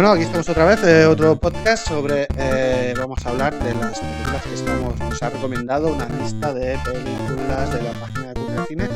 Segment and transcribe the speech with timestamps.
[0.00, 2.26] Bueno, aquí estamos otra vez, eh, otro podcast sobre.
[2.38, 4.98] eh, vamos a hablar de las películas que estamos.
[4.98, 8.88] Nos ha recomendado una lista de películas de la página de Cultura Cine.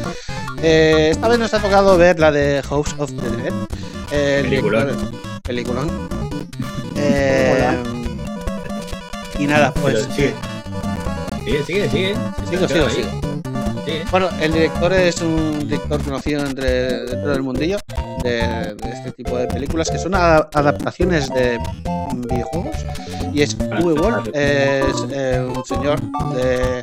[0.62, 3.52] Eh, esta vez nos ha tocado ver la de House of the Dead.
[4.12, 5.10] eh, el Peliculón.
[5.42, 6.08] Peliculón.
[6.96, 7.82] Eh,
[9.38, 10.06] y nada, pues.
[10.06, 10.34] Pero sigue.
[11.44, 12.14] Sigue, sigue, sigue.
[12.48, 13.23] Sigo, sigo, sigo.
[14.10, 17.78] Bueno, el director es un director conocido entre, dentro del mundillo
[18.22, 21.58] de, de este tipo de películas que son a- adaptaciones de
[22.28, 22.76] videojuegos.
[23.32, 26.00] Y es Uwe ah, es eh, un señor
[26.34, 26.82] de,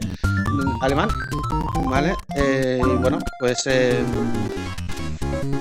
[0.81, 1.09] alemán,
[1.85, 2.13] ¿vale?
[2.35, 3.63] Eh, y bueno, pues.
[3.67, 3.99] eh,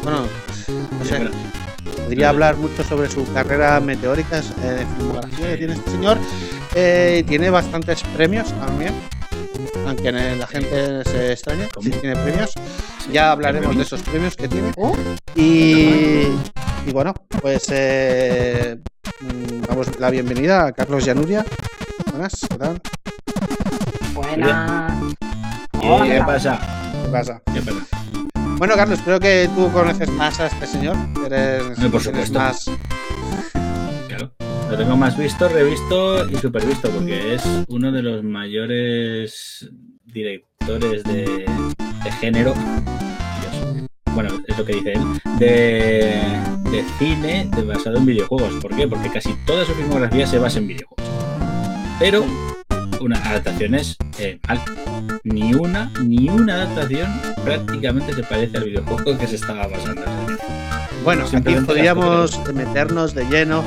[0.02, 0.22] bueno,
[0.98, 1.28] no sé.
[2.04, 6.18] Podría hablar mucho sobre su carrera meteórica, eh, de filmografía que tiene este señor.
[6.74, 8.92] Eh, tiene bastantes premios también,
[9.86, 11.84] aunque la gente se extrañe, ¿Cómo?
[11.84, 12.52] sí tiene premios.
[13.12, 14.72] Ya hablaremos de esos premios que tiene.
[14.76, 14.96] ¿Oh?
[15.34, 16.26] Y,
[16.86, 18.78] y bueno, pues eh,
[19.20, 21.44] mm, damos la bienvenida a Carlos Llanuria.
[22.10, 22.80] Buenas, ¿qué tal?
[24.14, 24.92] Buenas.
[25.80, 26.60] ¿Qué pasa?
[27.04, 27.42] ¿Qué pasa?
[27.52, 27.86] ¿Qué pasa?
[28.58, 30.96] Bueno, Carlos, creo que tú conoces más a este señor.
[31.24, 32.38] Eres, por supuesto.
[32.38, 32.66] más.
[34.70, 39.68] Lo tengo más visto, revisto y supervisto porque es uno de los mayores
[40.04, 41.44] directores de,
[42.04, 42.54] de género.
[42.54, 43.88] Dios.
[44.14, 45.00] Bueno, es lo que dice él.
[45.38, 46.22] De,
[46.70, 48.54] de cine de- basado en videojuegos.
[48.62, 48.86] ¿Por qué?
[48.86, 51.04] Porque casi toda su filmografía se basa en videojuegos.
[51.98, 52.24] Pero
[53.00, 54.60] unas adaptaciones eh, mal.
[55.24, 57.10] Ni una, ni una adaptación
[57.44, 60.02] prácticamente se parece al videojuego que se estaba basando.
[61.02, 63.64] Bueno, aquí podríamos meternos de lleno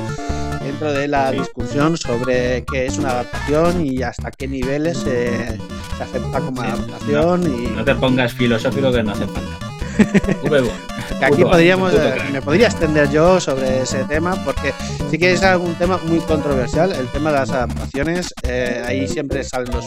[0.64, 1.38] dentro de la Sí.
[1.38, 5.58] discusión sobre qué es una adaptación y hasta qué niveles eh,
[5.96, 6.68] se acepta como Sí.
[6.68, 9.58] adaptación y No te pongas filosófico que no hace falta.
[11.18, 14.72] Que aquí podríamos eh, me podría extender yo sobre ese tema porque
[15.10, 19.44] sí que es algún tema muy controversial el tema de las adaptaciones eh, ahí siempre
[19.44, 19.84] salen los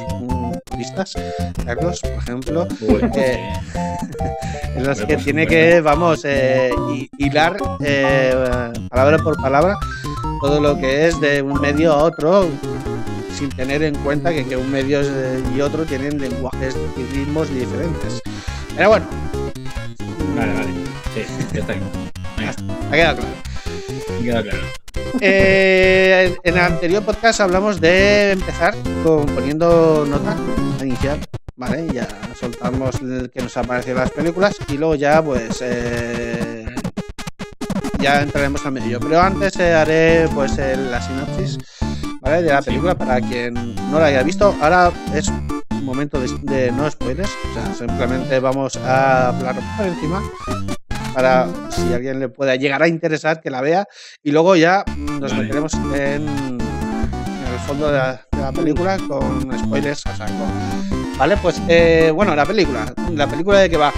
[0.66, 1.14] puristas
[1.66, 3.54] Carlos por ejemplo Uy, Eh,
[4.76, 9.76] en los Hombre, que por tiene que, vamos, eh, hi- hilar eh, palabra por palabra
[10.42, 12.48] todo lo que es de un medio a otro,
[13.38, 15.02] sin tener en cuenta que, que un medio
[15.56, 18.22] y otro tienen lenguajes y ritmos diferentes.
[18.75, 19.06] Pero bueno,
[20.38, 20.70] Vale, vale.
[21.16, 21.22] Sí,
[21.52, 21.74] ya está.
[21.74, 23.34] Ha quedado claro.
[24.20, 24.59] me queda claro.
[25.20, 30.38] Eh, en el anterior podcast hablamos de empezar con poniendo nota
[30.84, 31.19] inicial,
[31.56, 31.88] ¿vale?
[31.92, 32.08] Ya
[32.40, 36.66] soltamos el que nos ha parecido las películas y luego ya pues eh,
[38.07, 39.00] ya entraremos al medio.
[39.00, 41.57] Pero antes eh, haré pues el- la sinopsis,
[42.22, 42.41] ¿vale?
[42.41, 42.69] De la Sí.
[42.69, 44.56] película para quien no la haya visto.
[44.62, 45.29] Ahora es
[45.81, 50.22] momento de, de no spoilers, o sea, simplemente vamos a hablar por encima
[51.13, 53.85] para si alguien le pueda llegar a interesar que la vea
[54.24, 55.44] y luego ya mm, nos Vale.
[55.44, 56.59] meteremos en, en
[57.53, 60.45] el fondo de la, de la película con spoilers a saco.
[61.18, 63.91] Vale, pues eh, bueno, la película, la película de que va,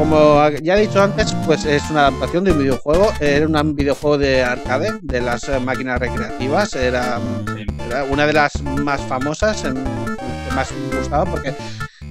[0.00, 4.16] como ya he dicho antes, pues es una adaptación de un videojuego, era un videojuego
[4.16, 7.20] de arcade de las eh, máquinas recreativas, era,
[8.10, 11.54] una de las más famosas, que más me gustaba porque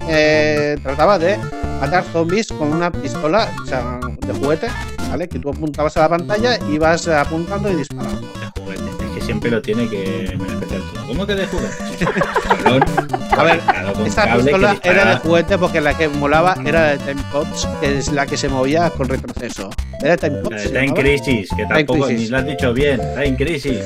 [0.07, 1.39] eh, trataba de
[1.81, 4.67] matar zombies con una pistola o sea, de juguete,
[5.09, 5.27] ¿vale?
[5.27, 8.21] Que tú apuntabas a la pantalla y vas apuntando y disparando.
[8.21, 8.98] De juguete.
[9.29, 11.05] Siempre lo tiene que menospreciar todo.
[11.05, 12.05] ¿Cómo que de juguete?
[12.63, 12.83] Cabrón.
[13.37, 17.67] A ver, que pistola era de juguete porque la que molaba era de Time Cops,
[17.79, 19.69] que es la que se movía con retroceso.
[20.01, 20.63] Era de Time La Cops.
[20.63, 20.99] Time llamaba.
[20.99, 22.21] Crisis, que tampoco Crisis.
[22.23, 22.99] ni lo has dicho bien.
[23.13, 23.79] Time Crisis.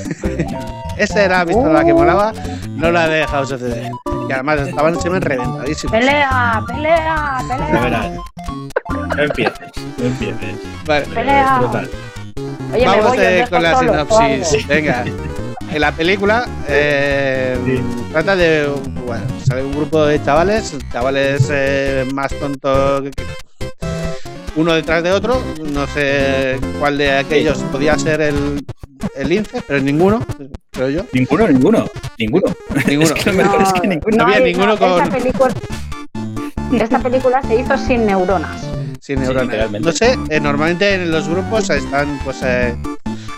[0.97, 2.31] Esa era la pistola que molaba,
[2.69, 3.91] no la de House of the Dead.
[4.29, 5.91] Que además estaban siempre reventadísimos.
[5.91, 7.81] Pelea, pelea, pelea.
[7.81, 8.11] verás.
[9.17, 10.55] No empieces, no empieces.
[10.85, 11.59] Vale, Pelea.
[12.73, 14.67] Oye, vamos voy, eh, con la solo, sinopsis.
[14.67, 15.05] Venga.
[15.71, 17.81] En la película eh, Sí.
[18.11, 18.67] trata de
[19.05, 23.09] bueno, sale un grupo de chavales, chavales eh, más tontos
[24.55, 25.41] uno detrás de otro.
[25.71, 28.63] No sé cuál de aquellos podía ser el,
[29.15, 30.23] el lince, pero ninguno,
[30.71, 31.01] creo yo.
[31.11, 31.85] Ninguno, ninguno.
[32.19, 32.45] Ninguno.
[32.87, 33.09] Ninguno.
[33.15, 34.17] Es que lo mejor es que ninguno.
[34.17, 35.53] No había hay- ninguno con- Esta película,
[36.79, 38.61] esta película se hizo sin neuronas.
[39.05, 39.69] Sí, neuronas.
[39.81, 42.73] no sé, eh, normalmente en los grupos están, pues, eh,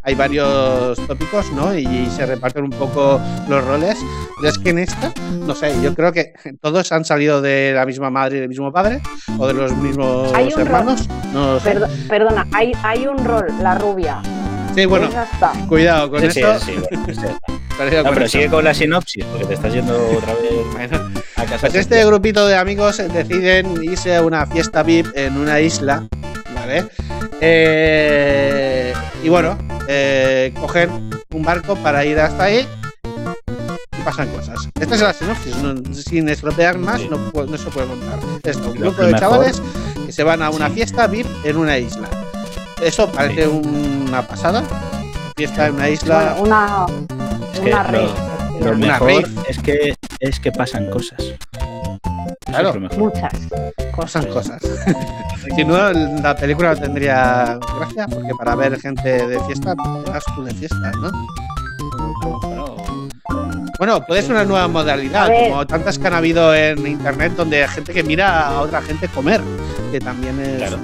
[0.04, 1.76] hay varios tópicos, ¿no?
[1.76, 3.20] Y se reparten un poco
[3.50, 3.98] los roles.
[4.40, 7.84] Pero es que en esta, no sé, yo creo que todos han salido de la
[7.88, 9.02] misma madre y del mismo padre,
[9.40, 11.10] o de los mismos Hay un hermanos.
[11.34, 11.72] No lo sé.
[11.74, 14.22] Perdo- perdona, hay, hay un rol, la rubia.
[14.76, 15.10] Sí, bueno,
[15.68, 16.60] cuidado con Sí, esto.
[16.60, 17.22] sí, bueno, sí.
[17.78, 18.38] cuidado No, con pero esto.
[18.38, 21.10] sigue con la sinopsis, porque te estás yendo otra vez Bueno,
[21.45, 21.68] casa.
[21.68, 26.07] Pues este grupito de amigos deciden irse a una fiesta VIP en una isla,
[26.53, 26.86] ¿vale?
[27.42, 28.94] Eh,
[29.24, 29.57] y bueno,
[29.88, 32.68] eh, coger un barco para ir hasta ahí
[33.97, 34.68] y pasan cosas.
[34.80, 37.09] Esta es la sinopsis, no- sin estropear más Sí.
[37.09, 38.19] no, no se puede contar.
[38.44, 39.62] Esto, un grupo de mejor- chavales
[40.06, 40.75] que se van a una Sí.
[40.75, 42.07] fiesta VIP en una isla.
[42.81, 43.50] Eso parece Sí.
[43.50, 44.63] una pasada.
[45.36, 46.36] Fiesta en una isla.
[46.39, 46.86] Bueno, una,
[47.53, 48.36] Es que una lo-.
[48.59, 49.12] Lo mejor
[49.50, 51.24] es que es que pasan cosas.
[52.46, 52.74] Claro.
[52.90, 52.98] es.
[52.98, 53.34] Muchas.
[53.96, 54.62] pasan cosas.
[55.56, 60.24] si no, la película no tendría gracia, porque para ver gente de fiesta, te vas
[60.36, 61.12] tú de fiesta, ¿no?
[62.22, 62.76] Bueno,
[63.78, 67.70] Bueno, puede ser una nueva modalidad, como tantas que han habido en internet, donde hay
[67.70, 69.42] gente que mira a otra gente comer,
[69.92, 70.58] que también es.
[70.58, 70.78] Claro.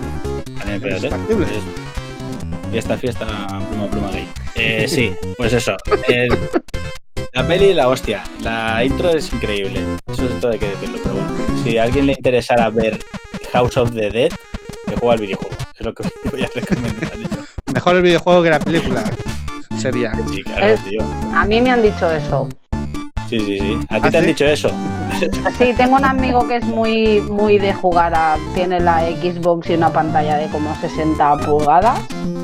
[0.59, 1.45] También, Es factible.
[1.45, 3.25] Es- Fiesta, fiesta,
[3.69, 4.29] pluma, pluma gay.
[4.55, 5.75] Eh, sí, pues eso.
[6.07, 6.37] El-
[7.33, 8.23] la peli, la hostia.
[8.43, 9.81] La intro es increíble.
[10.11, 10.97] Eso es todo hay que decirlo.
[11.03, 11.29] Pero bueno,
[11.63, 12.99] si a alguien le interesara ver
[13.53, 14.31] House of the Dead,
[14.87, 15.55] que juega al videojuego.
[15.77, 17.11] Es lo que voy a recomendar.
[17.17, 17.27] yo.
[17.73, 19.03] Mejor el videojuego que la película.
[19.77, 20.11] Sería.
[20.29, 21.01] Sí, claro, Es- tío.
[21.33, 22.49] A mí me han dicho eso.
[23.29, 23.79] Sí, sí, sí.
[23.89, 24.69] ¿A ti ¿Ah, te han dicho eso?
[25.57, 28.37] Sí, tengo un amigo que es muy, muy de jugar a.
[28.53, 31.97] Tiene la Xbox y una pantalla de como 60 pulgadas,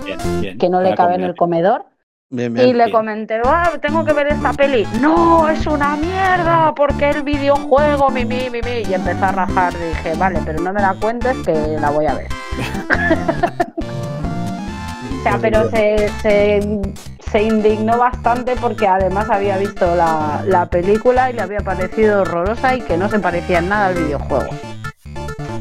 [0.06, 0.58] Bien, bien.
[0.58, 1.86] que no le cabe en el comedor.
[2.30, 2.92] Bien, Y le bien.
[2.92, 4.86] comenté, "Ah, tengo que ver esta peli.
[5.00, 8.82] No, es una mierda, porque el videojuego, mi, mi, mi, mi.
[8.90, 9.74] Y empezó a rajar.
[9.74, 12.28] Dije, vale, pero no me la cuentes que la voy a ver.
[15.20, 16.80] O sea, pero se, se,
[17.32, 22.76] se indignó bastante porque además había visto la, la película y le había parecido horrorosa
[22.76, 24.48] y que no se parecía en nada al videojuego.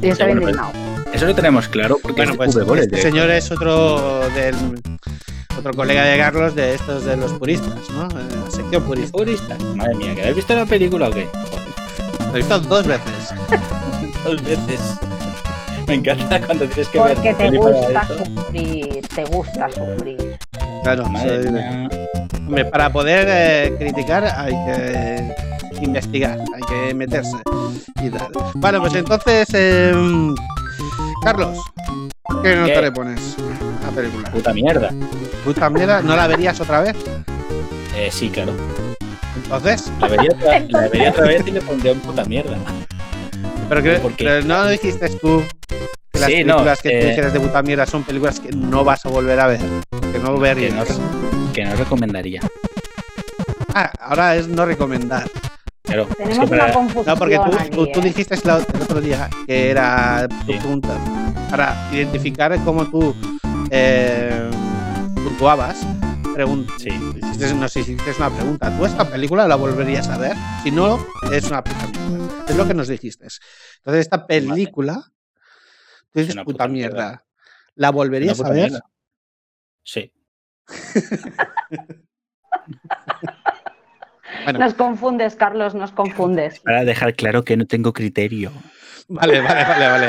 [0.01, 0.71] Y estaba indignado.
[1.13, 4.55] Eso lo tenemos claro porque Bueno, es pues este señor es otro del
[5.67, 8.05] otro colega de Carlos de estos de los puristas, ¿no?
[8.05, 9.19] Eh, La sección purista.
[9.19, 9.57] Purista.
[9.75, 11.27] Madre mía, ¿que habéis visto la película o qué?
[12.29, 13.35] Lo he visto dos veces.
[14.25, 14.81] Dos veces.
[15.87, 17.37] Me encanta cuando tienes que Porque ver.
[17.37, 20.39] te gusta sufrir, te gusta sufrir.
[20.83, 21.89] Claro, Madre soy- mía.
[22.47, 25.35] Hombre, para poder eh, criticar hay que
[25.85, 27.37] investigar, hay que meterse
[28.03, 28.29] y tal.
[28.55, 29.93] Bueno, pues entonces, eh,
[31.23, 31.59] Carlos,
[32.43, 32.83] ¿qué nota ¿Qué?
[32.83, 33.37] le pones
[33.97, 34.31] película?
[34.31, 34.91] Puta mierda.
[35.45, 36.97] Puta mierda, ¿no la verías otra vez?
[37.97, 38.53] Eh, sí, claro.
[39.37, 42.57] Entonces, La vería, otra, la vería otra vez y le pondría un puta mierda.
[43.69, 44.25] pero, que, ¿Por qué?
[44.25, 45.43] pero no dijiste tú
[46.13, 48.51] que las Sí, no, películas que tú eh, dijeras de puta mierda son películas que
[48.53, 49.61] no vas a volver a ver,
[50.13, 50.75] que no Que verías.
[50.75, 52.41] no, que no recomendaría.
[53.75, 55.29] Ah, ahora es no recomendar.
[55.85, 56.09] Claro.
[56.11, 58.03] es Tenemos que para- una confusión No, porque tú, aquí, tú, tú ¿eh?
[58.03, 58.51] dijiste el
[58.83, 60.43] otro día que era tu Sí.
[60.59, 60.89] pregunta
[61.51, 63.15] para identificar cómo tú
[63.71, 64.51] eh,
[65.15, 65.85] puntuabas.
[66.35, 66.91] pregun- Sí.
[66.91, 68.77] hiciste- nos hiciste una pregunta.
[68.77, 70.37] ¿Tú esta película la volverías a ver?
[70.63, 70.99] Si no,
[71.33, 72.45] es una puta mierda.
[72.49, 73.27] Es lo que nos dijiste.
[73.79, 75.03] Entonces, esta película,
[76.13, 76.95] tú dices una puta, puta mierda.
[77.07, 77.25] mierda.
[77.75, 78.71] ¿La volverías a ver?
[78.71, 78.81] mierda.
[79.83, 80.13] Sí.
[84.45, 86.61] Bueno, Nos confundes, Carlos, nos confundes.
[86.61, 88.53] Para dejar claro que no tengo criterio.
[89.09, 90.09] vale, vale, vale, vale.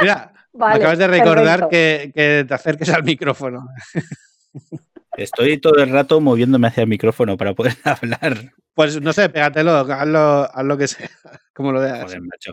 [0.00, 3.66] Mira, Vale, acabas de recordar que, que te acerques al micrófono.
[5.16, 8.52] Estoy todo el rato moviéndome hacia el micrófono para poder hablar.
[8.74, 11.10] Pues no sé, pégatelo, hazlo, haz lo que sea,
[11.54, 12.04] como lo veas.
[12.04, 12.52] Joder, macho.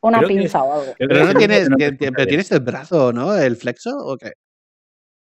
[0.00, 0.94] Una creo que- pinza o algo.
[0.98, 3.34] Pero no es tienes, pero tienes el brazo, ¿no?
[3.34, 4.32] ¿El flexo o qué?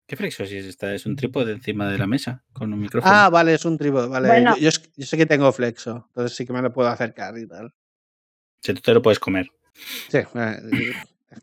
[0.07, 0.93] ¿Qué flexo si es esta?
[0.93, 3.13] Es un trípode encima de la mesa con un micrófono.
[3.13, 4.27] Ah, vale, es un trípode, vale.
[4.27, 4.55] Bueno.
[4.57, 7.73] Yo, yo sé que tengo flexo, entonces sí que me lo puedo acercar y tal.
[8.61, 9.49] Si tú te lo puedes comer.
[10.09, 10.93] Sí, eh,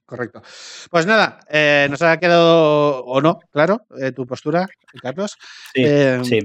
[0.06, 0.42] correcto.
[0.90, 4.66] Pues nada, eh, nos ha quedado, o no, claro, eh, tu postura,
[5.02, 5.36] Carlos.
[5.74, 6.38] Sí, Eh, sí.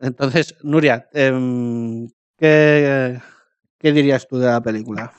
[0.00, 3.20] Entonces, Nuria, em, ¿qué,
[3.78, 5.12] ¿qué dirías tú de la película?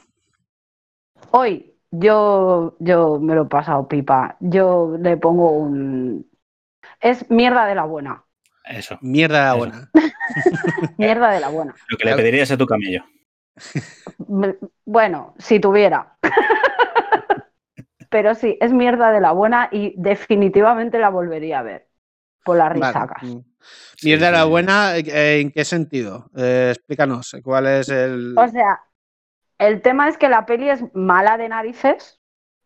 [1.31, 4.37] Hoy yo, yo me lo he pasado pipa.
[4.39, 6.29] Yo le pongo un...
[6.99, 8.23] Es mierda de la buena.
[8.65, 8.97] Eso.
[9.01, 9.57] Mierda la Eso.
[9.57, 9.91] buena.
[10.97, 11.75] Mierda de la buena.
[11.87, 13.03] Lo que le pedirías a tu camello.
[14.27, 16.15] Me- Bueno, si tuviera.
[18.15, 21.89] Pero sí, es mierda de la buena y definitivamente la volvería a ver.
[22.45, 23.21] Por las risacas.
[23.23, 23.39] Mm.
[24.05, 24.49] Mierda la sí.
[24.49, 26.29] buena, eh, ¿en qué sentido?
[26.33, 28.33] Eh, explícanos, ¿cuál es el...?
[28.37, 28.79] O sea,
[29.57, 32.21] el tema es que la peli es mala de narices,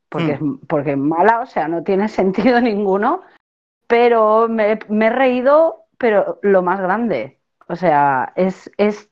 [0.08, 3.24] porque, es, porque es mala, o sea, no tiene sentido ninguno,
[3.88, 7.40] pero me, me he reído, pero lo más grande.
[7.68, 9.10] O sea, es, es,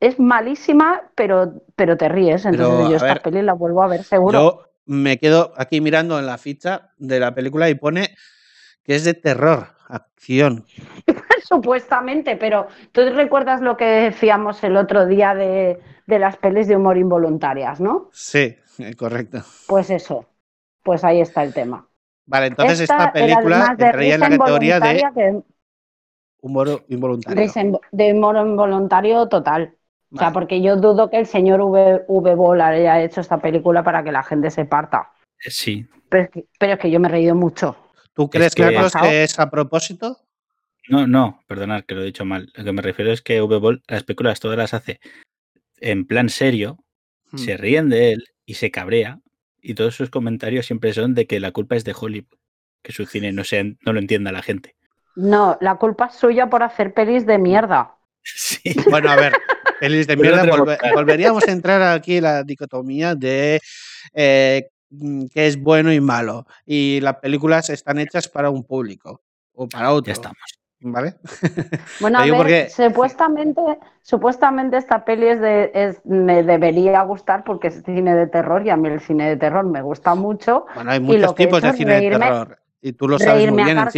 [0.00, 2.46] es malísima, pero, pero te ríes.
[2.46, 4.69] Entonces Pero, yo esta ver, peli la vuelvo a ver seguro.
[4.90, 8.16] Me quedo aquí mirando en la ficha de la película y pone
[8.82, 10.66] que es de terror, acción.
[11.48, 15.78] Supuestamente, pero tú recuerdas lo que decíamos el otro día de,
[16.08, 18.08] de las pelis de humor involuntarias, ¿no?
[18.12, 19.44] Sí, eh, correcto.
[19.68, 20.26] Pues eso,
[20.82, 21.86] pues ahí está el tema.
[22.26, 25.40] Vale, entonces esta, película entraría en la categoría de
[26.40, 27.52] humor involuntario.
[27.92, 29.72] De humor involuntario total.
[30.12, 33.84] O sea, porque yo dudo que el señor V, v Ball haya hecho esta película
[33.84, 35.12] para que la gente se parta.
[35.44, 35.86] Eh, sí.
[36.08, 36.28] Pero
[36.60, 37.76] es que, yo me he reído mucho.
[38.12, 38.68] ¿Tú crees, que,
[39.00, 40.18] que es a propósito?
[40.88, 42.50] No, no, perdonad que lo he dicho mal.
[42.54, 44.98] Lo que me refiero es que V Ball las películas todas las hace
[45.80, 46.78] en plan serio,
[47.34, 47.58] se hmm.
[47.58, 49.20] ríen de él y se cabrea.
[49.62, 52.38] Y todos sus comentarios siempre son de que la culpa es de Hollywood,
[52.82, 54.74] que su cine no, sea, no lo entienda la gente.
[55.16, 57.96] No, la culpa es suya por hacer pelis de mierda.
[58.22, 58.74] Sí.
[58.90, 59.32] Bueno, a ver,
[59.80, 60.44] pelis de mierda.
[60.94, 63.60] volveríamos a entrar aquí en la dicotomía de
[64.12, 66.46] eh, mm, qué es bueno y malo.
[66.66, 69.22] Y las películas están hechas para un público
[69.54, 70.08] o para otro.
[70.08, 70.38] Ya estamos.
[70.82, 71.16] ¿Vale?
[72.00, 73.60] Bueno, a ver, supuestamente,
[74.00, 78.76] supuestamente esta peli es de, me debería gustar porque es cine de terror y a
[78.76, 80.64] mí el cine de terror me gusta mucho.
[80.74, 83.76] Bueno, hay muchos tipos de cine de terror y tú lo sabes muy bien.
[83.76, 83.88] en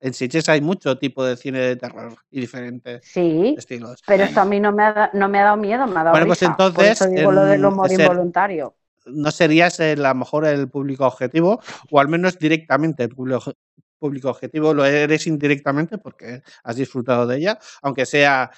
[0.00, 4.02] en Sitges hay mucho tipo de cine de terror y diferentes sí, estilos.
[4.06, 6.12] Pero esto a mí no me ha, no me ha dado miedo, me ha dado
[6.12, 7.10] Bueno, pues entonces.
[7.10, 8.74] digo lo del humor involuntario.
[9.06, 13.52] No serías a lo mejor el público objetivo, o al menos directamente el público,
[13.98, 18.50] público objetivo, lo eres indirectamente porque has disfrutado de ella, aunque sea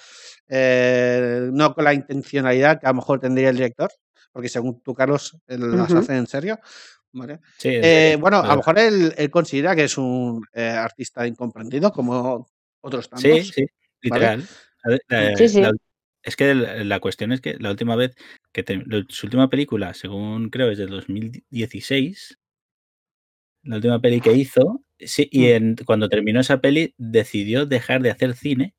[0.47, 3.91] eh, no con la intencionalidad que a lo mejor tendría el director,
[4.31, 6.59] porque según tú, Carlos, las hace en serio.
[7.63, 12.47] Eh, bueno, a lo mejor él, considera que es un eh, artista incomprendido, como
[12.81, 13.31] otros tantos.
[13.31, 13.65] Sí, sí,
[14.01, 14.47] literal.
[16.23, 18.15] es que la, cuestión es que la última vez
[18.51, 18.63] que
[19.09, 22.37] su última película, según creo, es del 2016,
[23.63, 25.51] la última peli que hizo, sí, y mm.
[25.51, 28.73] en, cuando terminó esa peli decidió dejar de hacer cine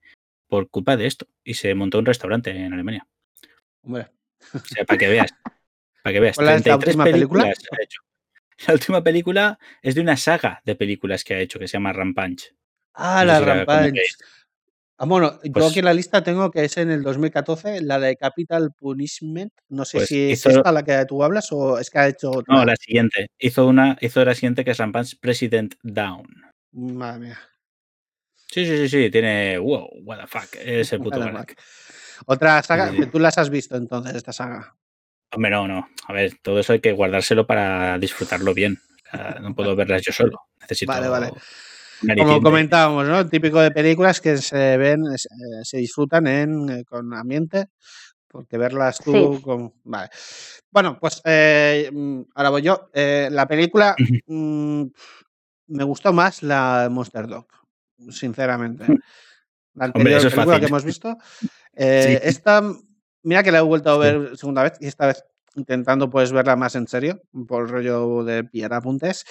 [0.49, 3.07] por culpa de esto y se montó un restaurante en Alemania.
[3.83, 4.09] Hombre.
[4.53, 5.33] O sea, para que veas.
[6.03, 6.37] Para que veas.
[6.37, 7.45] ¿Cuál es la última película?
[7.45, 8.01] Ha hecho.
[8.67, 11.93] La última película es de una saga de películas que ha hecho que se llama
[11.93, 12.55] Rampage.
[12.95, 13.93] Ah, la Rampage.
[14.97, 17.99] Ah, bueno, yo pues aquí en la lista tengo que es en el 2014, la
[17.99, 19.53] de Capital Punishment.
[19.69, 22.31] No sé pues si es esta la que tú hablas o es que ha hecho
[22.31, 22.55] otra.
[22.55, 23.27] No, la siguiente.
[23.39, 26.27] Hizo una, hizo la siguiente que es Rampage President Down.
[26.73, 27.39] Madre mía.
[28.49, 29.11] Sí, sí, sí, sí.
[29.11, 29.59] Tiene.
[29.59, 30.55] Wow, what the fuck.
[30.65, 31.21] Ese puto
[32.27, 34.77] Otra saga, que tú las has visto entonces, esta saga.
[35.33, 35.89] Hombre, no, no.
[36.07, 38.79] A ver, todo eso hay que guardárselo para disfrutarlo bien.
[39.41, 40.41] no puedo verlas yo solo.
[40.61, 40.93] Necesito.
[40.93, 41.33] Vale, vale.
[42.17, 43.27] Como comentábamos, ¿no?
[43.29, 45.05] Típico de películas que se ven,
[45.63, 47.69] se disfrutan en, eh, con ambiente,
[48.29, 49.73] porque verlas tú con.
[49.85, 50.11] Vale.
[50.71, 52.91] Bueno, pues eh, mm, ahora voy yo.
[52.93, 53.95] Eh, la película
[54.27, 54.85] mm,
[55.69, 57.47] me gustó más la Monster Dog,
[58.11, 58.85] sinceramente.
[59.77, 61.19] La anterior película que hemos visto.
[61.75, 62.63] Esta
[63.25, 65.25] Mira que la he vuelto a ver segunda vez y esta vez
[65.57, 69.25] intentando pues verla más en serio, por el rollo de pillar apuntes,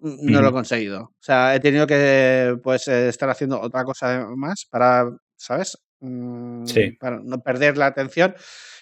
[0.00, 1.02] no lo he conseguido.
[1.02, 5.76] O sea, he tenido que pues estar haciendo otra cosa más para, ¿sabes?
[6.00, 6.92] Mm, sí.
[6.92, 8.34] Para no perder la atención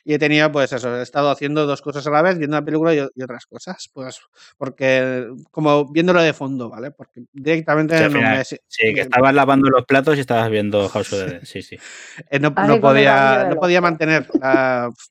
[0.05, 2.65] y he tenido, pues eso, he estado haciendo dos cosas a la vez, viendo una
[2.65, 4.21] película y, otras cosas, pues
[4.57, 6.93] porque, como viéndolo de fondo, ¿vale?
[6.93, 8.43] Porque directamente no me...
[8.43, 8.59] Sí,
[8.95, 11.77] que estabas lavando los platos y estabas viendo House of the Dead, sí, sí.
[12.31, 14.29] Eh, no, podía, no podía mantener,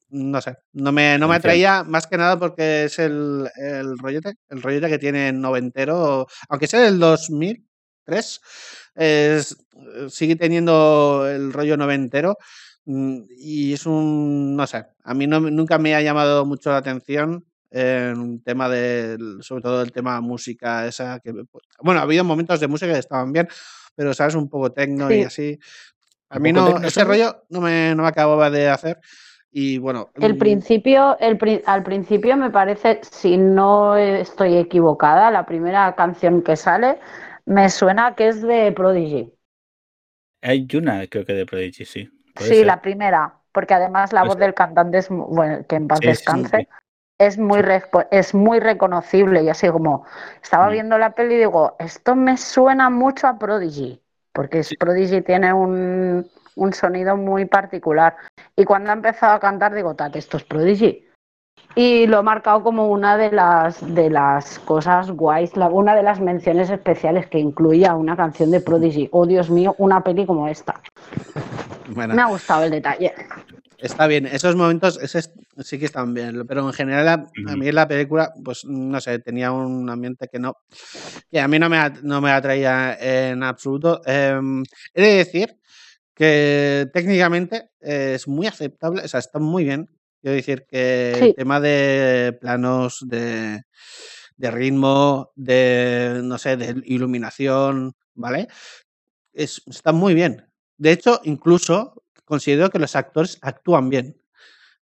[0.09, 4.33] no sé, no me, no me atraía más que nada porque es el, el rollete,
[4.49, 8.41] el rollete que tiene noventero, aunque sea del 2003,
[8.97, 9.55] es,
[10.09, 12.37] sigue teniendo el rollo noventero
[12.89, 16.77] Mm, y es un, no sé, a mí no, nunca me ha llamado mucho la
[16.77, 22.03] atención en un tema de, sobre todo el tema música, esa que, pues, bueno, ha
[22.03, 23.49] habido momentos de música que estaban bien,
[23.93, 25.59] pero sabes, un poco tecno y así.
[26.29, 29.01] A mí no, ese rollo no me, no me acababa de hacer.
[29.51, 30.09] Y bueno.
[30.15, 36.41] El mm, principio, el, al principio me parece, si no estoy equivocada, la primera canción
[36.41, 36.99] que sale
[37.47, 39.33] me suena que es de Prodigy.
[40.41, 42.09] Hay una, creo que de Prodigy, sí.
[42.35, 45.99] Sí, la primera, porque además la pues voz del cantante es, bueno, que en paz
[46.01, 46.67] descanse,
[47.17, 47.61] es muy
[48.11, 50.05] es muy reconocible y así como
[50.43, 50.71] estaba mm.
[50.71, 53.99] viendo la peli y digo, esto me suena mucho a Prodigy,
[54.33, 58.17] porque Prodigy tiene un, un, sonido muy particular.
[58.55, 61.06] Y cuando ha empezado a cantar digo, tate, esto es Prodigy.
[61.75, 66.19] Y lo he marcado como una de las, de las cosas guays, una de las
[66.19, 69.09] menciones especiales que incluía una canción de Prodigy.
[69.11, 70.81] Oh, Dios mío, una peli como esta.
[71.95, 73.13] Me ha gustado el detalle.
[73.77, 74.99] Está bien, esos momentos
[75.59, 79.51] sí que están bien, pero en general a, mí la película, pues no sé, tenía
[79.51, 80.57] un ambiente que no,
[81.29, 84.01] que a mí no me, no me atraía en absoluto.
[84.03, 84.63] Em,
[84.95, 85.59] he de decir
[86.15, 89.87] que técnicamente es muy aceptable, o sea, está muy bien.
[90.27, 93.63] Quiero decir que el tema de planos de,
[94.35, 98.49] de ritmo, de, no sé, de iluminación, ¿vale?
[99.31, 100.45] Es, está muy bien.
[100.77, 104.21] De hecho, incluso considero que los actores actúan bien.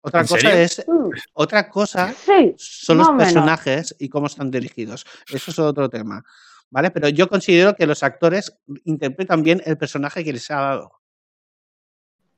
[0.00, 0.58] Otra ¿En cosa serio?
[0.64, 5.06] es, Mm, otra cosa Sí, son los personajes y cómo están dirigidos.
[5.32, 6.24] Eso es otro tema.
[6.70, 6.90] ¿Vale?
[6.90, 10.99] Pero yo considero que los actores interpretan bien el personaje que les ha dado.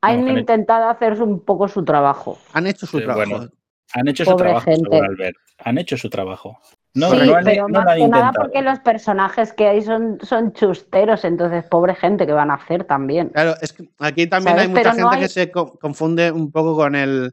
[0.03, 2.39] Han intentado hacer un poco su trabajo.
[2.53, 3.31] Han hecho su Sí, trabajo.
[3.31, 3.51] bueno.
[3.95, 4.89] Han hecho su Pobre trabajo, gente.
[4.91, 5.37] según Albert.
[5.65, 6.59] Han hecho su trabajo.
[6.95, 10.53] No, sí, no pero no más que nada porque los personajes que hay son, son
[10.53, 13.29] chusteros, entonces pobre gente que van a hacer también.
[13.31, 14.63] Claro, es que aquí también ¿Sabes?
[14.63, 17.33] hay mucha Pero gente no hay- que se co- confunde un poco con el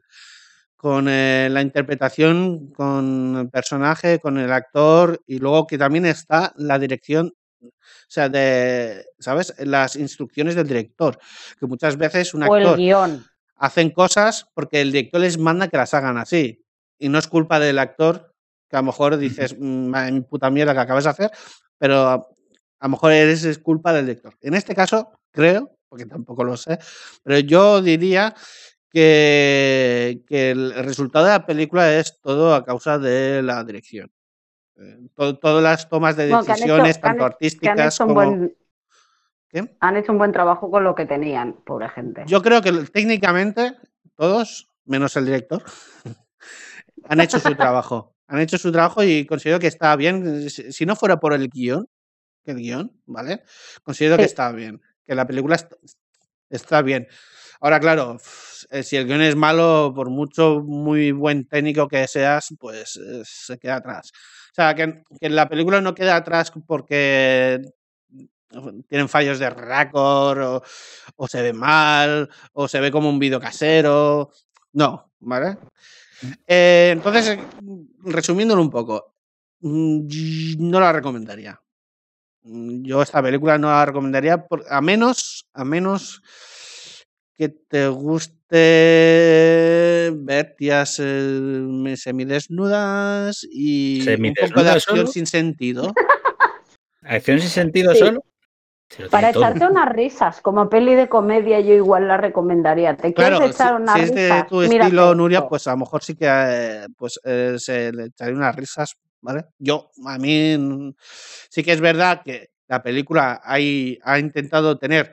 [0.76, 6.52] con eh, la interpretación, con el personaje, con el actor y luego que también está
[6.56, 7.70] la dirección, o
[8.08, 9.54] sea, de, ¿sabes?
[9.58, 11.18] Las instrucciones del director,
[11.58, 13.24] que muchas veces un O el actor guion.
[13.56, 16.64] hacen cosas porque el director les manda que las hagan así
[16.98, 18.34] y no es culpa del actor,
[18.68, 21.30] que a lo mejor dices, "Mm, mi puta mierda que acabas de hacer,
[21.78, 22.26] pero a, a
[22.86, 24.34] lo mejor eres es culpa del director.
[24.40, 26.78] En este caso, creo, porque tampoco lo sé,
[27.22, 28.34] pero yo diría
[28.92, 34.10] que, que el resultado de la película es todo a causa de la dirección.
[34.80, 38.14] Eh, to- todas las tomas de Bueno, hecho- decisiones, tanto han artísticas como...
[38.14, 38.56] buen,
[39.48, 39.76] ¿Qué?
[39.80, 42.22] han hecho un buen trabajo con lo que tenían, pobre gente.
[42.26, 43.76] Yo creo que técnicamente
[44.14, 45.62] todos, menos el director,
[47.08, 48.14] han hecho su trabajo.
[48.28, 50.48] Han hecho su trabajo y considero que está bien.
[50.48, 51.88] Si no fuera por el guion,
[52.44, 53.42] que el guion, ¿vale?
[53.82, 54.80] Considero que está bien.
[55.04, 55.56] Que la película
[56.50, 57.08] está bien.
[57.60, 58.18] Ahora, claro,
[58.70, 63.22] eh, si el guion es malo, por mucho muy buen técnico que seas, pues eh,
[63.24, 64.12] se queda atrás.
[64.52, 67.60] O sea, que, que la película no queda atrás porque
[68.88, 70.62] tienen fallos de récord o,
[71.16, 74.30] o se ve mal o se ve como un vídeo casero.
[74.72, 75.56] No, ¿vale?
[76.46, 77.38] Eh, entonces,
[78.04, 79.14] resumiéndolo un poco,
[79.60, 80.06] mm,
[80.58, 81.60] no la recomendaría.
[82.42, 86.22] Mm, Yo esta película no la recomendaría por- a menos, a menos
[87.34, 88.56] que te guste
[90.14, 95.06] ver tías eh, semidesnudas y un poco de ¿Semidesnudas acción solo?
[95.08, 95.92] sin sentido.
[97.02, 98.00] ¿Acción sin sentido Sí.
[98.00, 98.24] solo?
[98.88, 99.44] Se Para todo.
[99.46, 102.96] echarte unas risas, como peli de comedia, yo igual la recomendaría.
[102.96, 104.48] ¿Te quieres Claro, si, echar unas si es de risas?
[104.48, 108.06] tu Mírate estilo, Nuria, pues a lo mejor sí que eh, pues, eh, se le
[108.06, 109.46] echaré unas risas, ¿vale?
[109.58, 115.12] Yo, a mí, mm, sí que es verdad que la película hay, ha intentado tener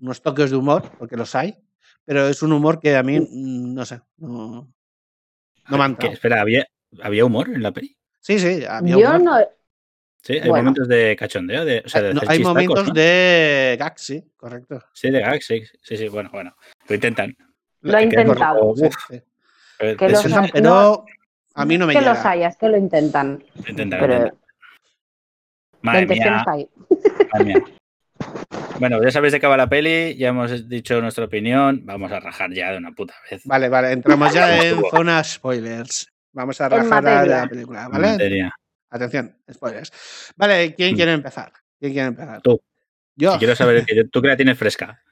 [0.00, 1.56] unos toques de humor, porque los hay,
[2.04, 4.72] pero es un humor que a mí, mm, no sé, no,
[5.68, 5.90] no me ha ¿Qué?
[5.92, 6.12] entrado.
[6.12, 6.66] Espera, ¿había,
[7.02, 7.96] ¿había humor en la peli?
[8.20, 9.22] Sí, sí, había Yo humor.
[9.22, 9.38] no.
[10.22, 10.64] Sí, hay Bueno.
[10.64, 12.94] momentos de cachondeo, de, o sea, de Hay- no, hacer hay chistacos, momentos ¿no?
[12.94, 14.82] de gag, sí, correcto.
[14.92, 16.56] Sí, de gag, sí, sí, sí, bueno, bueno.
[16.88, 17.36] Lo intentan.
[17.82, 18.74] Lo ha Que- intentado.
[18.74, 19.22] sí, sí.
[19.78, 21.04] Pero
[21.56, 22.14] Que hay- a mí no me que llega.
[22.14, 23.42] los haya, es que lo intentan.
[23.64, 24.40] lo intentan, lo Pero intentan.
[25.82, 26.44] Madre mía,
[27.32, 27.62] madre.
[28.78, 32.20] Bueno, ya sabéis de qué va la peli, ya hemos dicho nuestra opinión, vamos a
[32.20, 33.42] rajar ya de una puta vez.
[33.44, 36.08] Vale, vale, entramos ya en zona spoilers.
[36.32, 37.36] Vamos a rajar la, de materia.
[37.42, 38.08] la película, ¿vale?
[38.08, 38.54] materia.
[38.90, 39.92] Atención, spoilers.
[40.36, 40.96] Vale, ¿quién Mm.
[40.96, 41.52] quiere empezar?
[41.80, 42.40] ¿Quién quiere empezar?
[42.42, 42.60] Tú.
[43.16, 43.32] Yo.
[43.32, 45.02] Si quiero saber que yo- tú que la tienes fresca.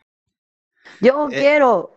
[1.01, 1.97] Yo Eh, quiero.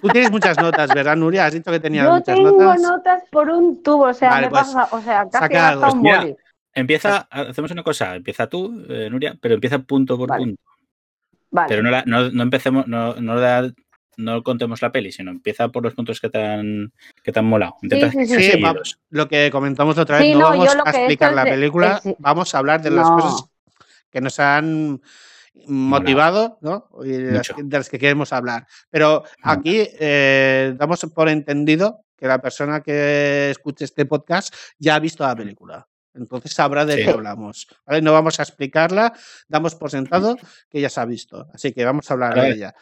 [0.00, 1.46] Tú tienes muchas notas, ¿verdad, Nuria?
[1.46, 2.80] Has dicho que tenías Yo muchas tengo notas.
[2.82, 5.58] notas por un tubo, o sea, Vale, me pues, pasa, o sea, casi saca he
[5.58, 5.80] algo.
[5.82, 6.36] gastado un Mira, boli.
[6.74, 10.44] Empieza, hacemos una cosa, empieza tú, eh, Nuria, pero empieza punto por Vale.
[10.44, 10.62] punto.
[11.50, 11.68] Vale.
[11.68, 13.72] Pero no, la- no, no empecemos, no, no, la-
[14.16, 17.46] no contemos la peli, sino empieza por los puntos que te han, que te han
[17.46, 17.76] molado.
[17.82, 18.62] Intenta sí, sí, Sí,
[19.10, 22.00] lo que comentamos la otra vez, Sí, no, no, vamos yo a explicar la película,
[22.04, 23.44] es- vamos a hablar de las cosas
[24.10, 25.00] que nos han
[25.66, 26.88] motivado, ¿no?
[27.04, 28.66] Y de las, que, de las que queremos hablar.
[28.90, 34.98] Pero aquí eh, damos por entendido que la persona que escuche este podcast ya ha
[34.98, 35.86] visto la película.
[36.14, 37.04] Entonces sabrá de Sí.
[37.04, 37.68] qué hablamos.
[37.86, 38.02] ¿vale?
[38.02, 39.12] No vamos a explicarla,
[39.46, 40.36] damos por sentado
[40.68, 41.46] que ya se ha visto.
[41.54, 42.48] Así que vamos a hablar Vale.
[42.48, 42.74] de ella.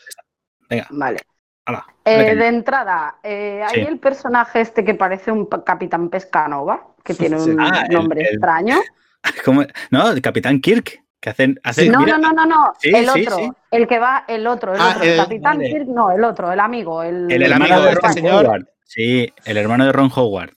[0.71, 1.19] Venga, Vale.
[1.67, 3.87] hala, Eh, de entrada, eh, hay Sí.
[3.89, 7.51] el personaje este que parece un Capitán Pescanova, que tiene Sí.
[7.51, 8.79] un Ah, el- nombre el- extraño.
[9.45, 9.65] ¿Cómo?
[9.91, 11.03] No, el Capitán Kirk,
[11.35, 11.91] que hacen.
[11.93, 13.51] No, mira, no, no, no, no, Sí, el otro, sí.
[13.73, 15.71] el que va, el otro, el Ah, otro, el, el- Capitán vale.
[15.71, 18.45] Kirk, no, el otro, el amigo, el, el, amigo de de este Ron señor.
[18.47, 18.67] Howard.
[18.85, 20.53] Sí, el hermano de Ron Howard.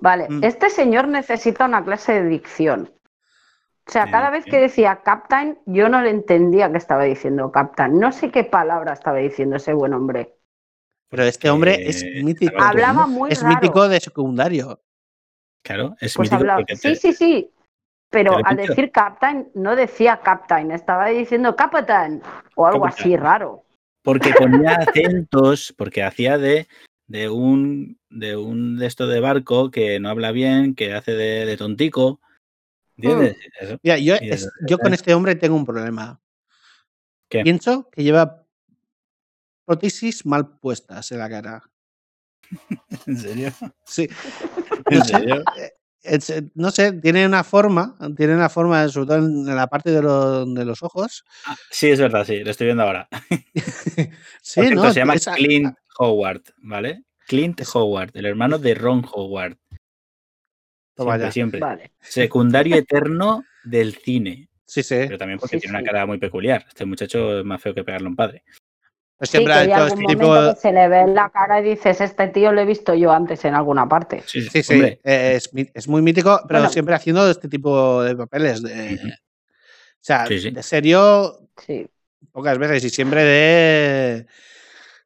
[0.00, 0.44] Vale, Mm.
[0.44, 2.92] este señor necesita una clase de dicción.
[3.86, 7.98] O sea, cada vez que decía Captain, yo no le entendía que estaba diciendo Captain.
[7.98, 10.34] No sé qué palabra estaba diciendo ese buen hombre.
[11.08, 12.60] Pero este hombre es Eh, mítico.
[12.62, 13.54] Hablaba muy Es raro.
[13.54, 14.82] mítico de secundario.
[15.62, 17.50] Claro, es Pues mítico hablaba- Sí, sí, sí.
[18.10, 22.22] Pero al decir Captain, no decía Captain, estaba diciendo Captain
[22.54, 23.00] o algo Capitán.
[23.04, 23.64] así raro.
[24.02, 26.66] porque ponía acentos, porque hacía de,
[27.06, 31.44] de un de un de esto de barco que no habla bien, que hace de,
[31.44, 32.20] de tontico.
[32.96, 33.36] ¿Entiendes?
[33.82, 36.18] Mira, yo, es- yo con este hombre tengo un problema.
[37.28, 37.42] ¿Qué?
[37.42, 38.46] Pienso que lleva
[39.66, 41.62] prótesis mal puestas en la cara.
[43.06, 43.52] ¿En serio?
[43.84, 44.08] Sí.
[44.86, 45.44] ¿En serio?
[46.02, 49.90] Es, eh, no sé, tiene una forma, tiene una forma, sobre todo en la parte
[49.90, 51.24] de, lo- de los ojos.
[51.44, 53.08] Ah, sí, es verdad, sí, lo estoy viendo ahora.
[54.42, 54.92] Sí, Por cierto, ¿no?
[54.92, 57.02] se llama Esa- Clint Howard, ¿vale?
[57.26, 59.56] Clint Es- Howard, el hermano de Ron Howard.
[60.94, 61.32] Toma Siempre, ya.
[61.32, 61.60] siempre.
[61.60, 61.92] Vale.
[62.00, 64.48] Secundario eterno del cine.
[64.64, 64.96] Sí, sí.
[64.96, 65.82] Pero también porque Sí, tiene sí.
[65.82, 66.64] una cara muy peculiar.
[66.68, 68.44] Este muchacho es más feo que pegarle a un padre.
[69.18, 70.54] Pues Sí, que hay algún este momento tipo.
[70.54, 73.10] que se le ve en la cara y dices, este tío lo he visto yo
[73.10, 74.22] antes en alguna parte.
[74.26, 74.98] Sí, Sí, sí, eh,
[75.34, 76.72] es, es muy mítico, pero Bueno.
[76.72, 78.62] siempre haciendo este tipo de papeles.
[78.62, 78.94] De.
[78.94, 80.50] O sea, Sí, sí.
[80.52, 81.88] de serio, Sí.
[82.30, 84.26] pocas veces y siempre de.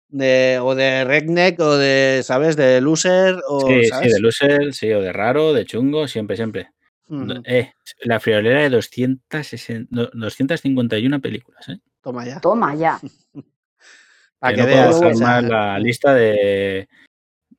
[0.09, 2.55] de o de redneck o de, ¿sabes?
[2.57, 6.71] De loser o, Sí, sí, de loser, sí, o de raro, de chungo, siempre, siempre.
[7.45, 7.73] Eh,
[8.05, 11.79] la friolera de 260 no, 251 películas, ¿eh?
[12.03, 12.41] Toma ya.
[12.41, 13.01] Toma ya.
[14.43, 15.45] Para que que no veas.
[15.45, 16.89] la lista de,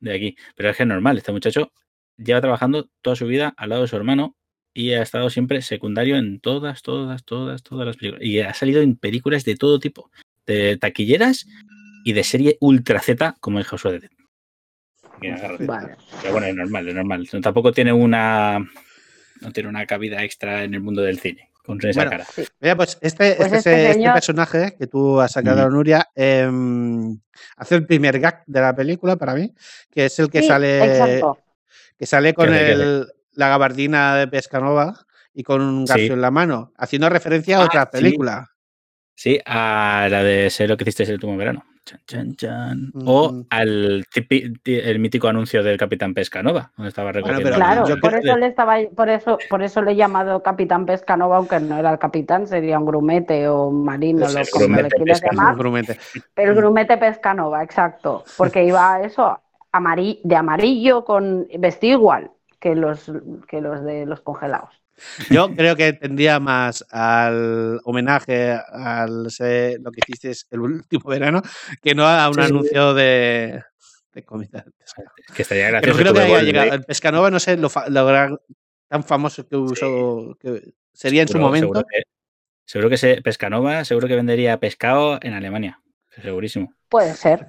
[0.00, 0.36] de aquí.
[0.54, 1.72] Pero es que es normal, este muchacho
[2.18, 4.36] lleva trabajando toda su vida al lado de su hermano
[4.74, 8.22] y ha estado siempre secundario en todas, todas, todas, todas las películas.
[8.22, 10.10] Y ha salido en películas de todo tipo,
[10.44, 11.46] de taquilleras
[12.04, 14.10] y de serie ultra Z como es Josué de.
[15.60, 15.96] Vale.
[16.20, 17.26] Pero bueno, es normal, es normal.
[17.32, 18.58] No, Tampoco tiene una
[19.40, 22.24] no tiene una cabida extra en el mundo del cine con esa Bueno, cara.
[22.34, 22.44] Sí.
[22.60, 25.70] Mira, pues este, Pues este, este este personaje que tú has sacado, Ujú.
[25.76, 27.18] Nuria, em,
[27.56, 29.52] hace el primer gag de la película para mí,
[29.90, 31.38] que es el que Sí, sale Exacto.
[31.98, 34.94] que sale con ¿Qué hace, qué el, la gabardina de Pescanova
[35.32, 35.92] y con un Sí.
[35.92, 37.88] garfio en la mano, haciendo referencia a Ah, otra sí.
[37.92, 38.50] película.
[39.16, 41.64] Sí, a la de Sé lo que hiciste el último verano.
[41.86, 42.92] Chan, chan, chan.
[43.04, 43.46] O Ujú.
[43.50, 47.42] al tipi- ti- el mítico anuncio del Capitán Pescanova, donde estaba recogiendo.
[47.44, 50.86] pero Claro, yo por eso le estaba, por eso, por eso le he llamado Capitán
[50.86, 54.48] Pescanova, aunque no era el capitán, sería un grumete o un marino, Pues lo el
[54.50, 55.42] como le grumete quieras Pescanova.
[55.48, 55.58] llamar.
[55.58, 55.98] Grumete.
[56.36, 58.24] El grumete Pescanova, exacto.
[58.38, 59.38] Porque iba eso,
[59.72, 63.12] amari- de amarillo con vestido igual que los,
[63.46, 64.70] que los de los congelados.
[65.30, 71.42] Yo creo que tendría más al homenaje al ese- lo que hiciste el último verano
[71.82, 72.46] que no a un Sí, sí.
[72.46, 73.62] anuncio de,
[74.12, 74.64] de comida.
[75.34, 75.98] Que estaría Pero gracioso.
[75.98, 76.72] creo que haya llegado.
[76.74, 78.38] El Pescanova, no sé lo, lo gran-
[78.88, 81.66] tan famoso que usó, que sería en su momento.
[81.66, 82.02] Seguro que,
[82.64, 85.80] seguro que se, Pescanova seguro que vendería pescado en Alemania.
[86.22, 86.72] Segurísimo.
[86.88, 87.48] Puede ser.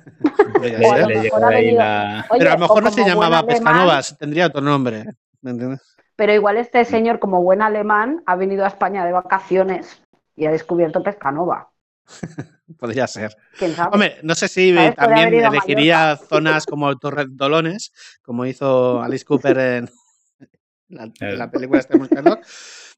[0.62, 5.06] Pero a lo mejor no se llamaba alemán, Pescanova, tendría otro nombre.
[5.42, 5.95] ¿Me entiendes?
[6.16, 10.02] Pero igual este señor, como buen alemán, ha venido a España de vacaciones
[10.36, 11.70] y ha descubierto Pescanova.
[12.80, 13.36] Podría ser.
[13.58, 13.90] ¿Quién sabe?
[13.94, 14.96] Hombre, no sé si ¿Sabes?
[14.96, 19.90] También elegiría zonas como Torredolones, como hizo Alice Cooper en
[20.90, 22.46] la, en la película este Sherlock.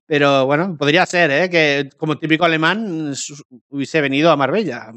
[0.06, 1.50] Pero bueno, podría ser, ¿eh?
[1.50, 3.14] Que como típico alemán
[3.70, 4.92] hubiese venido a Marbella.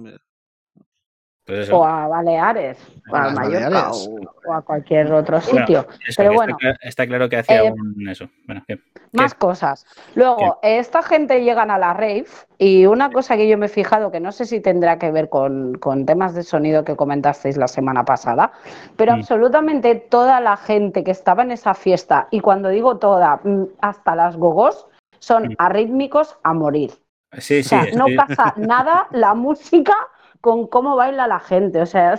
[1.44, 2.79] Pues o a Baleares,
[3.11, 5.87] o A Mallorca, o, o a cualquier otro Bueno, sitio.
[6.07, 8.29] Eso, Pero bueno, está, cla- está claro que hacía eh, un eso.
[8.46, 8.79] Bueno, ¿qué?
[9.12, 9.85] Más cosas.
[10.14, 12.26] Luego, esta gente llegan a la rave
[12.59, 15.29] y una cosa que yo me he fijado, que no sé si tendrá que ver
[15.29, 18.53] con, con temas de sonido que comentasteis la semana pasada,
[18.96, 19.16] pero Mm.
[19.16, 24.14] absolutamente toda la gente que estaba en esa fiesta, y cuando digo toda, mm, hasta
[24.14, 24.87] las gogos,
[25.18, 25.55] son Mm.
[25.59, 26.92] arrítmicos a morir.
[27.38, 27.68] Sí, O sí.
[27.70, 29.96] sea, no estoy- pasa nada la música
[30.40, 31.81] con cómo baila la gente.
[31.81, 32.18] O sea,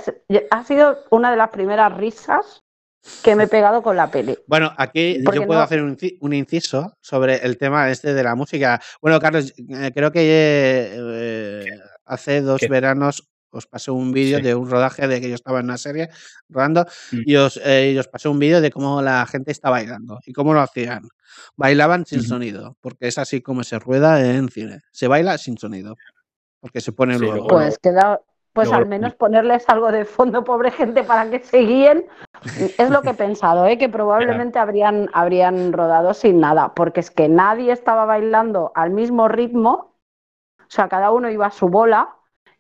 [0.52, 2.62] ha sido una de las primeras risas
[3.24, 4.38] que me he pegado con la peli.
[4.46, 8.14] Bueno, aquí Porque yo puedo no- hacer un, inci- un inciso sobre el tema este
[8.14, 8.80] de la música.
[9.02, 10.22] Bueno, Carlos, eh, creo que
[10.94, 11.66] eh,
[12.06, 12.68] hace dos ¿Qué?
[12.68, 14.44] veranos os pasé un vídeo Sí.
[14.44, 16.10] de un rodaje de que yo estaba en una serie
[16.48, 17.18] rodando Mm.
[17.26, 20.32] y os, eh, y os pasé un vídeo de cómo la gente está bailando y
[20.32, 21.02] cómo lo hacían.
[21.58, 24.80] Bailaban sin sonido, porque es así como se rueda en cine.
[24.92, 25.96] Se baila sin sonido,
[26.62, 27.48] porque se pone Sí, luego.
[27.48, 28.22] Pues queda,
[28.54, 32.06] pues luego al menos ponerles algo de fondo, pobre gente, para que se guíen.
[32.78, 33.78] Es lo que he pensado, ¿eh?
[33.78, 39.28] que probablemente habrían, habrían rodado sin nada, porque es que nadie estaba bailando al mismo
[39.28, 39.96] ritmo,
[40.60, 42.16] o sea, cada uno iba a su bola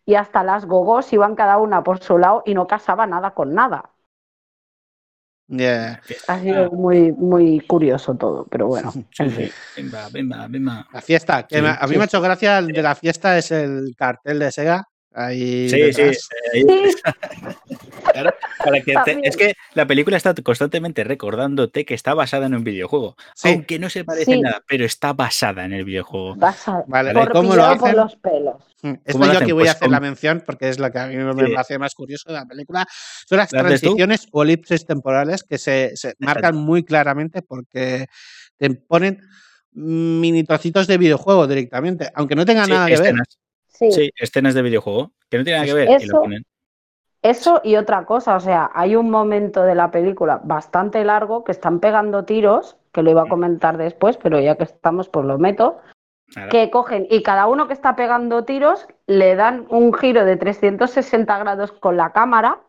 [0.05, 3.53] y hasta las gogos iban cada una por su lado y no casaba nada con
[3.53, 3.91] nada.
[5.51, 6.01] Yeah.
[6.29, 8.91] Ha sido muy, muy curioso todo, pero bueno.
[9.11, 9.49] Sí, en fin.
[9.75, 10.87] Venga, venga, venga.
[10.93, 11.95] La fiesta, que Sí, me- a mí sí.
[11.97, 15.69] me ha hecho gracia el de la fiesta es el cartel de Sega ahí.
[15.69, 16.01] Sí, sí.
[16.01, 16.29] detrás.
[16.53, 16.65] Sí,
[18.13, 19.19] Claro, para que te- También.
[19.23, 23.15] es que la película está constantemente recordándote que está basada en un videojuego.
[23.35, 23.49] Sí.
[23.49, 26.35] Aunque no se parece en nada, pero está basada en el videojuego.
[26.35, 27.95] vas a Vale, por ¿y cómo lo por hacen?
[27.97, 28.55] los pelos.
[28.81, 30.91] Mm, Esto ¿Cómo lo yo que voy Pues a hacer la mención, porque es la
[30.91, 31.53] que a mí me Sí.
[31.55, 32.85] hace más curioso de la película,
[33.27, 38.07] son las transiciones o elipses temporales que se, se marcan muy claramente porque
[38.57, 39.21] te ponen
[39.73, 43.15] mini trocitos de videojuego directamente, aunque no tenga Sí, nada que ver.
[43.81, 46.43] Sí, sí, escenas de videojuego que no tienen nada que ver y lo Eso- ponen.
[47.23, 51.51] Eso y otra cosa, o sea, hay un momento de la película bastante largo que
[51.51, 55.37] están pegando tiros, que lo iba a comentar después, pero ya que estamos, pues lo
[55.37, 55.79] meto,
[56.49, 61.37] que cogen y cada uno que está pegando tiros le dan un giro de 360
[61.37, 62.61] grados con la cámara,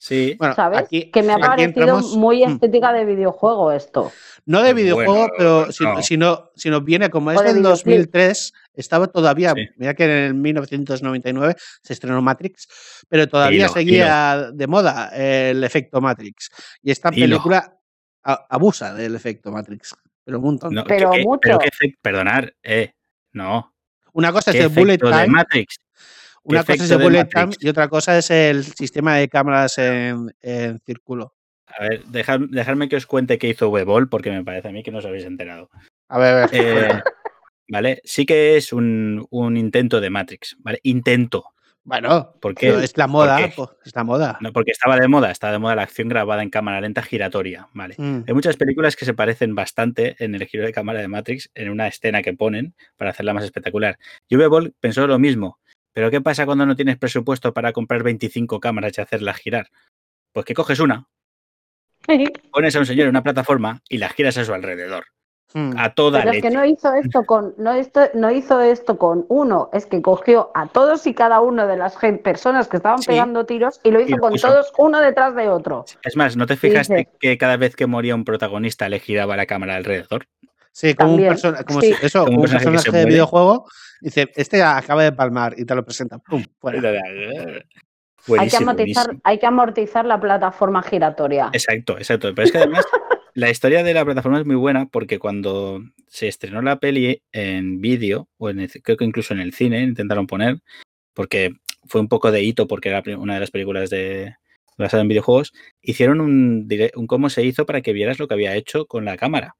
[0.00, 0.78] Sí, Bueno, ¿sabes?
[0.78, 2.50] aquí, que me ha aquí parecido entramos- muy Mm.
[2.52, 4.12] estética de videojuego esto.
[4.46, 6.02] No de Bueno, videojuego, pero si, no.
[6.02, 7.68] si no, si nos viene como es del videoclip.
[7.84, 9.68] 2003, estaba todavía, Sí.
[9.76, 12.68] mira que en el 1999 se estrenó Matrix,
[13.08, 16.48] pero todavía Dilo, seguía de moda el efecto Matrix.
[16.80, 17.26] Y esta Dilo.
[17.26, 17.76] película
[18.22, 20.74] a- abusa del efecto Matrix, pero un montón.
[20.74, 21.40] no, Pero ¿qué- qué- mucho.
[21.42, 21.58] pero
[22.00, 22.92] perdonar, eh,
[23.32, 23.74] no.
[24.12, 25.76] Una cosa es ¿Qué el bullet efecto de time, Matrix?
[26.48, 30.34] Una cosa es el bullet time y otra cosa es el sistema de cámaras en,
[30.40, 31.34] en círculo.
[31.66, 34.82] A ver, dejad- dejadme que os cuente qué hizo Webol, porque me parece a mí
[34.82, 35.68] que no os habéis enterado.
[36.08, 36.50] A ver, a ver.
[36.52, 37.00] Eh,
[37.68, 40.80] vale, sí que es un, un intento de Matrix, ¿vale?
[40.82, 41.44] Intento.
[41.84, 42.68] bueno, ¿Por qué?
[42.68, 44.38] pero es la moda, pues, es la moda.
[44.40, 47.68] No, porque estaba de moda, estaba de moda la acción grabada en cámara lenta giratoria,
[47.74, 47.94] ¿vale?
[47.98, 48.24] Mm.
[48.26, 51.68] Hay muchas películas que se parecen bastante en el giro de cámara de Matrix, en
[51.70, 53.98] una escena que ponen para hacerla más espectacular.
[54.28, 55.58] Y Ball pensó lo mismo,
[55.98, 59.66] pero ¿qué pasa cuando no tienes presupuesto para comprar 25 cámaras y hacerlas girar?
[60.32, 61.08] Pues que coges una,
[62.52, 65.06] pones a un señor en una plataforma y la giras a su alrededor,
[65.54, 65.72] Mm.
[65.78, 69.24] a toda Pero es que no hizo esto con, no, esto, no hizo esto con
[69.28, 73.08] uno, es que cogió a todos y cada uno de las personas que estaban Sí.
[73.08, 74.46] pegando tiros y lo hizo lo con puso.
[74.46, 75.84] todos uno detrás de otro.
[76.04, 79.36] Es más, ¿no te fijaste dices- que cada vez que moría un protagonista le giraba
[79.36, 80.26] la cámara alrededor?
[80.80, 81.92] Sí, como También, un, persona- como sí.
[81.92, 83.06] si- eso, Como un personaje de muere.
[83.10, 83.66] videojuego.
[84.00, 86.18] Dice, este acaba de palmar y te lo presenta.
[86.20, 86.44] ¡Pum!
[86.60, 86.78] Fuera.
[88.38, 89.20] hay, que amortizar, buenísimo.
[89.24, 91.50] hay que amortizar la plataforma giratoria.
[91.52, 92.32] Exacto, exacto.
[92.32, 92.84] Pero es que además
[93.34, 97.80] la historia de la plataforma es muy buena porque cuando se estrenó la peli en
[97.80, 100.58] vídeo, o en el- creo que incluso en el cine, intentaron poner,
[101.12, 101.54] porque
[101.88, 104.36] fue un poco de hito porque era una de las películas de
[104.76, 108.54] basada en videojuegos, hicieron un, un cómo se hizo para que vieras lo que había
[108.54, 109.56] hecho con la cámara.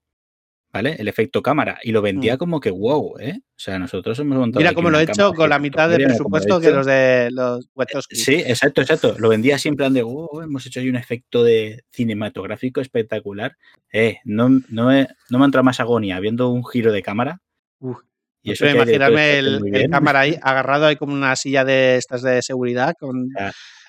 [0.70, 0.96] ¿Vale?
[0.98, 1.78] El efecto cámara.
[1.82, 2.38] Y lo vendía Mm.
[2.38, 3.38] como que wow, ¿eh?
[3.40, 4.60] O sea, nosotros hemos montado.
[4.60, 8.16] Mira cómo lo he hecho con la mitad de presupuesto que los de los Wachowski.
[8.16, 9.16] Sí, exacto, exacto.
[9.18, 13.56] Lo vendía así en plan de, "Oh, hemos hecho ahí un efecto de cinematográfico espectacular.
[13.92, 17.40] Eh, no, no, he- no me entra más agonía viendo un giro de cámara.
[17.78, 18.00] Uf,
[18.42, 22.42] Y no eso imaginarme el, cámara ahí agarrado ahí como una silla de estas de
[22.42, 23.28] seguridad con,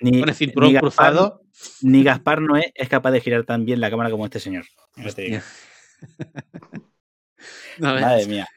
[0.01, 1.41] Ni, con el cinturón ni Gaspar- cruzado.
[1.81, 4.63] Ni Gaspar Noé es capaz de girar tan bien la cámara como este señor.
[4.95, 5.39] Ya te digo.
[7.77, 8.01] No, eh.
[8.01, 8.47] Madre mía.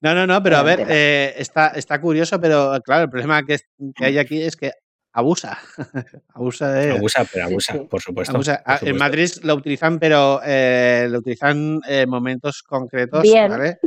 [0.00, 3.58] no, no, no, pero a ver, eh, está, está curioso, pero claro, el problema que,
[3.94, 4.72] que hay aquí es que
[5.12, 5.58] abusa.
[6.34, 6.92] abusa de.
[6.92, 7.78] Abusa, pero abusa, sí.
[7.88, 8.34] por supuesto.
[8.34, 8.62] Abusa.
[8.64, 8.96] por Ah, En.
[8.96, 13.48] Madrid lo utilizan, pero eh, lo utilizan en momentos concretos, Bien.
[13.50, 13.78] ¿vale?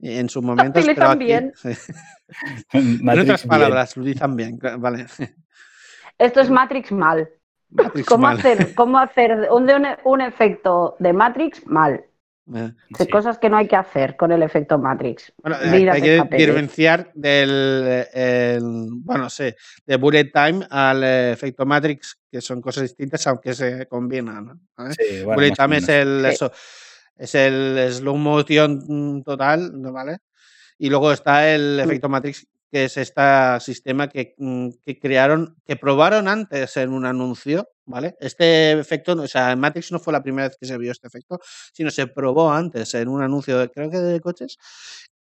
[0.00, 1.52] En sus momentos, pero utilizan aquí, bien.
[2.72, 3.48] en otras bien.
[3.48, 5.06] palabras, lo utilizan bien, vale.
[6.18, 7.28] Esto es Matrix mal.
[7.70, 8.38] Matrix ¿Cómo mal.
[8.38, 9.68] hacer, cómo hacer un,
[10.04, 12.04] un efecto de Matrix mal?
[12.46, 12.72] Eh.
[12.90, 13.10] De Sí.
[13.10, 15.32] cosas que no hay que hacer con el efecto Matrix.
[15.42, 19.54] Bueno, hay que diferenciar del, el- bueno, sí,
[19.86, 24.44] de bullet time al eh, efecto Matrix, que son cosas distintas, aunque se combinan.
[24.46, 24.60] ¿no?
[24.76, 24.94] ¿Vale?
[24.94, 26.34] Sí, bueno, bullet time es el, Sí.
[26.34, 26.52] eso,
[27.16, 29.92] es el slow motion total, ¿no?
[29.92, 30.18] ¿vale?
[30.76, 33.22] Y luego está el efecto Matrix, que es este
[33.60, 38.16] sistema que, mm, que crearon, que probaron antes en un anuncio, ¿vale?
[38.18, 41.06] Este efecto, o sea, en Matrix no fue la primera vez que se vio este
[41.06, 41.38] efecto,
[41.72, 44.58] sino se probó antes en un anuncio, creo que de coches,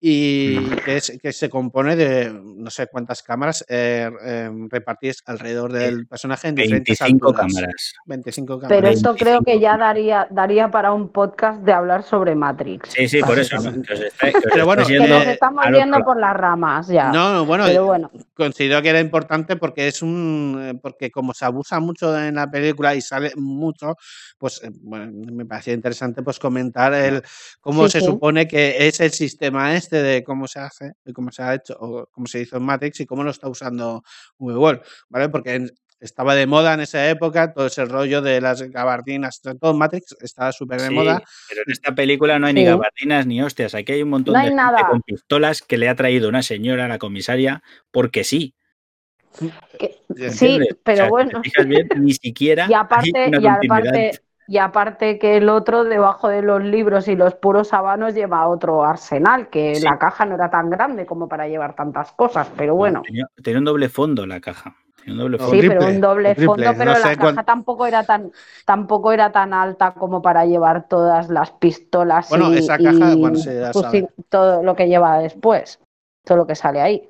[0.01, 5.73] y que, es, que se compone de no sé cuántas cámaras eh, eh, repartidas alrededor
[5.73, 7.55] del personaje en diferentes 25 alturas.
[7.55, 7.95] cámaras.
[8.07, 8.79] 25 cámaras.
[8.81, 9.61] Pero esto creo que 25.
[9.63, 12.89] ya daría, daría para un podcast de hablar sobre Matrix.
[12.93, 13.57] Sí, sí, por eso.
[13.61, 13.73] ¿no?
[14.53, 17.13] Pero bueno, Que nos Eh, estamos yendo por las ramas ya.
[17.13, 21.45] No, bueno, Pero bueno, considero que era importante porque es un eh, porque como se
[21.45, 23.97] abusa mucho en la película y sale mucho
[24.39, 27.23] pues eh, bueno, me parecía interesante pues comentar el
[27.61, 28.07] cómo Sí, se sí.
[28.07, 31.77] supone que es el sistema este de cómo se hace y cómo se ha hecho
[31.81, 34.03] o cómo se hizo en Matrix y cómo lo está usando
[34.39, 38.63] Google vale porque en- estaba de moda en esa época todo ese rollo de las
[38.63, 42.65] gabardinas todo Matrix estaba súper de Sí, moda pero en esta película no hay ni
[42.65, 43.75] gabardinas ni hostias.
[43.75, 46.87] Aquí hay un montón No de gente con pistolas que le ha traído una señora
[46.87, 48.55] a la comisaria porque sí.
[49.79, 51.31] Que- sí, pero O sea, si bueno.
[51.43, 53.95] te fijas bien, ni siquiera Y hay aparte, una y continuidad.
[53.95, 58.49] aparte, y aparte que el otro, debajo de los libros y los puros sabanos, lleva
[58.49, 59.85] otro arsenal, que Sí.
[59.85, 63.03] la caja no era tan grande como para llevar tantas cosas, pero bueno.
[63.03, 64.75] Tenía, tenía un doble fondo la caja.
[64.99, 65.53] Tenía un doble No, fondo.
[65.55, 68.33] Sí, triple, pero un doble triple, fondo, pero no la caja cuán- tampoco era tan
[68.67, 73.21] tampoco era tan alta como para llevar todas las pistolas Bueno, y, esa caja, y
[73.21, 74.09] bueno, sí, ya fusil- sabe.
[74.29, 75.79] todo lo que lleva después,
[76.27, 77.09] todo lo que sale ahí.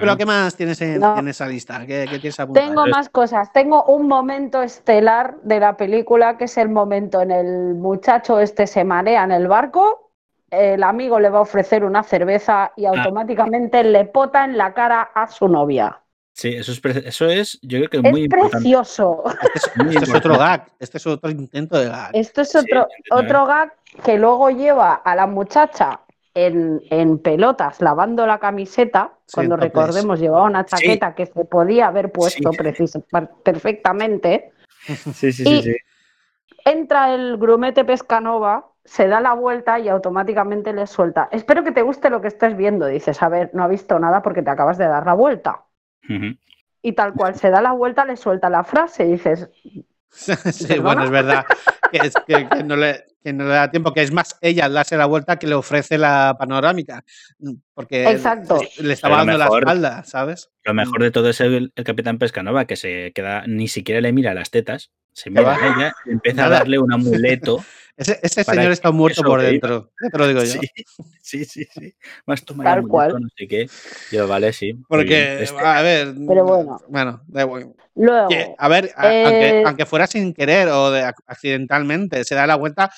[0.00, 1.18] Pero ¿qué más tienes en, No.
[1.18, 1.80] en esa lista?
[1.86, 2.66] ¿Qué, qué tienes apuntado?
[2.66, 3.52] Tengo más cosas.
[3.52, 8.66] Tengo un momento estelar de la película, que es el momento en el muchacho este
[8.66, 10.10] se marea en el barco,
[10.50, 12.72] el amigo le va a ofrecer una cerveza Ah.
[12.76, 16.00] y automáticamente le pota en la cara a su novia.
[16.32, 18.56] Sí, eso es, pre- eso es, yo creo que es Es muy importante.
[18.58, 19.24] precioso.
[19.54, 20.66] Este es, Muy este es otro gag.
[20.78, 22.10] Este es otro intento de gag.
[22.14, 23.72] Esto es otro, otro gag
[24.04, 26.00] que luego lleva a la muchacha
[26.34, 29.10] en, en pelotas lavando la camiseta.
[29.32, 32.58] Cuando recordemos, llevaba una chaqueta que se podía haber puesto Sí.
[33.44, 34.52] perfectamente.
[34.86, 35.76] Sí, sí, sí, Y- sí.
[36.64, 41.28] Entra el grumete Pescanova, se da la vuelta y automáticamente le suelta.
[41.30, 42.86] Espero que te guste lo que estés viendo.
[42.86, 45.64] Dices, a ver, no ha visto nada porque te acabas de dar la vuelta.
[46.82, 49.04] Y tal cual se da la vuelta, le suelta la frase.
[49.04, 49.48] Dices,
[50.10, 50.82] Sí, ¿Perdona?
[50.86, 51.44] bueno, es verdad
[51.90, 54.66] que, es- que- que no le, que no le da tiempo, que es más ella
[54.66, 57.04] al darse la vuelta que le ofrece la panorámica.
[57.74, 58.60] Porque Exacto.
[58.80, 60.50] le estaba dando mejor- la espalda, ¿sabes?
[60.64, 64.12] Lo mejor de todo es el, el capitán Pescanova, que se queda, ni siquiera le
[64.12, 67.64] mira las tetas, se mira a ella y empieza a darle un amuleto.
[67.98, 69.90] Ese, ese señor está muerto por dentro.
[70.02, 70.52] Ya te lo digo yo.
[70.52, 70.68] Sí,
[71.20, 71.94] sí, sí, sí.
[72.26, 73.20] Más el Tal cual.
[73.20, 73.68] no sé qué.
[74.12, 74.72] Yo, vale, sí.
[74.88, 75.42] Porque.
[75.42, 76.14] Este- a ver.
[76.26, 76.78] Pero bueno.
[76.88, 77.74] Bueno, da igual.
[77.96, 82.22] luego, Que, a ver, a- eh, aunque, aunque fuera sin querer o de, ac- accidentalmente,
[82.24, 82.88] se da la vuelta,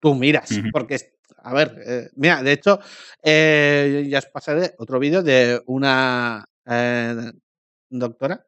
[0.00, 0.48] tú miras.
[0.70, 0.96] Porque,
[1.42, 2.78] a ver, eh, mira, de hecho,
[3.20, 7.32] eh, ya os pasaré otro vídeo de una eh,
[7.90, 8.46] doctora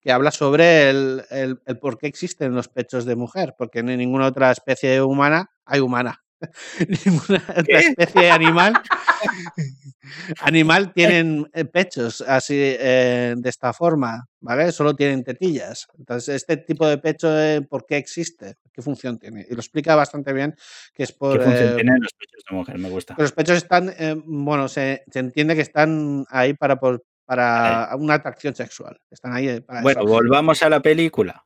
[0.00, 3.84] que habla sobre el, el- el por qué existen los pechos de mujer, porque hay
[3.96, 6.20] ninguna otra especie humana, hay humana.
[7.04, 8.74] ninguna otra especie animal
[10.40, 14.72] animal tienen eh, pechos así eh, de esta forma, ¿vale?
[14.72, 15.86] Solo tienen tetillas.
[15.98, 18.56] Entonces, este tipo de pecho, eh, ¿por qué existe?
[18.72, 19.46] ¿Qué función tiene?
[19.48, 20.54] Y lo explica bastante bien,
[20.92, 21.38] que es por...
[21.38, 22.78] ¿Qué función eh, tienen los pechos de mujer?
[22.78, 23.14] Me gusta.
[23.16, 23.94] los pechos están,
[24.26, 29.00] bueno, se, se entiende que están ahí para, por- para una atracción sexual.
[29.10, 30.10] Están ahí eh, para Bueno, eso.
[30.10, 31.44] volvamos a la película.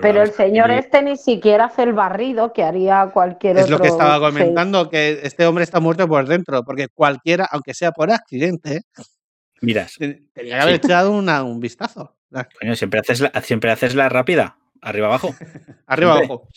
[0.00, 3.76] pero el señor este ni siquiera hace el barrido que haría cualquier Es otro.
[3.76, 4.20] lo que estaba sí.
[4.20, 8.82] comentando, que este hombre está muerto por dentro, porque cualquiera, aunque sea por accidente,
[9.60, 12.16] Miras, te- tenía que haber echado una- un vistazo.
[12.60, 14.56] coño, siempre haces la, siempre haces la rápida.
[14.80, 15.28] Arriba abajo,
[15.86, 16.26] Arriba, Siempre.
[16.34, 16.48] abajo.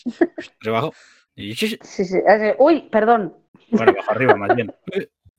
[0.61, 0.93] arriba abajo.
[1.35, 3.35] Y sí, Sí, sí, es- Uy, perdón.
[3.69, 4.73] Bueno, abajo arriba más bien.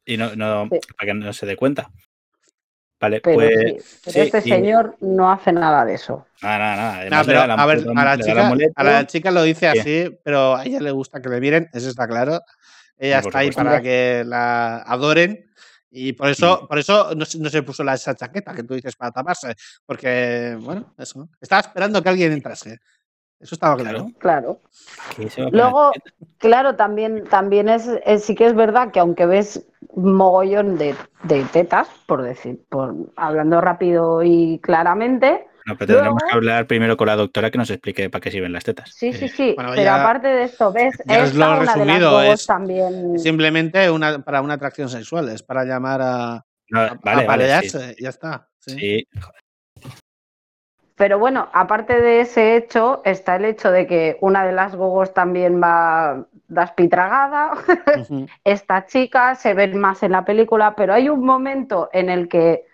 [0.05, 0.79] Y no, no Sí.
[0.97, 1.91] para que no se dé cuenta.
[3.07, 3.51] Vale, Pero, pues.
[3.55, 6.27] sí, pero sí, este y- señor no hace nada de eso.
[6.43, 6.93] Nada, nada, nada.
[6.95, 9.43] No, Además, pero, la- a ver, le da- a la, chica, a la chica lo
[9.43, 9.81] dice ¿Qué?
[9.81, 12.41] así, pero a ella le gusta que le miren, eso está claro.
[12.99, 15.45] Ella Ah, por está ahí para que la adoren
[15.91, 18.75] y por eso, por eso no, se- no se puso la, esa chaqueta que tú
[18.75, 19.55] dices para taparse,
[19.87, 21.29] porque, bueno, eso.
[21.41, 22.79] Estaba esperando que alguien entrase.
[23.41, 24.11] Eso estaba claro.
[24.19, 24.61] Claro.
[25.51, 25.93] Luego,
[26.39, 30.95] claro, también, también es, es- sí que es verdad que aunque ves mogollón de,
[31.25, 36.67] de tetas, por decir, por hablando rápido y claramente, No, pero tendremos luego- que hablar
[36.67, 38.93] primero con la doctora que nos explique para qué sirven las tetas.
[38.95, 39.53] sí, Eh, sí, sí.
[39.55, 41.77] bueno, pero ya- aparte de esto, ves, ya os lo esta he una de las
[41.77, 43.19] resumido, es también.
[43.19, 47.25] Simplemente una, para una atracción sexual, es para llamar a, no, a, vale, vale, sí.
[47.69, 48.49] aparearse, ya está.
[48.61, 48.79] sí.
[48.79, 49.09] Sí,
[50.97, 55.13] Pero bueno, aparte de ese hecho, está el hecho de que una de las gogos
[55.13, 57.53] también va despitragada.
[57.95, 58.27] Ujú.
[58.45, 62.67] Esta chica se ve más en la película, pero hay un momento en el que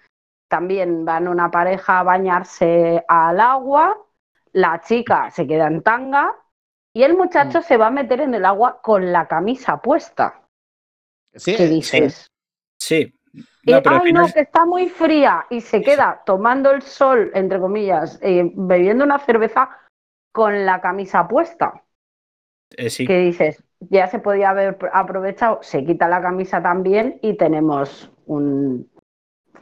[0.49, 3.99] también van una pareja a bañarse al agua,
[4.53, 6.37] la chica se queda en tanga
[6.95, 7.63] y el muchacho Mm.
[7.63, 10.43] se va a meter en el agua con la camisa puesta.
[11.35, 11.75] Sí, ¿Qué sí.
[11.75, 12.27] dices?
[12.79, 13.15] sí.
[13.65, 13.81] No,
[14.13, 19.05] no, que está muy fría y se queda tomando el sol, entre comillas, eh, bebiendo
[19.05, 19.71] una cerveza
[20.33, 21.85] con la camisa puesta.
[22.77, 23.63] eh, sí, ¿Qué dices?
[23.81, 28.91] Ya se podía haber aprovechado, se quita la camisa también y tenemos un,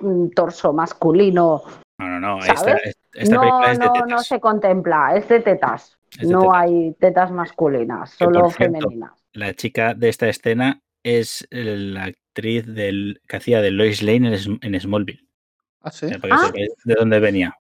[0.00, 1.62] un torso masculino.
[1.98, 2.38] no, no, no.
[2.38, 2.78] Esta,
[3.12, 4.08] esta no, película es de no, tetas.
[4.08, 5.98] no se contempla, es de tetas.
[6.18, 6.56] Es de no tetas.
[6.56, 9.12] hay tetas masculinas, Que, solo cierto, femeninas.
[9.32, 14.34] La chica de esta escena es la actriz del, que hacía de Lois Lane en,
[14.34, 15.26] Sm- en Smallville.
[15.82, 16.06] Ah, sí.
[16.06, 16.50] Eh, Ah.
[16.84, 17.54] de dónde venía.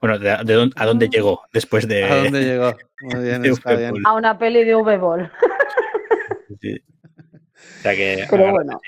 [0.00, 1.10] Bueno, de, de dónde- a dónde Ah.
[1.12, 2.04] llegó después de.
[2.04, 2.72] ¿A dónde llegó?
[3.02, 3.92] Muy bien, de está bien.
[3.92, 5.30] Uwe A una peli de V-Ball.
[6.60, 6.76] Sí.
[6.76, 8.26] O sea que.
[8.30, 8.80] Pero bueno,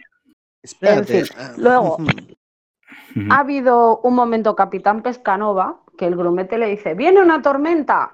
[0.63, 1.19] Espérate.
[1.21, 1.97] En fin, ah, luego,
[3.31, 8.13] ha habido un momento Capitán Pescanova que el grumete le dice, viene una tormenta.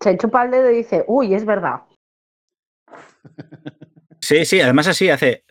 [0.00, 1.82] Se chupa el dedo y dice, uy, es verdad.
[4.20, 5.44] Sí, sí, además así hace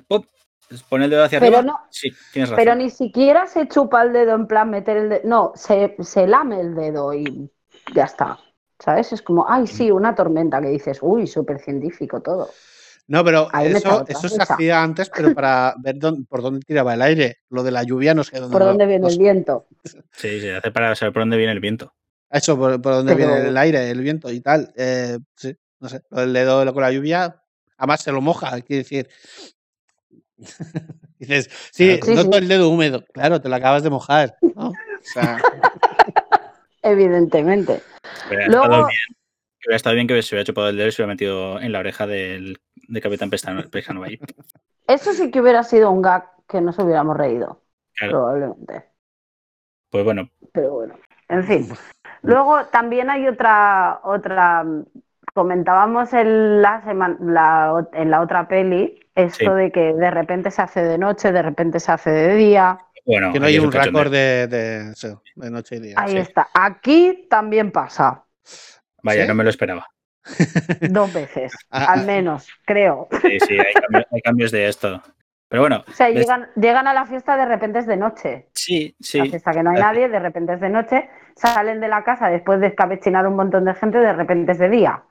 [0.89, 1.73] pone el dedo hacia Pero arriba.
[1.73, 2.63] no- Sí, tienes razón.
[2.63, 5.21] Pero ni siquiera se chupa el dedo en plan meter el dedo.
[5.25, 7.49] No, se, se lame el dedo y
[7.93, 8.39] ya está.
[8.79, 9.13] ¿Sabes?
[9.13, 12.49] Es como, ay, sí, una tormenta que dices, uy, súper científico todo.
[13.07, 16.93] No, pero Ahí eso, eso se hacía antes, pero para ver dónde- por dónde tiraba
[16.95, 17.37] el aire.
[17.49, 18.51] Lo de la lluvia no sé dónde.
[18.51, 19.67] ¿Por lo- dónde viene no el viento?
[20.11, 21.93] Sí, se hace para saber por dónde viene el viento.
[22.29, 24.73] Eso, por, por dónde Pero- viene el aire, el viento y tal.
[24.75, 26.01] Eh, sí, no sé.
[26.09, 27.41] Lo del dedo con la lluvia,
[27.77, 29.07] además se lo moja, quiere decir.
[31.19, 32.05] Dices, sí, Claro.
[32.05, 32.43] Sí, noto sí.
[32.43, 33.05] el dedo húmedo.
[33.13, 34.35] Claro, te lo acabas de mojar.
[34.55, 34.69] ¿no?
[35.05, 35.37] O sea,
[36.81, 37.81] Evidentemente.
[38.27, 38.99] Hubiera Luego- estado bien,
[39.65, 41.79] hubiera estado bien que se hubiera chupado el dedo y se hubiera metido en la
[41.79, 42.57] oreja del,
[42.87, 44.19] de Capitán Pestano- Pescanova ahí.
[44.87, 47.61] Eso sí que hubiera sido un gag que nos hubiéramos reído,
[47.95, 48.11] Claro.
[48.13, 48.85] probablemente.
[49.89, 50.95] Pues bueno, Pero bueno,
[51.29, 51.67] en fin.
[52.21, 54.85] Luego también hay otra, otra, mm,
[55.35, 59.55] comentábamos en la, seman- la- en la otra peli, esto Sí.
[59.63, 62.79] de que de repente se hace de noche, de repente se hace de día.
[63.05, 63.31] bueno.
[63.33, 64.93] que no hay un récord de, de,
[65.35, 65.95] de noche y día.
[65.97, 66.17] Ahí sí.
[66.19, 66.47] está.
[66.53, 68.23] Aquí también pasa,
[69.03, 69.27] Vaya, ¿Sí?
[69.27, 69.85] no me lo esperaba.
[70.89, 72.03] dos veces, Ah, al ah.
[72.03, 73.07] menos, creo.
[73.21, 75.01] Sí, sí, hay cambios, hay cambios de esto.
[75.49, 76.15] Pero bueno, O sea, ¿ves?
[76.21, 78.47] llegan, llegan a la fiesta, de repente es de noche.
[78.53, 79.21] sí, La sí.
[79.29, 81.09] fiesta que no hay nadie, de repente es de noche.
[81.35, 84.69] Salen de la casa después de escabechinar un montón de gente, de repente es de
[84.69, 85.03] día.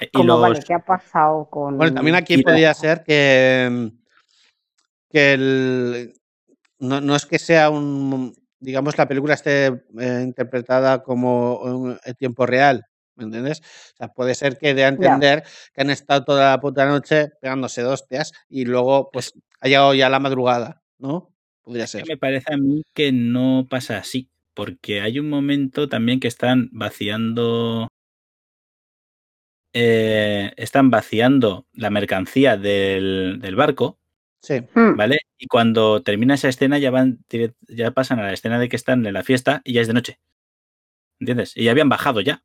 [0.00, 1.76] Y Como, los, vale, ¿qué ha pasado con...?
[1.76, 3.90] Bueno, también aquí podría ser que,
[5.10, 6.14] que el,
[6.78, 12.14] no, no es que sea un, digamos, la película esté eh, interpretada como un- en
[12.14, 12.84] tiempo real,
[13.16, 13.60] ¿me entiendes?
[13.94, 15.42] O sea, puede ser que dé a entender
[15.72, 19.94] que han estado toda la puta noche pegándose dos hostias y luego pues ha llegado
[19.94, 21.30] ya la madrugada, ¿no?
[21.62, 22.04] Podría ser.
[22.08, 26.68] me parece a mí que no pasa así, porque hay un momento también que están
[26.72, 27.88] vaciando
[29.72, 33.98] eh, están vaciando la mercancía del, del barco,
[34.40, 35.18] Sí, Hmm, ¿vale?
[35.36, 37.18] Y cuando termina esa escena ya van
[37.66, 39.94] ya pasan a la escena de que están en la fiesta y ya es de
[39.94, 40.20] noche.
[41.18, 41.56] ¿Entiendes?
[41.56, 42.44] Y ya habían bajado ya.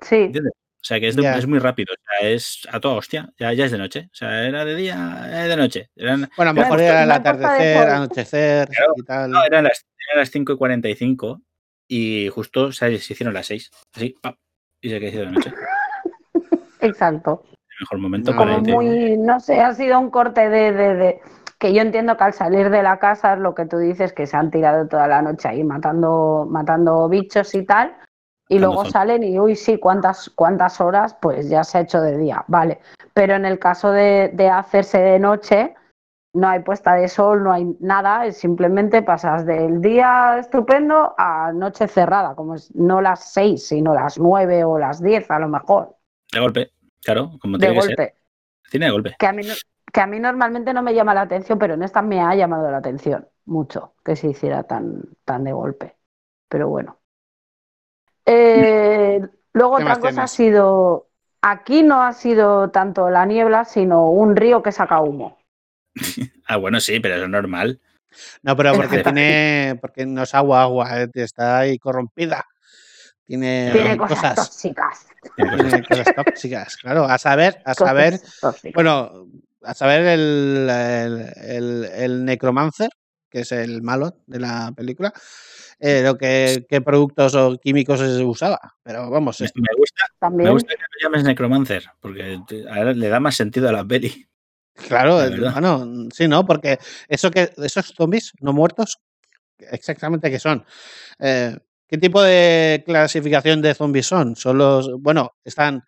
[0.00, 0.52] Sí, ¿Entiendes?
[0.54, 1.36] O sea que es, de- Ya.
[1.36, 1.92] es muy rápido.
[1.92, 3.30] O sea, es a toda hostia.
[3.38, 4.08] Ya, ya es de noche.
[4.10, 5.90] O sea, era de día, es de noche.
[5.96, 9.30] Eran, bueno, a lo mejor era el atardecer, anochecer Claro, y tal.
[9.32, 11.42] no, eran las, eran las 5 y 45
[11.88, 13.70] y justo se, se hicieron las 6.
[13.92, 14.34] Así, ¡pam!
[14.80, 15.52] y se quedó de noche.
[16.86, 17.42] Exacto.
[17.44, 20.94] El mejor momento No, para Como muy, no sé, ha sido un corte de, de,
[20.94, 21.20] de-
[21.58, 24.26] que yo entiendo que al salir de la casa es lo que tú dices, que
[24.26, 27.96] se han tirado toda la noche ahí matando, matando bichos y tal,
[28.48, 32.16] y luego salen y uy, sí, cuántas, cuántas horas, pues ya se ha hecho de
[32.18, 32.80] día, vale.
[33.14, 35.74] Pero en el caso de, de hacerse de noche,
[36.34, 41.50] no hay puesta de sol, no hay nada, es simplemente pasas del día estupendo a
[41.52, 45.48] noche cerrada, como es no las seis, sino las nueve o las diez a lo
[45.48, 45.96] mejor,
[46.30, 46.70] De golpe.
[47.06, 47.96] Claro, como de tiene que ser.
[47.96, 48.14] golpe.
[48.68, 49.16] Cine de golpe.
[49.18, 49.54] que a mí no-
[49.92, 52.70] que a mí normalmente no me llama la atención, pero en esta me ha llamado
[52.70, 55.96] la atención mucho que se hiciera tan, tan de golpe.
[56.48, 56.98] Pero bueno.
[58.26, 59.20] Eh,
[59.52, 61.06] luego ¿Qué otra cosa ha sido,
[61.40, 65.38] aquí no ha sido tanto la niebla, sino un río que saca humo.
[66.48, 67.80] Ah, bueno, sí, pero eso es normal.
[68.42, 72.44] No, pero porque tiene, porque no es agua, agua, eh, está ahí corrompida.
[73.26, 75.06] Tiene, Tiene cosas, cosas, tóxicas.
[75.34, 77.04] Tiene cosas- tóxicas, claro.
[77.04, 78.72] A saber, a cosas saber, tóxicas.
[78.74, 79.26] bueno,
[79.62, 82.90] a saber el, el, el- el necromancer,
[83.28, 85.12] que es el malo de la película,
[85.80, 88.58] eh, lo que qué productos o químicos se usaba.
[88.84, 90.52] Pero vamos, Me, es- me gusta, me También.
[90.52, 92.38] gusta que lo llames Necromancer, porque
[92.70, 94.28] ahora le da más sentido a la peli.
[94.88, 96.46] claro, bueno, sí, ¿no?
[96.46, 98.98] Porque eso que, esos zombies no muertos,
[99.58, 100.64] exactamente qué son.
[101.18, 101.56] Eh,
[101.88, 104.34] ¿Qué tipo de clasificación de zombies son?
[104.36, 105.84] Son los, bueno, están,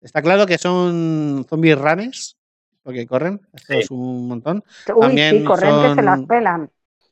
[0.00, 2.36] está claro que son zombies ranes,
[2.82, 3.78] porque corren, esto Sí.
[3.80, 4.62] es un montón.
[4.94, 6.70] Uy, también sí, corren que se las pelan.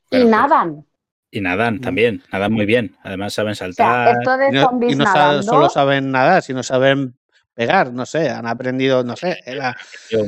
[0.09, 0.85] Pero, y pues, nadan.
[1.31, 2.95] Y nadan también, nadan muy bien.
[3.03, 4.17] Además saben O sea, saltar.
[4.19, 5.43] esto de Y no, zombies y no nadando.
[5.43, 7.15] solo saben nadar, sino saben
[7.55, 9.75] pegar, no sé, han aprendido, no sé, en la,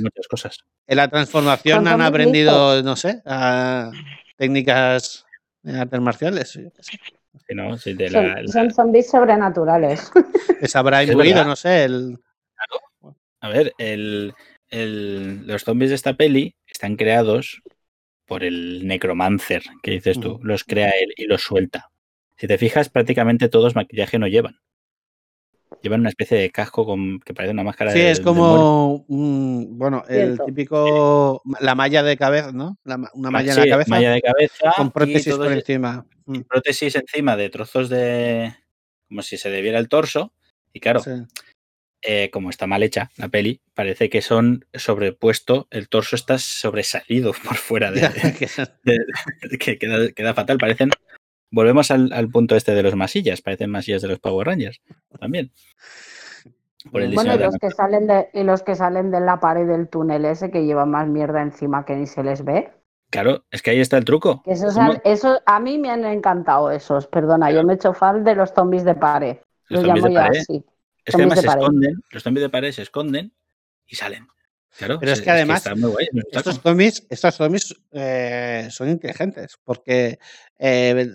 [0.01, 0.57] muchas cosas.
[0.87, 3.91] en la transformación han aprendido, no sé, a
[4.35, 5.25] técnicas
[5.61, 6.53] de artes marciales.
[6.53, 6.99] yo qué sé.
[7.47, 7.77] Sí, ¿no?
[7.77, 10.11] Sí, de son, la- la- son zombies sobrenaturales.
[10.61, 11.47] Les habrá Es imbuido, verdad.
[11.47, 12.17] no sé, el,
[13.41, 14.33] A ver, el,
[14.69, 17.61] el- los zombies de esta peli están creados
[18.25, 20.39] por el necromancer, que dices tú.
[20.41, 21.91] Los crea él y los suelta.
[22.37, 24.59] Si te fijas, prácticamente todos maquillaje no llevan.
[25.85, 28.41] Llevan una especie de casco con, que parece una máscara Sí, de- es del muerto.
[28.55, 30.45] como, un- bueno, el Cierto.
[30.45, 32.79] típico, la malla de cabeza, ¿no?
[32.83, 36.07] La una malla en Sí, la cabeza malla de cabeza con prótesis por encima.
[36.25, 38.51] Mm, prótesis encima de trozos de.
[39.07, 40.33] como si se debiera el torso.
[40.73, 41.11] Y claro, sí.
[42.01, 47.31] eh, como está mal hecha la peli, parece que son sobrepuesto, el torso está sobresalido
[47.43, 48.47] por fuera de, Ya, que-
[48.83, 50.57] de- que queda, queda fatal.
[50.57, 50.89] Parecen.
[51.55, 54.81] Volvemos al, al punto este de los masillas, parecen masillas de los Power Rangers
[55.17, 55.51] también.
[56.91, 59.65] Por el Bueno, y los que salen de, y los que salen de la pared
[59.65, 62.73] del túnel ese que llevan más mierda encima que ni se les ve.
[63.09, 64.43] Claro, es que ahí está el truco.
[64.77, 68.35] Han- eso, a mí me han encantado esos, perdona, yo me he hecho fan de
[68.35, 69.37] los zombies de pared.
[69.69, 70.39] Los Los zombies llamo de yo pared.
[70.41, 70.65] así.
[71.05, 73.31] Es que además se esconden, los zombies de pared se esconden
[73.87, 74.27] y salen.
[74.77, 78.67] Claro, Pero es que además, está muy guay, es un Estos zombies, estos zombies eh,
[78.69, 80.19] son inteligentes, porque
[80.59, 81.07] eh,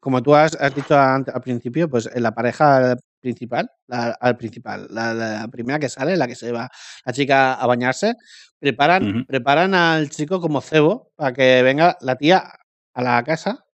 [0.00, 4.36] como tú has, has dicho an- al principio, pues en la pareja principal, la, al
[4.38, 6.70] principal, la, la primera que sale, la que se va
[7.04, 8.14] la chica a bañarse,
[8.58, 12.50] preparan, preparan al chico como cebo para que venga la tía
[12.94, 13.66] a la casa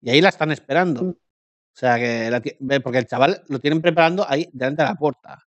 [0.00, 1.02] y ahí la están esperando.
[1.04, 1.08] Mm.
[1.10, 1.16] O
[1.80, 4.94] sea que la tía- ve, porque el chaval lo tienen preparando ahí delante de la
[4.94, 5.44] puerta.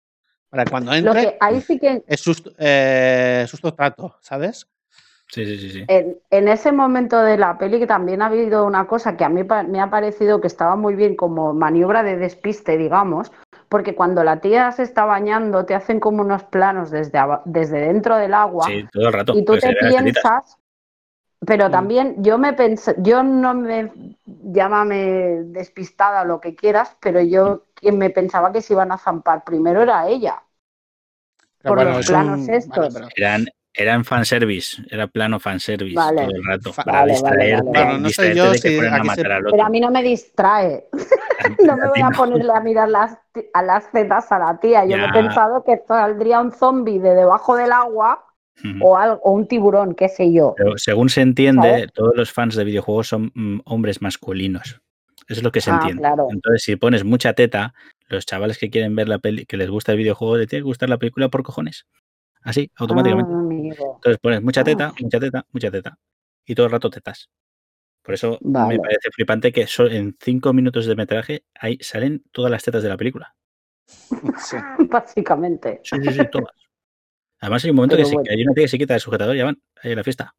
[0.50, 4.68] Para cuando Lo entre que ahí sí que es susto, eh, susto trato, ¿sabes?
[5.30, 5.86] Sí, sí, sí, sí.
[5.90, 9.30] en, en ese momento de la peli que también ha habido una cosa que a
[9.30, 13.34] mí me ha parecido que estaba muy bien como maniobra de despiste, digamos,
[13.68, 18.16] porque cuando la tía se está bañando te hacen como unos planos desde, desde dentro
[18.16, 19.34] del agua Sí, todo el rato.
[19.36, 20.58] y tú te piensas,
[21.46, 21.72] pero Mm.
[21.72, 23.92] también yo me pensé, yo no me,
[24.26, 28.98] llámame despistada o lo que quieras, pero yo quien me pensaba que se iban a
[28.98, 30.42] zampar primero era ella.
[31.62, 32.78] Pero Por los es un- planos estos.
[32.78, 36.22] vale, pero- Eran, eran fanservice, era plano fanservice Vale.
[36.26, 36.74] todo el rato.
[36.74, 38.98] Fa- para vale, vale, distraerte, vale, Bueno, no distraerte yo de que si fueran a
[38.98, 40.88] se- matar Pero a mí no me distrae.
[41.64, 43.16] No me voy a ponerle a mirar las,
[43.54, 44.84] a las tetas a la tía.
[44.86, 45.10] Yo me Ya.
[45.10, 48.26] he pensado que saldría un zombie de debajo del agua
[48.82, 50.56] o, algo, o un tiburón, qué sé yo.
[50.58, 51.94] Pero según se entiende, ¿Sabes?
[51.94, 54.82] todos los fans de videojuegos son mm, hombres masculinos.
[55.28, 56.02] Eso es lo que se Ah, entiende.
[56.02, 56.28] claro.
[56.32, 57.74] Entonces, si pones mucha teta,
[58.08, 60.68] los chavales que quieren ver la peli, que les gusta el videojuego, les tiene que
[60.68, 61.86] gustar la película por cojones.
[62.42, 63.30] Así, automáticamente.
[63.34, 63.92] Ah.
[63.96, 64.64] Entonces pones mucha Ah.
[64.64, 66.00] teta, mucha teta, mucha teta.
[66.46, 67.30] Y todo el rato tetas.
[68.04, 68.76] Por eso Vale.
[68.76, 72.88] me parece flipante que en cinco minutos de metraje ahí salen todas las tetas de
[72.90, 73.36] la película.
[73.86, 74.56] Sí.
[74.90, 75.82] Básicamente.
[75.84, 76.54] Sí, sí, sí, todas.
[77.40, 78.32] Además hay un momento que, Pero bueno.
[78.32, 80.34] hay una tía que se quita el sujetador y ya van ahí a la fiesta.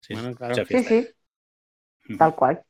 [0.00, 0.50] Sí, Bueno, sí, claro.
[0.52, 0.88] mucha Sí, fiesta.
[0.90, 1.08] sí,
[2.10, 2.18] Ujú.
[2.18, 2.62] tal cual.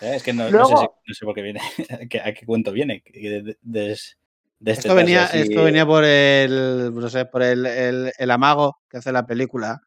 [0.00, 1.60] Eh, Es que no, sé, si- no sé por qué viene,
[2.24, 3.02] a qué, cuento viene.
[3.02, 3.98] que De, de- de-
[4.62, 8.30] de este Esto venía, así- esto venía por el, no sé, por el, el- el
[8.30, 9.80] amago que hace la película,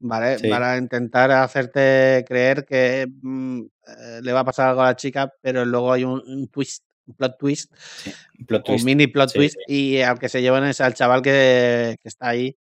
[0.00, 0.38] ¿vale?
[0.38, 0.48] Sí.
[0.48, 5.32] Para intentar hacerte creer que mm, eh, le va a pasar algo a la chica,
[5.40, 8.84] pero luego hay un, un twist, un plot twist, sí, un plot un twist.
[8.84, 12.28] mini plot Sí, twist, y al que se llevan es al chaval que, que está
[12.28, 12.56] ahí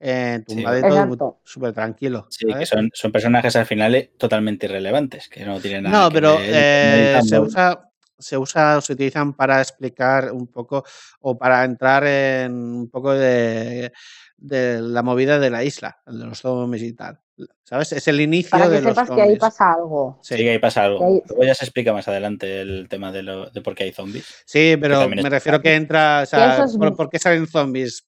[0.00, 0.54] eh, Sí.
[0.54, 1.40] tumbadito, Exacto.
[1.44, 2.26] súper tranquilo.
[2.30, 6.08] Sí, que son, son personajes al final eh, totalmente irrelevantes, que no tienen nada No,
[6.10, 7.84] que pero ver, eh, no se usa
[8.20, 10.84] se usa o se utilizan para explicar un poco
[11.20, 13.92] o para entrar en un poco de,
[14.36, 17.20] de la movida de la isla, de los zombies y tal.
[17.62, 17.92] ¿Sabes?
[17.92, 20.18] Es el inicio Para de que los sepas que ahí pasa algo.
[20.24, 21.04] Sí, que ahí pasa algo.
[21.04, 23.92] Ahí- Luego ya se explica más adelante el tema de, lo, de por qué hay
[23.92, 24.26] zombies.
[24.44, 28.04] Sí, pero me refiero que entra, o sea, es ¿por, por qué salen zombies?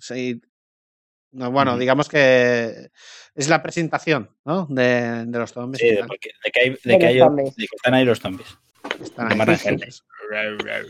[0.00, 0.40] Sí,
[1.32, 2.90] bueno, digamos que
[3.34, 4.66] es la presentación, ¿no?
[4.66, 5.80] De, de los zombies.
[5.80, 6.08] Sí, de, tal.
[6.08, 7.56] porque- de que, hay, de, que los hay- zombies.
[7.56, 8.58] de que están ahí los zombies.
[9.02, 9.38] Están ahí.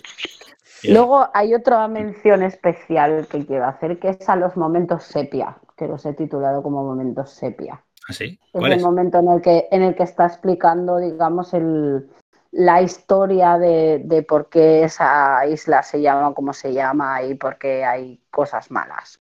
[0.85, 5.89] Luego hay otra mención especial que quiero hacer, que es a los momentos sepia, que
[5.89, 7.83] los he titulado como momentos sepia.
[8.09, 8.39] ¿Así?
[8.43, 8.85] Es ¿Cuál el es?
[8.85, 12.09] momento en el que, en el que está explicando, digamos, el,
[12.53, 17.59] la historia de, de por qué esa isla se llama como se llama y por
[17.59, 19.21] qué hay cosas malas.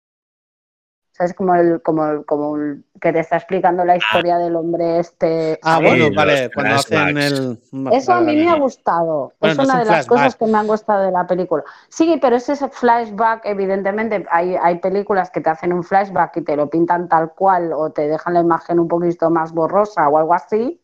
[1.16, 1.36] ¿Sabes?
[1.36, 5.60] Como el, como el, como el que te está explicando la historia del hombre este.
[5.62, 7.60] Ah, Sí, bueno, vale, cuando hacen el...
[7.92, 9.32] Eso a mí me ha gustado.
[9.40, 10.08] Bueno, es no es una un de las flashback.
[10.10, 11.64] cosas que me han gustado de la película.
[11.90, 16.42] Sí, pero es ese flashback, evidentemente, hay, hay películas que te hacen un flashback y
[16.42, 20.18] te lo pintan tal cual o te dejan la imagen un poquito más borrosa o
[20.18, 20.80] algo así.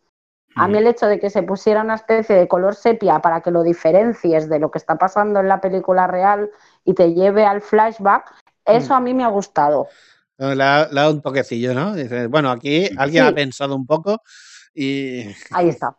[0.56, 3.50] A mí el hecho de que se pusiera una especie de color sepia para que
[3.50, 6.50] lo diferencies de lo que está pasando en la película real
[6.86, 8.32] y te lleve al flashback,
[8.66, 8.98] eso Mm.
[8.98, 9.88] a mí me ha gustado.
[10.40, 11.94] Le da, le da un toquecillo, ¿no?
[11.96, 13.30] Dice, bueno, aquí alguien Sí.
[13.30, 14.22] ha pensado un poco
[14.74, 15.24] y...
[15.52, 15.98] Ahí está.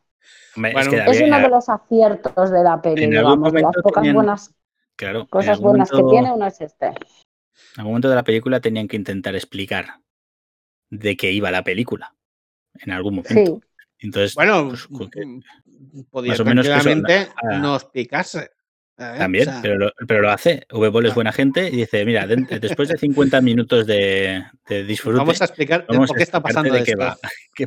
[0.57, 3.53] Bueno, es que Es había- uno de los aciertos de la peli, en algún digamos,
[3.53, 4.55] de las momento pocas tenían- buenas
[4.97, 6.87] claro, cosas buenas que tiene, uno es este.
[6.87, 6.95] En
[7.79, 10.01] algún momento de la película tenían que intentar explicar
[10.89, 12.15] de qué iba la película.
[12.75, 13.61] En algún momento.
[13.61, 13.61] Sí.
[13.99, 15.43] Entonces, Bueno, pues, que- mm,
[16.11, 16.91] podía más o menos que eso,
[17.61, 18.51] no explicarse.
[19.19, 20.67] También, O sea, pero, lo, pero lo hace.
[20.71, 21.15] V-Ball es Ah.
[21.15, 25.45] buena gente y dice, mira, de- después de 50 minutos de, de disfrute, Vamos a
[25.47, 27.03] explicar vamos por qué está pasando de qué esto.
[27.05, 27.17] va.
[27.55, 27.67] Que-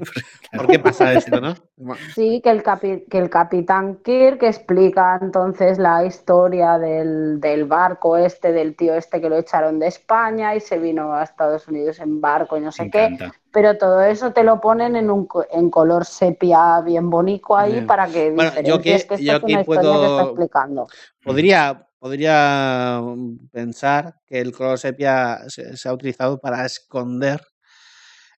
[0.57, 1.55] ¿Por qué pasa esto, no?
[2.15, 8.15] Sí, que el, capi- que el capitán Kirk explica entonces la historia del, del barco
[8.17, 11.99] este, del tío este que lo echaron de España y se vino a Estados Unidos
[11.99, 13.05] en barco y no Me sé qué.
[13.05, 13.35] encanta.
[13.53, 17.73] Pero todo eso te lo ponen en un co- en color sepia bien bonito ahí
[17.73, 17.85] Bien.
[17.87, 20.87] para que Bueno, yo que esta yo es una aquí historia que puedo- está explicando.
[21.23, 27.41] Podría, podría mm, pensar que el color sepia se, se ha utilizado para esconder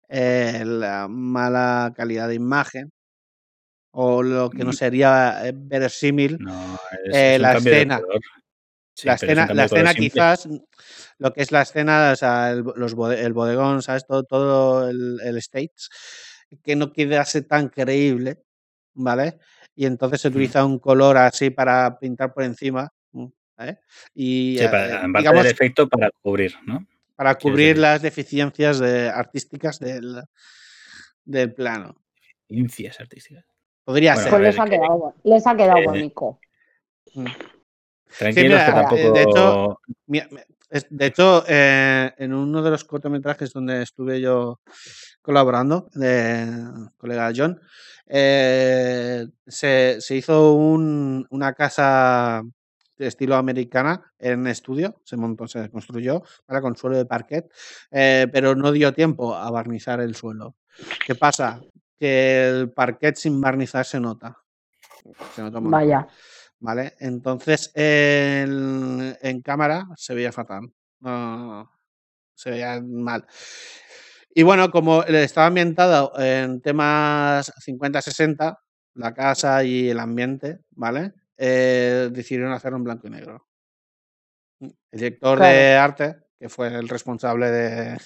[0.10, 2.92] eh, la mala calidad de imagen
[3.92, 4.74] o lo que no Mm.
[4.74, 8.02] sería eh, verosímil No, es, Eh, es la escena.
[8.94, 10.22] Sí, la escena, la escena simple.
[11.18, 14.06] Lo que es la escena, o sea, el, los el bodegón, ¿sabes?
[14.06, 15.72] Todo, todo el, el stage,
[16.64, 18.44] que no quedase tan creíble,
[18.94, 19.38] ¿vale?
[19.76, 23.26] Y entonces se utiliza un color así para pintar por encima, mm,
[23.58, 23.80] ¿vale?
[24.14, 26.86] Y, Sí, eh, para, en base digamos, del efecto para cubrir, ¿no?
[27.16, 30.22] para cubrir las deficiencias de- artísticas del,
[31.24, 31.96] del plano.
[32.50, 33.46] Incias artísticas.
[33.86, 34.32] Podría Bueno, ser.
[34.38, 36.40] Pues les ha que- quedado, les ha quedado que- bonito.
[37.14, 37.26] Mm.
[38.18, 39.12] Tranquilos, mira, que eh, tampoco.
[39.14, 39.80] de hecho-
[40.90, 44.60] De hecho, eh, en uno de los cortometrajes donde estuve yo
[45.22, 46.48] colaborando, de
[46.98, 47.60] colega John,
[48.08, 52.42] eh, se, hizo un- una casa
[52.98, 56.62] de estilo americana en estudio, se montó, se construyó ¿vale?
[56.62, 57.52] con suelo de parquet,
[57.92, 60.56] eh, pero no dio tiempo a barnizar el suelo.
[61.06, 61.60] ¿Qué pasa?
[62.00, 64.38] Que el parquet sin barnizar se nota.
[65.36, 65.80] Se nota un montón.
[66.66, 66.96] ¿Vale?
[67.00, 70.74] Entonces, en, en cámara se veía fatal.
[71.00, 71.72] No,
[72.34, 73.24] se veía mal.
[74.34, 78.58] Y bueno, como estaba ambientado en temas 50-60,
[78.96, 81.14] la casa y el ambiente, ¿vale?
[81.38, 83.46] Eh, decidieron hacerlo en blanco y negro.
[84.60, 87.98] El director de arte, que fue el responsable de,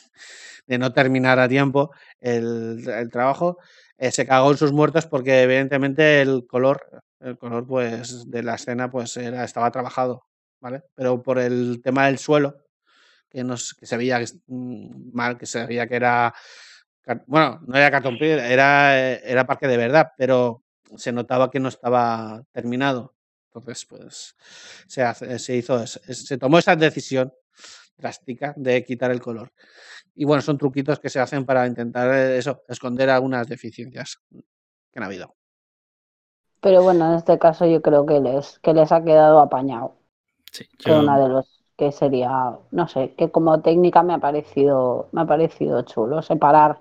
[0.67, 3.57] de no terminar a tiempo el, el trabajo,
[3.97, 8.55] eh, se cagó en sus muertos porque evidentemente el color, el color pues de la
[8.55, 10.25] escena pues era, estaba trabajado,
[10.61, 10.83] ¿vale?
[10.95, 12.57] Pero por el tema del suelo,
[13.29, 16.33] que, nos, que se veía mm, mal, que se veía que era,
[17.27, 20.63] bueno, no era cartón era, eh, era parque de verdad, pero
[20.97, 23.15] se notaba que no estaba terminado.
[23.47, 24.35] Entonces, pues
[24.87, 27.33] se, hace- se hizo, se tomó esa decisión
[27.97, 29.53] drástica de quitar el color.
[30.15, 34.99] Y bueno, son truquitos que se hacen para intentar eh, eso, esconder algunas deficiencias que
[34.99, 35.35] han habido.
[36.61, 39.95] Pero bueno, en este caso yo creo que les, que les ha quedado apañado.
[40.51, 41.45] Sí, Que yo- una de los
[41.77, 46.77] que sería, no sé, que como técnica me ha parecido, me ha parecido chulo separar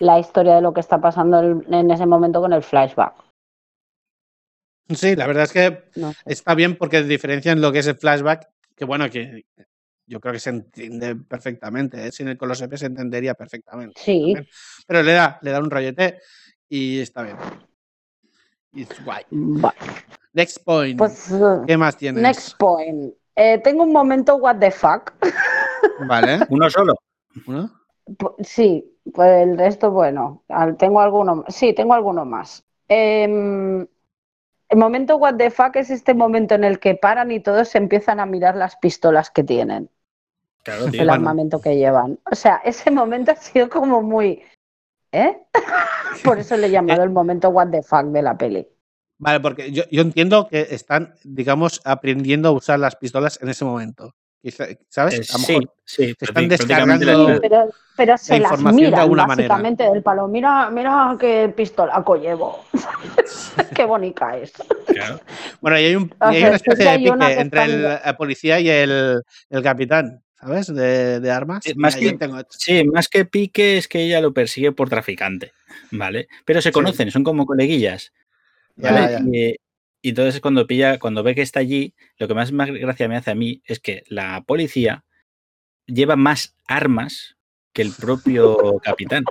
[0.00, 3.14] la historia de lo que está pasando en, en ese momento con el flashback.
[4.88, 6.18] Sí, la verdad es que No sé.
[6.26, 9.44] está bien porque diferencian lo que es el flashback, que bueno, que
[10.06, 12.10] yo creo que se entiende perfectamente, ¿eh?
[12.10, 14.00] sin el color sepia se entendería perfectamente.
[14.00, 14.34] Sí.
[14.88, 16.18] Pero le da, le da un rollete
[16.68, 17.36] y está bien.
[18.74, 19.24] Es guay.
[19.32, 19.74] va-
[20.32, 20.96] Next point.
[20.96, 22.22] pues eh, ¿Qué más tienes?
[22.22, 23.12] next point.
[23.34, 25.12] Eh, tengo un momento what the fuck.
[26.06, 26.40] Vale.
[26.50, 26.94] Uno solo.
[27.46, 27.70] ¿Uno?
[28.40, 30.42] Sí, pues el resto, bueno,
[30.78, 32.64] tengo alguno, sí, tengo alguno más.
[32.88, 33.86] Em,
[34.68, 37.78] el momento what the fuck es este momento en el que paran y todos se
[37.78, 39.90] empiezan a mirar las pistolas que tienen,
[40.64, 41.00] Claro, tío.
[41.02, 41.12] el Bueno.
[41.12, 42.18] armamento que llevan.
[42.30, 44.42] O sea, ese momento ha sido como muy...
[45.12, 45.36] ¿Eh?
[46.24, 48.66] Por eso le he llamado el momento what the fuck de la peli.
[49.18, 53.64] Vale, porque yo, yo entiendo que están, digamos, aprendiendo a usar las pistolas en ese
[53.64, 54.14] momento.
[54.88, 55.34] ¿Sabes?
[55.34, 56.14] A lo sí, mejor sí.
[56.18, 59.48] se están descargando- la- Sí, pero, pero se las información de miran alguna manera.
[59.48, 60.26] básicamente del palo.
[60.28, 62.64] Mira, mira qué pistolaco llevo.
[63.76, 64.52] qué bonita es.
[64.86, 65.20] claro.
[65.60, 68.16] Bueno, y hay, un, y hay una sí especie de pique que entre el, la
[68.16, 70.66] policía y el, el capitán, ¿sabes?
[70.74, 71.62] De, de armas.
[71.64, 75.52] Sí, más que- tengo- Sí, más que pique es que ella lo persigue por traficante,
[75.90, 76.28] ¿vale?
[76.44, 76.72] Pero se Sí.
[76.72, 78.12] conocen, son como coleguillas,
[78.76, 79.12] ¿vale?
[79.12, 79.20] ya.
[79.32, 79.56] Y,
[80.02, 83.16] y entonces cuando pilla, cuando ve que está allí, lo que más, más gracia me
[83.16, 85.04] hace a mí es que la policía
[85.86, 87.36] lleva más armas
[87.72, 89.24] que el propio capitán.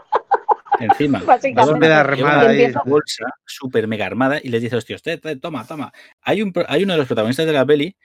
[0.79, 1.19] Encima.
[1.41, 5.91] Lleva armada una bolsa súper mega armada y les dice, hostia, usted, eh, toma, toma.
[6.21, 7.97] Hay, un, hay uno de los protagonistas de la peli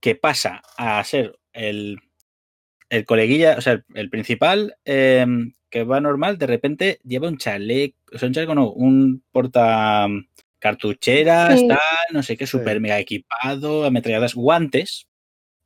[0.00, 1.98] que pasa a ser el,
[2.94, 5.26] el coleguilla, o sea, el, el principal eh,
[5.70, 10.06] que va normal, de repente lleva un chaleco, o sea, un chaleco no, un porta
[10.08, 10.26] mm,
[10.58, 11.68] cartucheras, Sí.
[11.68, 11.78] tal,
[12.12, 12.52] no sé qué, Sí.
[12.52, 15.06] súper mega equipado, ametralladoras, guantes,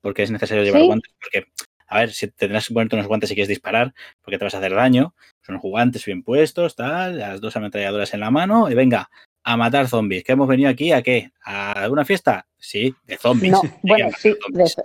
[0.01, 0.87] porque es necesario llevar Sí.
[0.87, 1.45] guantes, porque
[1.91, 4.59] a ver, si tendrás que ponerte unos guantes si quieres disparar, porque te vas a
[4.59, 5.15] hacer daño.
[5.43, 9.09] Son guantes bien puestos, tal, las dos ametralladoras en la mano, y venga,
[9.43, 10.23] a matar zombies.
[10.23, 11.31] ¿Que hemos venido aquí a qué?
[11.43, 12.47] ¿A una fiesta?
[12.59, 13.53] Sí, de zombies.
[13.53, 14.77] No, bueno, sí, zombies.
[14.77, 14.83] de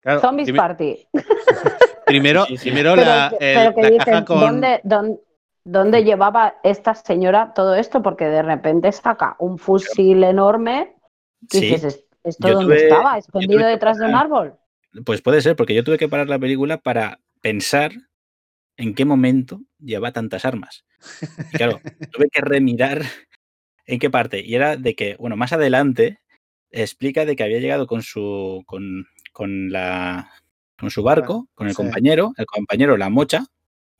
[0.00, 0.96] Claro, Zombies Party.
[2.08, 2.64] primero, Sí, sí.
[2.70, 4.40] primero Pero, la, que- el- pero que la caja con.
[4.40, 5.20] ¿dónde, dónde,
[5.64, 8.02] dónde llevaba esta señora todo esto?
[8.02, 10.96] Porque de repente saca un fusil enorme
[11.42, 13.18] y Sí, dices, "¿Es- ¿esto dónde tuve- estaba?
[13.18, 14.54] ¿Escondido detrás de un árbol?
[15.04, 17.92] Pues puede ser, porque yo tuve que parar la película para pensar
[18.76, 20.84] en qué momento lleva tantas armas.
[21.52, 21.80] Y claro,
[22.12, 23.02] tuve que remirar
[23.86, 24.40] en qué parte.
[24.44, 26.20] Y era de que, bueno, más adelante
[26.70, 30.30] explica de que había llegado con su con, con la
[30.78, 31.76] con su barco, con el Sí.
[31.76, 33.46] compañero, el compañero la mocha,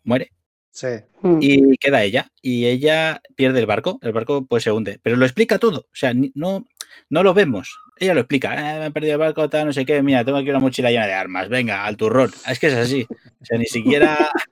[0.05, 0.31] muere
[0.71, 0.87] Sí.
[1.23, 1.39] Mm.
[1.41, 2.31] y queda ella.
[2.43, 5.01] Y ella pierde el barco, el barco pues se hunde.
[5.03, 6.67] Pero lo explica todo, o sea, no,
[7.11, 7.77] no lo vemos.
[7.99, 10.39] Ella lo explica, "Eh, me he perdido el barco, tal, no sé qué, mira, tengo
[10.39, 12.31] aquí una mochila llena de armas, venga, al turrón.
[12.49, 13.07] Es que es así.
[13.41, 14.17] O sea, ni siquiera,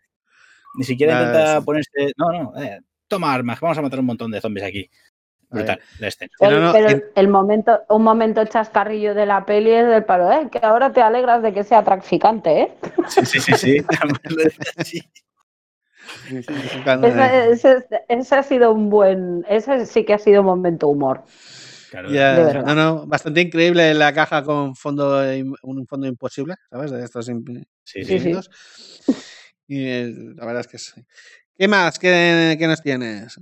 [0.76, 4.40] ni siquiera intenta ponerse, no, no, eh, toma armas, vamos a matar un montón de
[4.40, 4.90] zombies aquí.
[5.50, 6.30] Brutal, la escena.
[6.38, 9.86] Sí, no, El- no, pero en- el momento, un momento chascarrillo de la peli es
[9.86, 10.48] del palo, ¿eh?
[10.50, 12.72] Que ahora te alegras de que sea traficante, ¿eh?
[13.08, 13.76] Sí, sí, sí, sí.
[16.28, 21.24] Ese, ese- ese ha sido un buen, ese sí que ha sido un momento humor.
[21.90, 22.10] Claro,
[22.64, 25.22] no, no, bastante increíble la caja con fondo
[25.62, 26.90] un fondo imposible, ¿sabes?
[26.90, 28.12] De estos imp- sí, Sí, sí.
[28.14, 28.50] infinitos.
[29.68, 30.92] Y la verdad es que sí.
[31.58, 31.98] ¿Qué más?
[31.98, 33.40] ¿Qué, qué nos tienes?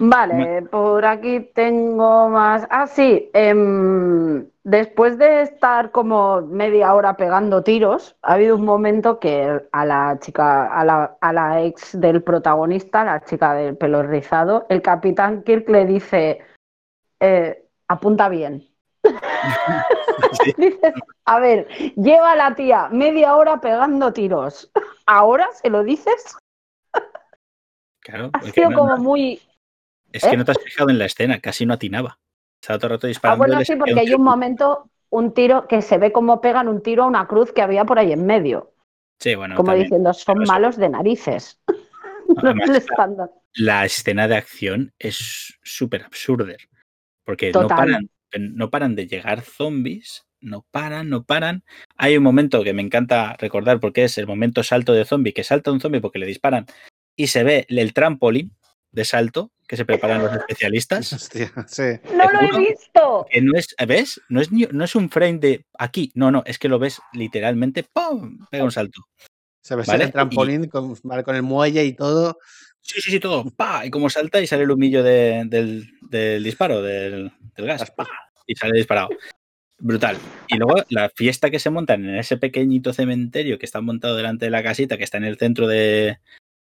[0.00, 2.66] Vale, por aquí tengo más.
[2.70, 9.18] Ah, sí, em, después de estar como media hora pegando tiros, ha habido un momento
[9.18, 14.02] que a la chica, a la, a la ex del protagonista, la chica del pelo
[14.02, 16.40] rizado, el capitán Kirk le dice,
[17.20, 18.66] eh, apunta bien.
[20.32, 20.52] Sí.
[20.58, 20.92] Dices,
[21.24, 21.66] a ver,
[21.96, 24.70] lleva a la tía media hora pegando tiros.
[25.06, 26.36] ¿Ahora se lo dices?
[28.00, 29.40] Claro, Ha sido no- como no- muy.
[30.12, 30.36] Es que ¿eh?
[30.36, 32.18] no te has fijado en la escena, casi no atinaba.
[32.60, 33.38] Estaba todo el rato Ah, disparando.
[33.38, 36.68] bueno, y le sí, porque hay un momento, un tiro que se ve como pegan
[36.68, 38.74] un tiro a una cruz que había por ahí en medio,
[39.20, 39.84] Sí, bueno, como también.
[39.86, 41.60] diciendo, son malos de narices.
[42.36, 43.30] Además, dando.
[43.54, 46.54] la escena de acción es súper absurda.
[47.24, 47.68] Porque Total.
[47.68, 48.10] no paran,
[48.54, 51.64] no paran de llegar zombies, no paran, no paran.
[51.96, 55.44] Hay un momento que me encanta recordar porque es el momento salto de zombie, que
[55.44, 56.66] salta un zombie porque le disparan
[57.16, 58.52] y se ve el trampolín
[58.92, 61.12] de salto que se preparan los especialistas.
[61.12, 61.82] Hostia, sí.
[62.14, 63.26] ¡No lo he visto!
[63.30, 64.20] Que no es, ¿ves?
[64.28, 67.84] No es, no es un frame de aquí, no, no, es que lo ves literalmente,
[67.84, 68.46] ¡pum!
[68.50, 69.02] Pega un salto.
[69.60, 72.38] Se ve Vale, el trampolín con, vale, con el muelle y todo.
[72.80, 73.44] Sí, sí, sí, todo.
[73.50, 73.84] ¡Pa!
[73.84, 77.90] Y como salta y sale el humillo de- del, del disparo, del, del gas.
[77.90, 78.08] ¡pa!
[78.46, 79.10] Y sale disparado.
[79.80, 80.16] Brutal.
[80.48, 84.46] Y luego la fiesta que se montan en ese pequeñito cementerio que está montado delante
[84.46, 86.18] de la casita, que está en el centro de,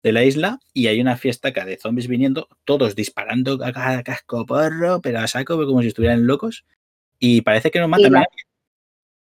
[0.02, 4.02] de la isla, y hay una fiesta acá de zombies viniendo, todos disparando a cada
[4.02, 6.64] casco porro, pero a saco, como si estuvieran locos.
[7.18, 8.42] Y parece que no matan la- a nadie.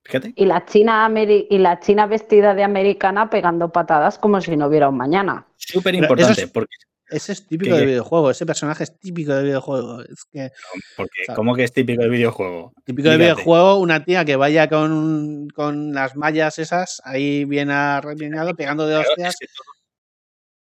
[0.04, 0.34] Fíjate.
[0.36, 4.68] Y la China ameri- y la China vestida de americana pegando patadas como si no
[4.68, 5.48] hubiera un mañana.
[5.56, 6.76] Súper importante, es- porque,
[7.08, 8.32] Ese es típico ¿Qué, de videojuego.
[8.32, 10.02] Ese personaje es típico de videojuego.
[10.02, 10.50] Es que
[10.98, 12.74] porque O sea, ¿cómo que es típico del videojuego?
[12.84, 18.56] típico de videojuego, una tía que vaya con, con las mallas esas, ahí bien arreglado,
[18.56, 19.34] pegando de Claro, hostias.
[19.34, 19.46] es que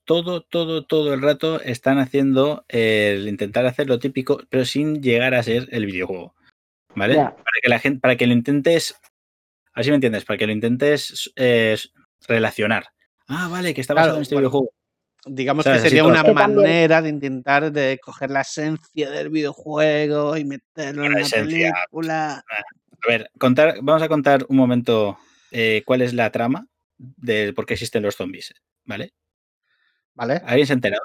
[0.06, 5.34] todo, todo, todo, el rato están haciendo el intentar hacer lo típico, pero sin llegar
[5.34, 6.36] a ser el videojuego.
[6.96, 7.16] ¿Vale?
[7.16, 8.96] Para que la gente, para que lo intentes,
[9.74, 11.78] así me entiendes, para que lo intentes eh,
[12.28, 12.86] relacionar.
[13.28, 14.72] Ah, vale, que está Claro, basado en este bueno, videojuego.
[15.28, 15.82] Digamos ¿Sabes?
[15.82, 21.04] que sería una también- manera de intentar de coger la esencia del videojuego y meterlo
[21.06, 21.74] en La una esencia.
[21.90, 22.46] película.
[22.48, 25.18] A ver, contar, vamos a contar un momento
[25.52, 28.54] eh, cuál es la trama de por qué existen los zombies.
[28.86, 29.14] ¿Vale?
[30.16, 30.42] ¿Vale?
[30.46, 31.04] ¿Alguien se ha enterado?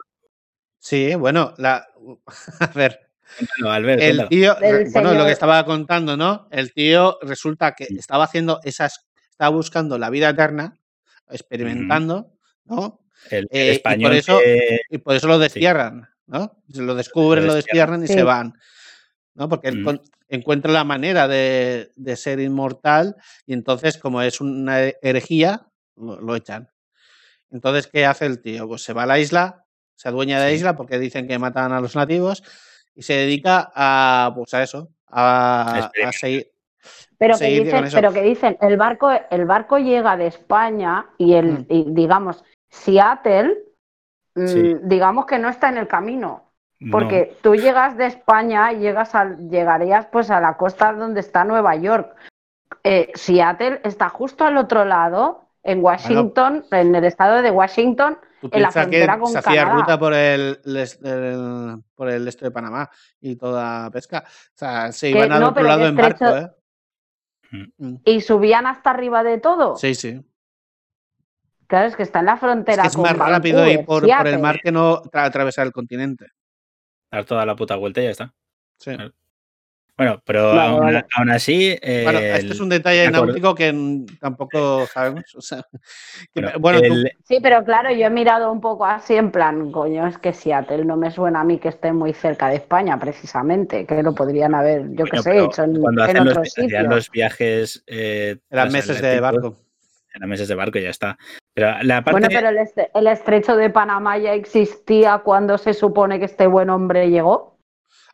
[0.79, 1.87] Sí, bueno, la...
[2.61, 3.01] a ver,
[3.37, 6.49] Cuéntalo, Albert, el tío, El bueno, lo que estaba contando, ¿no?
[6.51, 10.75] El tío resulta que estaba haciendo esas, estaba buscando la vida eterna,
[11.29, 12.33] experimentando,
[12.65, 13.01] ¿no?
[13.31, 16.63] El, el eh, y por español eso- que- Y por eso lo destierran, ¿no?
[16.73, 18.15] Se lo descubren, Lo lo destierran y Sí.
[18.15, 18.55] se van.
[19.35, 19.49] ¿No?
[19.49, 19.85] Porque él Mm.
[19.85, 26.21] con- encuentra la manera de, de ser inmortal y entonces, como es una herejía, lo,
[26.21, 26.69] lo echan.
[27.51, 28.67] Entonces, ¿qué hace el tío?
[28.69, 30.57] Pues se va a la isla, se adueña de la Sí.
[30.57, 32.43] isla porque dicen que matan a los nativos
[32.95, 36.51] y se dedica a, pues a eso, a, a seguir.
[37.19, 41.51] Pero que, dicen, pero que dicen, el barco, el barco llega de España y el,
[41.53, 41.67] Mm.
[41.69, 43.59] y digamos, Seattle,
[44.35, 44.77] mm, Sí.
[44.83, 46.47] digamos que no está en el camino.
[46.79, 51.21] no, Porque tú llegas de España y llegas al, llegarías pues a la costa donde
[51.21, 52.17] está Nueva York.
[52.85, 58.49] Eh, Seattle está justo al otro lado en Washington, en el estado de Washington, en
[58.63, 59.81] la piensas que frontera con se hacía Canadá.
[59.81, 60.61] ruta por el,
[61.95, 62.91] por el este de Panamá
[63.21, 64.25] y toda pesca.
[64.27, 66.51] O sea, se Que iban al no, otro lado en barco, ¿eh?
[67.79, 67.97] Mm.
[68.05, 69.77] y subían hasta arriba de todo.
[69.77, 70.25] Sí, sí.
[71.67, 74.07] Claro, es que está en la Es frontera que es con más rápido ir por,
[74.07, 76.29] por el mar que no tra- atravesar el continente.
[77.13, 78.35] Dar toda la puta vuelta y ya está.
[78.79, 78.95] Sí.
[78.95, 79.13] Claro.
[80.01, 81.05] Bueno, pero aún, vale.
[81.15, 81.79] aún así.
[82.05, 83.71] Bueno, este es un detalle náutico que
[84.19, 85.25] tampoco sabemos.
[85.37, 85.63] O sea,
[86.35, 89.31] que- bueno, bueno, tú- el- Sí, pero claro, yo he mirado un poco así en
[89.31, 92.57] plan, coño, es que Seattle no me suena a mí que esté muy cerca de
[92.57, 96.09] España, precisamente, que lo podrían haber, yo qué bueno, sé, pero hecho en, cuando en
[96.11, 96.83] hacen los, otro hacían sitio.
[96.89, 97.85] los viajes.
[97.87, 99.57] Eh, eran meses de barco.
[100.15, 101.19] Eran meses de barco y ya está.
[101.53, 102.13] Pero la parte.
[102.13, 106.47] Bueno, pero el, estre- el estrecho de Panamá ya existía cuando se supone que este
[106.47, 107.59] buen hombre llegó,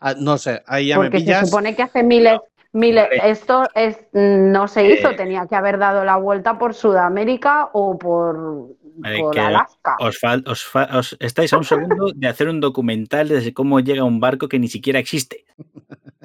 [0.01, 1.49] Ah, no sé, ahí ya me porque se pillas.
[1.51, 2.39] supone que hace miles,
[2.73, 3.31] miles, Vale.
[3.31, 7.97] esto es, no se hizo, Eh, tenía que haber dado la vuelta por Sudamérica o
[7.99, 8.69] por,
[8.99, 9.97] Vale, por que Alaska.
[10.01, 13.81] Os, fal- os fa- os estáis a un segundo de hacer un documental de cómo
[13.81, 15.45] llega un barco que ni siquiera existe.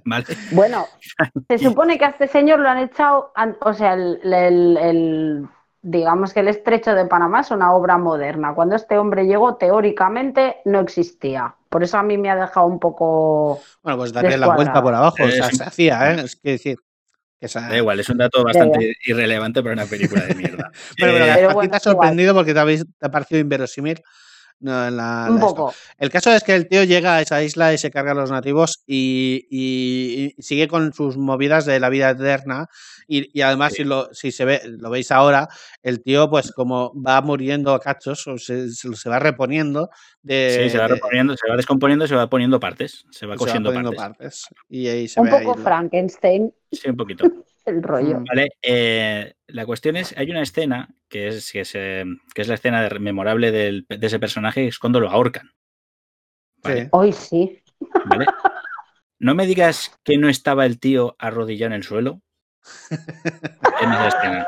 [0.04, 0.26] ¿Vale?
[0.52, 0.86] Bueno,
[1.48, 5.48] se supone que a este señor lo han echado, o sea, el, el- el-
[5.84, 8.54] digamos que el estrecho de Panamá es una obra moderna.
[8.54, 11.56] Cuando este hombre llegó, teóricamente no existía.
[11.72, 13.62] Por eso a mí me ha dejado un poco...
[13.82, 15.24] Bueno, pues darle la vuelta por abajo.
[15.24, 15.56] O Eh, sea, sí.
[15.56, 16.22] se hacía, ¿eh?
[16.26, 16.78] Es que decir.
[17.40, 20.70] Que esa- Da igual, es un dato bastante irrelevante para una película de mierda.
[21.00, 21.82] Bueno, pero Eh, a Pero ti bueno, te ha igual.
[21.82, 24.02] sorprendido porque te, habéis, te ha parecido inverosímil.
[24.62, 25.56] No, en la- Un la esto.
[25.56, 25.74] poco.
[25.98, 28.30] El caso es que el tío llega a esa isla y se carga a los
[28.30, 32.68] nativos y, y- y sigue con sus movidas de la vida eterna.
[33.08, 33.78] Y, y además, Sí.
[33.78, 35.50] si, lo, si se ve, lo veis ahora,
[35.82, 39.90] el tío, pues como va muriendo a cachos, o se, se- se va reponiendo
[40.22, 40.62] de.
[40.64, 43.04] sí, se va de- reponiendo, se va descomponiendo, se va poniendo partes.
[43.10, 44.18] Se va se va cosiendo poniendo partes.
[44.18, 44.46] partes.
[44.70, 47.26] Y ahí se Un ve ahí poco lo- Frankenstein, Sí, un poquito.
[47.66, 48.20] el rollo.
[48.20, 48.26] Mm.
[48.26, 52.04] Vale, eh, la cuestión es, hay una escena que es, que es, eh,
[52.34, 55.52] que es la escena de- memorable del- de ese personaje, que es cuando lo ahorcan.
[56.64, 56.88] Vale, Sí.
[56.92, 57.64] Hoy sí.
[58.06, 58.26] ¿vale?
[59.20, 62.22] No me digas que no estaba el tío arrodillado en el suelo.
[62.90, 64.48] En esa escena.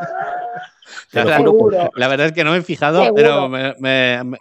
[1.12, 1.92] Te lo La, juro por- Seguro.
[1.96, 3.16] la verdad es que no me he fijado, Seguro.
[3.16, 4.38] pero me, me- me-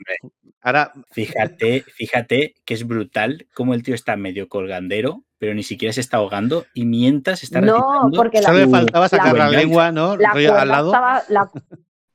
[0.63, 5.93] ahora Fíjate, fíjate que es brutal cómo el tío está medio colgandero, pero ni siquiera
[5.93, 9.91] se está ahogando y mientras está No, porque la- solo le faltaba sacar la lengua,
[9.93, 10.17] ¿no?
[10.17, 10.93] La cuerda, al lado.
[10.93, 11.51] estaba, la,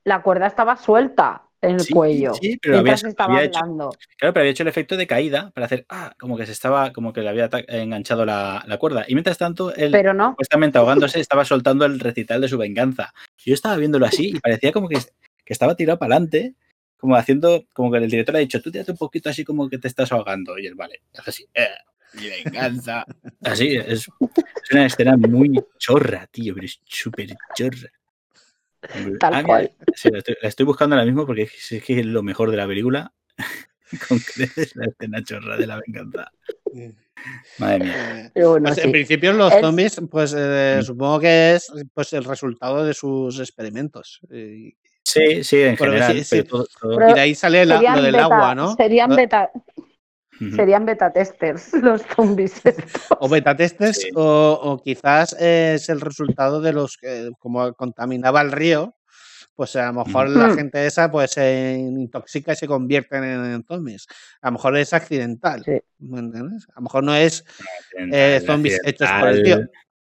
[0.04, 2.34] la cuerda estaba suelta en el Sí, cuello.
[2.36, 3.90] sí, pero había, mientras estaba había hecho, hablando.
[4.18, 6.94] claro, pero había hecho el efecto de caída para hacer, ah, como que se estaba,
[6.94, 9.06] como que le había enganchado la, la cuerda.
[9.08, 10.30] Y mientras tanto, él, Pero no.
[10.32, 13.12] supuestamente ahogándose, estaba soltando el recital de su venganza.
[13.44, 14.98] Yo estaba viéndolo así y parecía como que,
[15.44, 16.54] que estaba tirado para adelante,
[16.98, 19.78] como haciendo, como que el director ha dicho, tú tírate un poquito así como que
[19.78, 20.58] te estás ahogando.
[20.58, 21.68] Y él, vale, hace así, "Eh,
[22.14, 23.06] mi venganza.
[23.42, 27.90] Así, es, es una escena muy chorra, tío, pero es súper chorra.
[29.20, 29.72] Tal Ah, cual.
[29.96, 32.50] sí, la, estoy, la estoy buscando ahora mismo porque es, es que es lo mejor
[32.52, 33.14] de la película.
[34.08, 36.32] Con creces la escena chorra de la venganza.
[37.58, 38.32] Madre mía.
[38.36, 38.82] Eh, bueno, pues, sí.
[38.86, 40.84] En principio los Es- zombies, pues eh, Mm.
[40.84, 44.20] supongo que es pues el resultado de sus experimentos.
[44.32, 44.76] Y,
[45.10, 46.14] Sí, sí, en Pero general.
[46.18, 46.30] sí, sí.
[46.42, 48.76] pero todo- todo- Pero y de ahí sale la- lo del beta- agua, ¿no?
[48.76, 49.52] Serían Lo- beta,
[50.56, 52.62] serían beta testers los zombies.
[52.66, 53.08] estos.
[53.20, 54.10] O beta testes, Sí.
[54.16, 58.96] o, o quizás es el resultado de los que, como contaminaba el río,
[59.56, 60.56] pues a lo mejor la Mm.
[60.56, 64.06] gente esa pues se intoxica y se convierten en, en zombies.
[64.42, 65.64] A lo mejor es accidental.
[65.64, 65.80] Sí.
[66.00, 66.68] ¿Me entiendes?
[66.76, 67.44] A lo mejor no es
[68.12, 69.58] eh, zombies hechos por el tío.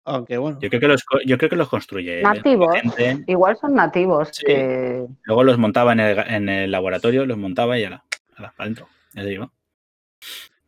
[0.08, 0.16] Accidental.
[0.16, 0.60] Aunque bueno.
[0.62, 2.18] Yo creo que los, yo creo que los construye.
[2.20, 2.74] él, Nativos.
[2.76, 3.24] gente.
[3.28, 4.30] Igual son nativos.
[4.32, 4.46] Sí.
[4.46, 8.04] que- Luego los montaba en el, en el laboratorio, los montaba y ala,
[8.36, 8.88] ala, para adentro.
[9.14, 9.52] Ya te digo.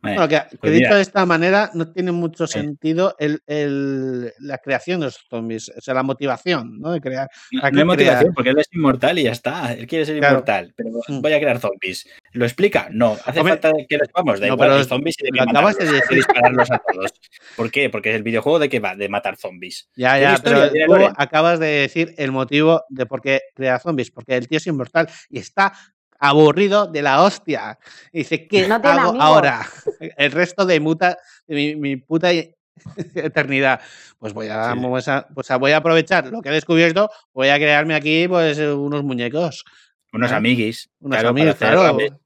[0.02, 2.58] Vale, Bueno, que, que pues dicho de esta manera, no tiene mucho Sí.
[2.58, 6.92] sentido el, el- la creación de los zombies, o sea, la motivación ¿no?
[6.92, 7.28] de crear.
[7.52, 8.34] No, ¿Para no qué hay motivación, crear?
[8.34, 9.74] porque él es inmortal y ya está.
[9.74, 10.36] Él quiere ser Claro.
[10.36, 11.20] inmortal, pero Mm.
[11.20, 12.08] voy a crear zombies.
[12.32, 12.88] ¿Lo explica?
[12.92, 13.16] No.
[13.24, 14.38] ¿Hace Hombre, falta que lo sepamos?
[14.40, 16.16] Da no, igual, pero hay zombies y de que acabas de que decir.
[16.16, 17.12] dispararlos a todos.
[17.56, 17.90] ¿Por qué?
[17.90, 18.94] Porque el videojuego de qué va?
[18.94, 19.88] De matar zombies.
[19.96, 24.10] Ya, ya, historia, pero tú acabas de decir el motivo de por qué crea zombies,
[24.12, 25.72] porque el tío es inmortal y está
[26.20, 27.78] aburrido de la hostia.
[28.12, 29.16] Y dice, ¿qué No hago amigos.
[29.20, 29.66] ahora?
[30.16, 31.16] El resto de, muta,
[31.48, 32.28] de mi, mi puta
[33.14, 33.80] eternidad.
[34.18, 34.78] Pues voy a, Sí.
[34.80, 38.28] pues a- pues a- voy a aprovechar lo que he descubierto, voy a crearme aquí
[38.28, 39.64] pues unos muñecos,
[40.12, 40.90] Unos Ah, amiguis.
[41.00, 42.20] unos claro, amigos, para hacer claro,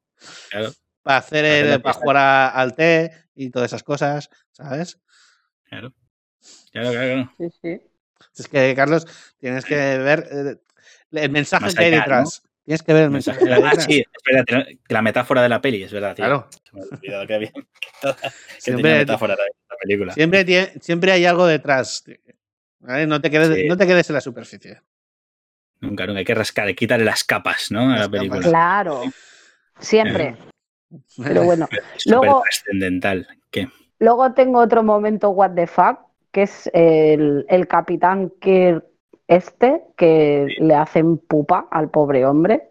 [0.51, 0.72] claro,
[1.03, 4.99] para hacer Para hacer para jugar a- al té y todas esas cosas, ¿sabes?
[5.64, 5.93] claro.
[6.72, 7.35] Claro, claro, claro.
[7.39, 7.80] Sí, sí.
[8.39, 9.07] Es que, Carlos,
[9.39, 10.57] tienes que ver eh,
[11.12, 12.03] el mensaje Más que hay allá, ¿no?
[12.03, 12.43] detrás.
[12.64, 13.85] Tienes que ver el mensaje Ah, detrás.
[13.85, 16.14] sí, espérate, la metáfora de la peli, es verdad.
[16.14, 16.24] tío.
[16.24, 16.49] Claro.
[16.64, 17.62] Se me ha olvidado que había que
[18.03, 18.18] tenía
[18.59, 20.14] Siempre, metáfora también la película.
[20.14, 22.05] siempre, siempre hay algo detrás.
[22.80, 23.07] ¿vale?
[23.07, 23.66] No, te quedes, Sí.
[23.68, 24.80] no te quedes en la superficie.
[25.81, 26.18] Nunca, nunca.
[26.20, 27.81] Hay que rascar, hay que quitarle las capas, ¿no?
[27.81, 28.41] A Las la película.
[28.41, 28.51] capas.
[28.51, 29.03] Claro,
[29.79, 30.37] siempre.
[31.22, 33.27] Pero bueno, Es Luego- trascendental.
[33.51, 33.68] ¿Qué?
[34.01, 35.99] luego tengo otro momento what the fuck,
[36.33, 38.85] que es el, el capitán Kirk
[39.29, 42.70] este, que le hacen pupa al pobre hombre.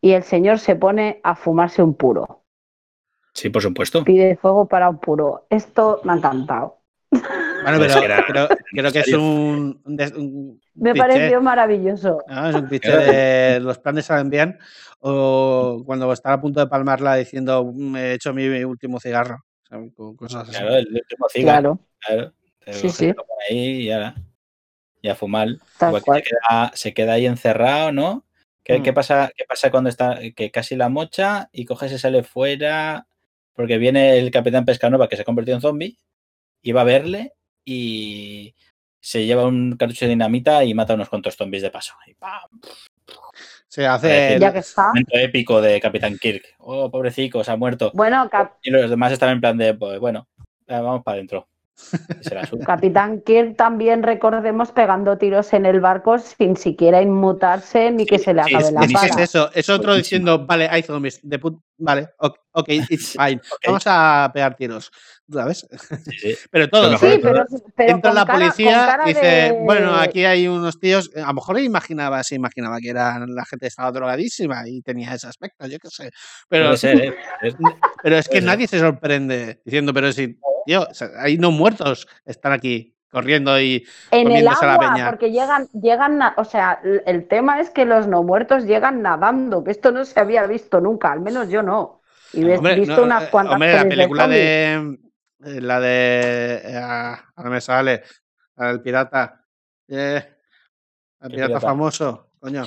[0.00, 2.42] Y el señor se pone a fumarse un puro.
[3.34, 4.04] Sí, por supuesto.
[4.04, 5.46] Pide fuego para un puro.
[5.50, 6.78] Esto me ha encantado.
[7.62, 11.40] Bueno, Pues pero era creo, creo que es un, un des- un Me cliché, pareció
[11.42, 12.18] maravilloso.
[12.28, 12.48] ¿no?
[12.50, 14.58] Es un cliché de los planes salen bien
[15.00, 19.36] o cuando está a punto de palmarla diciendo "Mm, he hecho mi último cigarro.
[19.64, 20.52] O sea, co- cosas así.
[20.58, 21.78] Claro, el último cigarro.
[22.00, 22.32] Claro,
[22.70, 23.14] Sí, sí.
[23.48, 24.14] ahí y ya,
[25.00, 25.48] y a fumar.
[25.78, 26.22] tal cual.
[26.22, 28.24] se, queda, se queda ahí encerrado, ¿no?
[28.62, 28.82] ¿Qué, Mm.
[28.82, 32.22] qué pasa, ¿Qué pasa cuando está que casi la mocha y coge y se sale
[32.22, 33.06] fuera?
[33.54, 35.98] Porque viene el capitán Pescanova que se ha convertido en zombie
[36.62, 37.32] y va a verle
[37.70, 38.54] y
[39.00, 41.94] se lleva un cartucho de dinamita y mata a unos cuantos zombies de paso.
[42.06, 42.40] Y ¡pam!
[43.68, 44.88] Se hace el- Ya que está.
[44.88, 46.42] Momento épico de Capitán Kirk.
[46.58, 47.90] Oh, pobrecito, se ha muerto.
[47.94, 50.26] Bueno, Cap- Y los demás están en plan de, pues bueno,
[50.66, 51.46] vamos para adentro.
[52.66, 58.34] Capitán Kirk también recordemos pegando tiros en el barco sin siquiera inmutarse ni que se
[58.34, 59.08] le acabe sí, la sí, ¿Qué bala.
[59.08, 59.50] es eso?
[59.54, 59.96] Es otro Buenísimo.
[59.96, 61.20] diciendo, vale, hay zombies.
[61.22, 63.40] De put- vale, ok, ok, it's fine.
[63.66, 64.90] Vamos a pegar tiros.
[65.30, 65.66] ¿Sabes?
[66.06, 66.36] Sí, sí.
[66.50, 66.98] Pero todos.
[67.00, 67.44] pero,
[67.76, 71.26] pero Entra la cara- policía cara y dice, de- bueno, aquí hay unos tíos, a
[71.28, 75.66] lo mejor imaginaba, se imaginaba que eran la gente estaba drogadísima y tenía ese aspecto,
[75.66, 76.10] yo qué sé.
[76.48, 77.14] Pero, ser, ¿eh?
[78.02, 82.06] Pero es que nadie se sorprende diciendo, pero si, tío, o sea, hay no muertos,
[82.26, 85.08] están aquí corriendo y En el la agua, peña.
[85.08, 89.70] porque llegan, llegan, o sea, el tema es que los no muertos llegan nadando, que
[89.70, 92.02] esto no se había visto nunca, al menos yo no.
[92.34, 94.98] Y he visto no, unas eh, cuantas hombre, la película de,
[95.42, 98.02] eh, la de eh, ahora me sale,
[98.54, 99.42] la del pirata,
[99.88, 100.22] eh,
[101.22, 101.66] el ¿Qué pirata, pirata?
[101.66, 102.64] famoso, coño.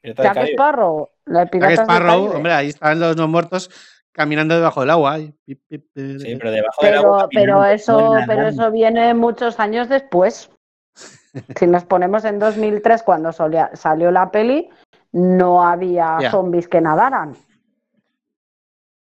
[0.00, 0.48] Pirata Jack.
[0.52, 3.70] Sparrow, la de Jack Sparrow, hombre, ahí están los no muertos
[4.12, 5.18] caminando debajo del agua.
[5.18, 5.58] Sí,
[5.94, 7.28] pero debajo del agua.
[7.30, 10.50] Pero, pero eso, pero eso viene muchos años después.
[11.56, 14.68] Si nos ponemos en 2003, cuando solía- salió la peli,
[15.12, 16.30] no había Ya.
[16.32, 17.36] zombies que nadaran.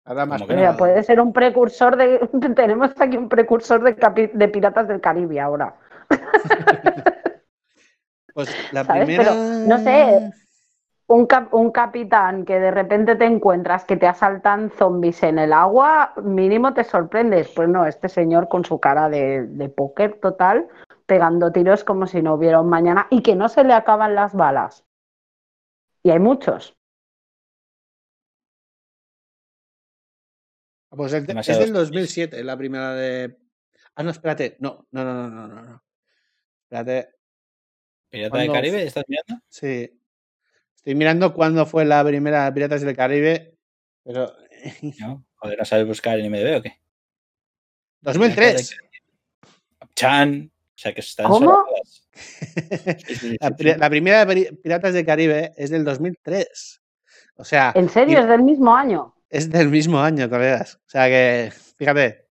[0.05, 2.21] Ahora más que puede ser un precursor de.
[2.55, 5.75] Tenemos aquí un precursor de, capi- de Piratas del Caribe ahora.
[8.35, 9.05] Pues la ¿Sabes?
[9.05, 9.31] primera.
[9.31, 10.31] Pero, no sé,
[11.15, 15.53] Un, cap- un capitán que de repente te encuentras que te asaltan zombies en el
[15.53, 17.49] agua, mínimo te sorprendes.
[17.55, 20.69] Pues no, este señor con su cara de, de póker total,
[21.05, 24.33] pegando tiros como si no hubiera un mañana y que no se le acaban las
[24.33, 24.87] balas.
[26.03, 26.75] Y hay muchos.
[30.89, 31.73] Pues el- es del zombies.
[31.75, 33.37] 2007, la primera de.
[33.97, 34.57] Ah, no, espérate.
[34.61, 35.63] No, no, no, no, no, no.
[35.63, 35.83] no.
[36.65, 37.15] Espérate.
[38.09, 38.83] ¿Pirata del ¿Cuándo Caribe?
[38.85, 39.43] ¿Estás mirando?
[39.49, 39.99] Sí.
[40.83, 43.55] Estoy mirando cuándo fue la primera Piratas del Caribe.
[44.03, 44.35] Pero.
[45.01, 45.25] No.
[45.37, 46.81] Joder, ¿no sabes buscar en IMDb o qué?
[48.01, 48.77] 2003.
[49.95, 50.51] Chan.
[50.55, 51.65] O sea, que están ¿Cómo?
[53.79, 56.81] La, primera Piri- Piratas del Caribe es del 2003.
[57.37, 58.19] O sea, ¿En serio?
[58.19, 59.15] y- ¿Es del mismo año?
[59.31, 60.77] es del mismo año, colegas.
[60.85, 62.27] O sea que, fíjate,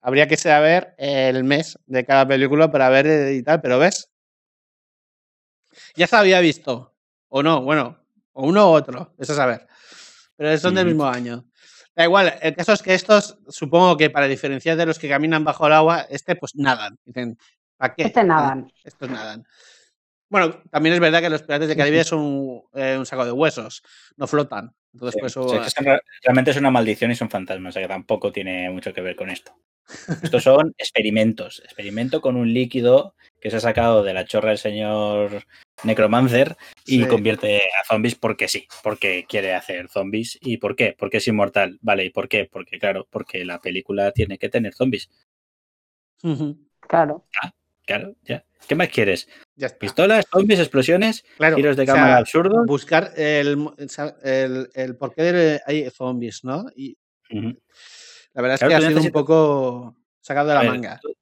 [0.00, 4.10] habría que saber el mes de cada película para ver y tal, pero ves,
[5.94, 6.91] ya se había visto,
[7.34, 7.98] o no, bueno,
[8.32, 9.66] o uno u otro, eso a saber.
[10.36, 11.44] Pero son del mismo año.
[11.96, 15.42] Da igual, el caso es que estos, supongo que para diferenciar de los que caminan
[15.44, 16.98] bajo el agua, este pues nadan.
[17.04, 17.38] Dicen,
[17.76, 18.02] ¿para qué?
[18.04, 18.70] Este nadan.
[18.84, 19.46] Estos nadan.
[20.28, 23.82] Bueno, también es verdad que los piratas del Caribe son eh, un saco de huesos,
[24.16, 24.74] no flotan.
[24.94, 25.40] Entonces, Sí, por eso.
[25.42, 27.88] o sea, que son re- realmente es una maldición y son fantasmas, o sea que
[27.88, 29.54] tampoco tiene mucho que ver con esto.
[30.22, 31.60] Estos son experimentos.
[31.64, 35.44] Experimento con un líquido que se ha sacado de la chorra del señor
[35.82, 37.08] Necromancer y Sí.
[37.08, 40.38] convierte a zombies porque sí, porque quiere hacer zombies.
[40.40, 40.94] ¿Y por qué?
[40.96, 41.78] Porque es inmortal.
[41.82, 42.48] Vale, ¿y por qué?
[42.50, 45.10] Porque claro, porque la película tiene que tener zombies.
[46.80, 47.26] Claro.
[47.84, 48.44] Claro, ya.
[48.68, 49.28] ¿Qué más quieres?
[49.56, 49.78] Ya está.
[49.80, 52.64] Pistolas, zombies, explosiones, Claro, giros de o sea, cámara absurdos.
[52.64, 53.58] buscar el,
[54.22, 56.66] el, el por qué hay zombies, ¿no?
[56.76, 56.96] Y
[57.30, 61.00] la verdad es que ha sido un poco sacado de la ver, manga.
[61.02, 61.12] Tú,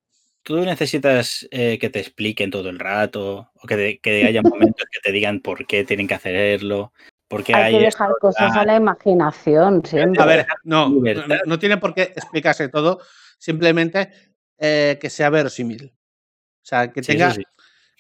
[0.51, 4.85] tú necesitas eh, que te expliquen todo el rato, o que, de- que haya momentos
[4.91, 6.93] que te digan por qué tienen que hacerlo,
[7.29, 10.21] por qué Hay hay que esto, dejar cosas a la imaginación siempre.
[10.21, 10.91] A ver, no,
[11.47, 12.99] no, tiene por qué explicarse todo,
[13.39, 14.11] simplemente
[14.59, 15.93] eh, que sea verosímil.
[15.95, 17.45] O sea, que Sí, tenga, eso sí.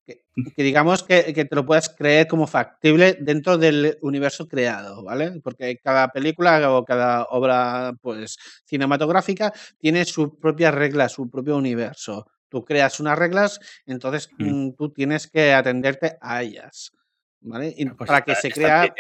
[0.05, 0.24] que,
[0.57, 5.40] que digamos que, que te lo puedas creer como factible dentro del universo creado, ¿vale?
[5.40, 12.26] Porque cada película o cada obra pues cinematográfica tiene su propia regla, su propio universo.
[12.51, 14.44] Tú creas unas reglas, entonces Mm.
[14.66, 16.92] mm, tú tienes que atenderte a ellas.
[17.42, 17.72] ¿Vale?
[17.74, 18.92] Y Pues para que se crea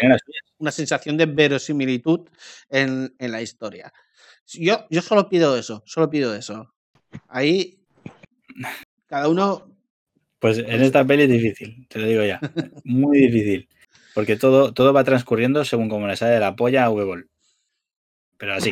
[0.56, 2.26] una sensación de verosimilitud
[2.70, 3.92] en, en la historia.
[4.46, 6.72] Yo, yo solo pido eso, solo pido eso.
[7.28, 7.78] Ahí,
[9.06, 9.76] cada uno.
[10.38, 12.40] Pues en esta peli es difícil, te lo digo ya.
[12.84, 13.68] Muy difícil.
[14.14, 17.28] Porque todo, todo va transcurriendo según como le sale de la polla a V-Ball.
[18.38, 18.70] Pero así,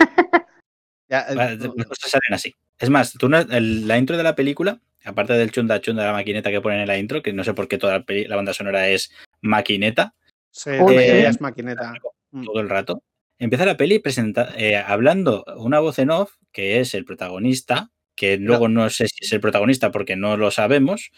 [1.08, 2.54] ya, eh, las cosas salen así.
[2.78, 6.08] Es más, tú no- el- la intro de la película, aparte del chunda chunda de
[6.08, 8.26] la maquineta que ponen en la intro, que no sé por qué toda la, peli-
[8.26, 10.14] la banda sonora es maquineta
[10.50, 10.70] sí.
[10.70, 11.94] ella es maquineta.
[12.30, 12.44] Mm.
[12.44, 13.02] todo el rato,
[13.38, 18.36] empieza la peli presenta, eh, hablando una voz en off, que es el protagonista, que
[18.36, 21.10] luego no sé si es el protagonista porque no lo sabemos.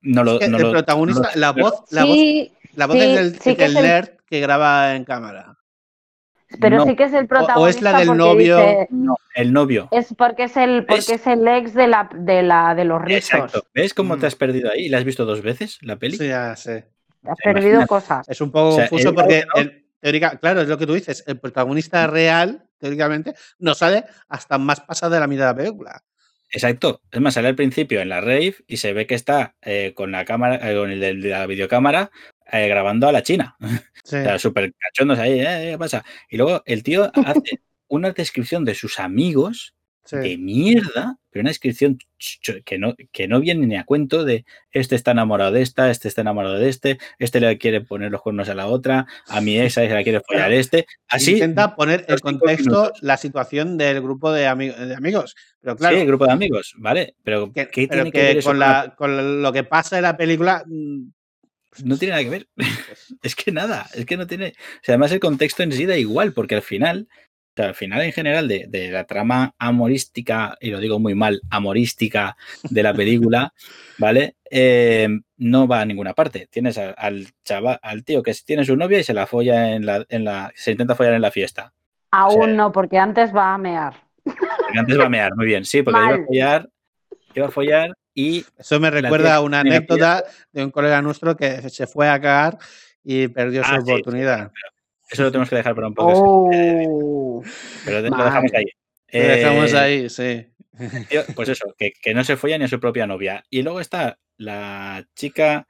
[0.00, 2.52] No lo, Es que no el lo- protagonista, no lo- la voz, la voz, Sí,
[2.74, 5.57] la voz sí, es del, sí que del es el- nerd que graba en cámara.
[6.60, 7.68] Pero no, sí que es el o protagonista.
[7.78, 8.56] es la del novio.
[8.58, 9.88] dice- no, el novio.
[9.90, 11.08] es porque es el, porque ¿Ves?
[11.10, 13.34] es el ex de la de la de los rizos.
[13.34, 13.64] Exacto.
[13.74, 14.20] ¿Ves cómo Mm.
[14.20, 14.88] te has perdido ahí?
[14.88, 16.16] ¿La has visto dos veces, la peli?
[16.16, 16.86] Sí, ya sé.
[17.24, 17.88] Has sea, perdido imagínate.
[17.88, 18.28] cosas.
[18.28, 19.60] Es un poco O sea, confuso el porque, ¿no?
[19.60, 21.24] el, teórica, claro, es lo que tú dices.
[21.26, 26.02] El protagonista real, teóricamente, no sale hasta más pasada de la mitad de la película.
[26.50, 27.02] Exacto.
[27.10, 30.12] Es más, sale al principio en la rave y se ve que está eh, con
[30.12, 32.10] la cámara, eh, con el de la videocámara
[32.50, 33.56] eh, grabando a la China.
[34.08, 34.16] Sí.
[34.16, 35.68] O sea, súper cachondos ahí, ¿eh?
[35.72, 36.02] ¿qué pasa?
[36.30, 39.74] Y luego el tío hace una descripción de sus amigos
[40.08, 40.16] sí.
[40.16, 41.98] de mierda, pero una descripción
[42.64, 46.08] que no, que no viene ni a cuento de este está enamorado de esta, este
[46.08, 49.60] está enamorado de este, este le quiere poner los cuernos a la otra, a mi
[49.60, 50.86] ex a esa le quiere follar este.
[51.08, 52.98] Así, Intenta poner en contexto minutos.
[53.02, 55.36] la situación del grupo de, ami- de amigos.
[55.60, 57.14] Pero claro, sí, grupo de amigos, ¿vale?
[57.22, 59.64] Pero que, ¿qué pero tiene que que ver eso con, con la, con lo que
[59.64, 60.64] pasa en la película.
[60.66, 61.02] mm,
[61.84, 62.48] No tiene nada que ver.
[63.22, 64.48] es que nada, es que no tiene.
[64.48, 67.08] O sea, además el contexto en sí da igual, porque al final,
[67.58, 71.16] o sea, al final en general de, de la trama amorística, y lo digo muy
[71.16, 73.52] mal, amorística de la película,
[73.98, 74.36] ¿vale?
[74.48, 76.46] Eh, no va a ninguna parte.
[76.50, 79.84] Tienes a- al chaval, al tío que tiene su novia y se la folla en
[79.86, 81.72] la, en la, se intenta follar en la fiesta.
[82.12, 83.94] Aún sea- no, porque antes va a mear.
[84.22, 86.68] Porque antes va a mear, muy bien, sí, porque iba a follar,
[87.34, 91.68] iba a follar y Eso me recuerda a una anécdota de un colega nuestro que
[91.70, 92.58] se fue a cagar
[93.02, 94.52] y perdió Ah, su sí, oportunidad.
[95.10, 96.12] Eso lo tenemos que dejar para un poco.
[96.14, 97.42] Oh,
[97.84, 98.64] pero lo dejamos ahí.
[99.12, 100.46] Lo dejamos Eh, ahí, sí.
[101.34, 103.44] Pues eso, que, que no se folla ni a su propia novia.
[103.50, 105.66] Y luego está la chica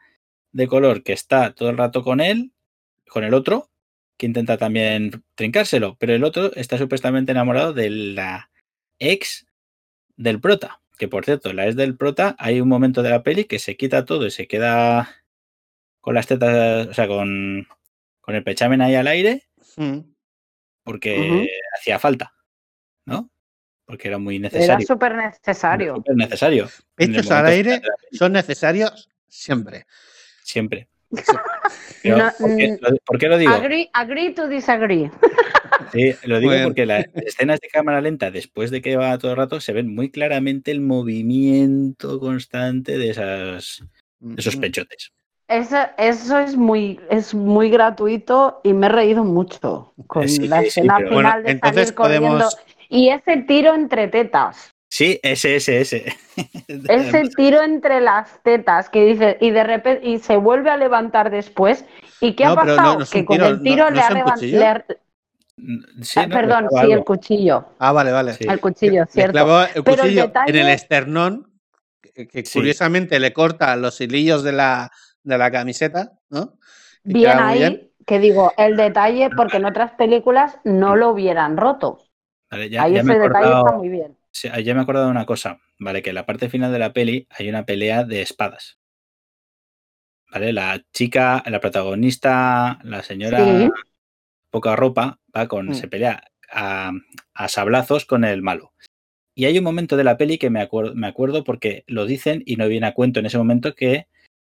[0.52, 2.52] de color que está todo el rato con él,
[3.08, 3.70] con el otro,
[4.18, 8.50] que intenta también trincárselo, pero el otro está supuestamente enamorado de la
[8.98, 9.46] ex
[10.16, 10.80] del prota.
[10.98, 13.76] Que por cierto, la ex del prota, hay un momento de la peli que se
[13.76, 15.08] quita todo y se queda
[16.00, 17.68] con las tetas, o sea, con,
[18.28, 19.44] con el pechamen ahí al aire,
[19.78, 20.00] Mm.
[20.84, 21.48] porque
[21.78, 22.34] hacía falta,
[23.06, 23.30] ¿no?
[23.86, 24.86] Porque era muy Era necesario.
[24.86, 25.94] súper necesario.
[25.96, 26.68] súper necesario.
[26.94, 27.80] Pechos al aire
[28.12, 29.86] son necesarios siempre.
[30.42, 30.88] Siempre.
[32.02, 33.50] Pero, No, ¿por, qué, mm, lo- por qué lo digo?
[33.54, 35.10] Agree, agree to disagree.
[35.92, 39.36] Sí, lo digo porque las escenas de cámara lenta, después de que va todo el
[39.38, 43.84] rato, se ven muy claramente el movimiento constante de, esas,
[44.18, 45.12] de esos pechotes.
[45.48, 50.60] Eso, eso es muy, es muy gratuito y me he reído mucho con Sí, la
[50.60, 52.48] sí, escena pero- final Bueno, de entonces salir corriendo.
[52.90, 54.74] Y ese tiro entre tetas.
[54.90, 56.16] Sí, ese, ese, ese.
[56.88, 61.30] Ese tiro entre las tetas que dice, y de repente, y se vuelve a levantar
[61.30, 61.84] después.
[62.20, 62.98] ¿Y qué No, ha pero no- pasado?
[63.00, 64.40] no que con tiro, el tiro le ha levantado.
[64.40, 64.60] cuchillo.
[66.02, 67.64] Sí, no, perdón, sí, el cuchillo.
[67.78, 68.32] Ah, vale, vale.
[68.34, 68.44] Sí.
[68.48, 69.38] El cuchillo, cierto.
[69.38, 71.52] el Pero el cuchillo en detalle- el esternón,
[72.14, 72.58] que, que Sí.
[72.58, 74.90] curiosamente le corta los hilillos de la,
[75.28, 76.54] de la camiseta, ¿no?
[77.04, 77.90] Bien ahí, bien.
[78.06, 81.98] que digo, el detalle, porque en otras películas no lo hubieran roto.
[82.50, 84.16] Vale, ya, ahí ya ese detalle acordado- está muy bien.
[84.30, 86.02] Sí, ya me he acordado de una cosa, ¿vale?
[86.02, 88.78] Que en la parte final de la peli hay una pelea de espadas.
[90.30, 90.52] ¿Vale?
[90.52, 93.68] La chica, la protagonista, la señora Sí.
[94.50, 95.74] poca ropa, va con, Mm.
[95.74, 96.92] se pelea a,
[97.34, 98.72] a sablazos con el malo.
[99.34, 102.42] Y hay un momento de la peli que me acuerdo, me acuerdo porque lo dicen
[102.44, 104.08] y no viene a cuento en ese momento que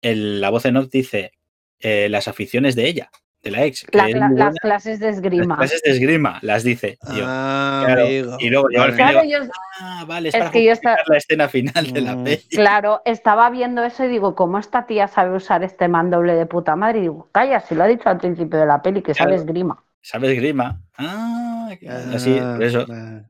[0.09, 1.31] el- la voz en off dice
[1.79, 3.09] eh, las aficiones de ella,
[3.43, 3.85] de la ex.
[3.91, 4.51] La- la- las buena.
[4.61, 5.57] clases de Las esgrima.
[5.57, 6.97] clases de esgrima las dice.
[7.11, 8.07] Y yo, Ah, claro,
[8.39, 9.39] y luego yo al final yo,
[9.81, 12.23] ah, vale, es, Es para que yo justificar la escena final de la Mm.
[12.23, 12.41] peli.
[12.49, 16.75] claro, estaba viendo eso y digo, ¿cómo esta tía sabe usar este mandoble de puta
[16.75, 16.99] madre?
[16.99, 19.41] Y digo, calla, si lo ha dicho al principio de la peli, que sabe Claro.
[19.43, 19.83] esgrima.
[20.01, 20.81] ¿Sabes grima?
[20.97, 22.85] Ah, que- así, Ah, por eso.
[22.89, 23.21] ah.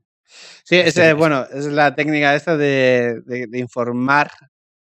[0.63, 1.15] Sí, es.
[1.15, 4.29] bueno, es la técnica esta de, de- de informar,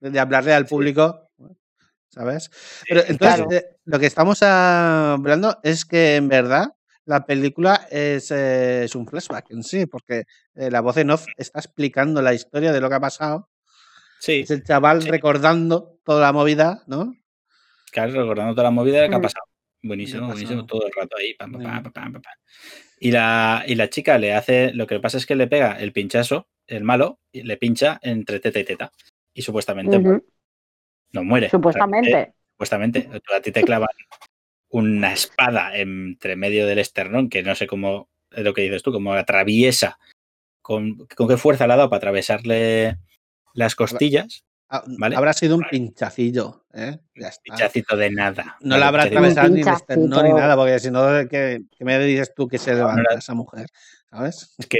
[0.01, 0.70] de, hablarle al Sí.
[0.74, 1.24] público,
[2.15, 2.51] ¿sabes?
[2.89, 3.53] Pero entonces, claro.
[3.53, 6.74] eh, lo que estamos hablando es que en verdad
[7.05, 10.24] la película es, eh, es un flashback en sí, porque
[10.55, 13.49] eh, la voz en off está explicando la historia de lo que ha pasado
[14.19, 15.09] Sí, Es el chaval Sí.
[15.11, 17.15] recordando toda la movida, ¿no?
[17.93, 19.23] claro, recordando toda la movida que ha Mm.
[19.23, 19.45] pasado.
[19.82, 20.78] Buenísimo, ¿Qué ha buenísimo, pasado?
[20.81, 21.35] todo el rato ahí.
[21.35, 21.93] pam, pam, Muy pam, bien.
[21.93, 22.32] pam, pam, pam.
[23.01, 25.93] Y, la, y la chica le hace, lo que pasa es que le pega el
[25.93, 28.93] pinchazo, el malo, y le pincha entre teta y teta.
[29.35, 30.24] Y supuestamente Ujú,
[31.15, 31.49] no muere.
[31.49, 32.11] Supuestamente.
[32.11, 33.09] Realmente, Supuestamente.
[33.35, 33.89] A ti te clavan
[34.69, 38.93] una espada entre medio del esternón, que no sé cómo, es lo que dices tú,
[38.93, 39.99] como atraviesa,
[40.61, 42.99] con, con qué fuerza le ha dado para atravesarle
[43.55, 44.45] las costillas.
[44.69, 45.15] Ah, Vale.
[45.15, 46.99] Habrá sido un pinchacillo, ¿eh?
[47.15, 47.43] Ya está.
[47.45, 48.57] Pinchacito de nada.
[48.61, 52.32] No la habrá atravesado ni el ni nada, porque si no, ¿qué, qué me dices
[52.35, 53.66] tú que se levanta no la- esa mujer?
[54.11, 54.55] ¿Sabes?
[54.59, 54.78] Es que,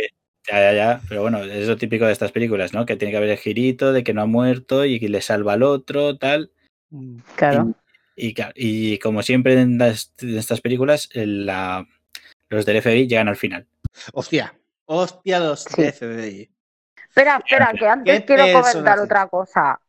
[0.51, 2.85] ya, ya, ya, pero bueno, es lo típico de estas películas, ¿no?
[2.87, 5.55] Que tiene que haber el girito de que no ha muerto y que le salva
[5.55, 6.51] al otro, tal.
[6.91, 7.19] Mm.
[7.37, 7.73] Claro.
[8.17, 11.87] Y, claro, y como siempre en, las- en estas películas, el- la-
[12.49, 13.67] los del FBI llegan al final.
[14.13, 14.55] Hostia,
[14.87, 15.83] hostia los Sí.
[15.83, 16.51] de FBI.
[17.09, 19.81] Espera, espera, que antes ¿Qué quiero comentar otra cosa.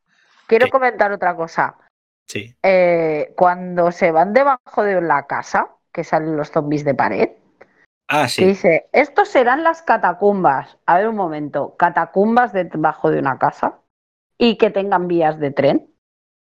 [0.48, 0.72] Quiero ¿Qué?
[0.72, 1.76] comentar otra cosa.
[2.28, 2.56] Sí.
[2.64, 7.30] Eh, cuando se van debajo de la casa, que salen los zombies de pared,
[8.08, 8.46] Ah, sí.
[8.46, 10.78] dice, estos serán las catacumbas.
[10.86, 13.80] A ver un momento, catacumbas debajo de una casa
[14.38, 15.92] y que tengan vías de tren.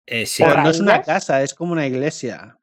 [0.05, 0.43] Eh, sí.
[0.43, 2.57] No es una casa, es como una iglesia.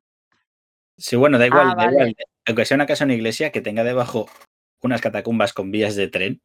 [0.96, 1.92] Sí, bueno, da igual, Ah, da vale.
[1.92, 2.16] igual.
[2.46, 4.26] Aunque sea una casa o una iglesia, que tenga debajo
[4.82, 6.40] unas catacumbas con vías de tren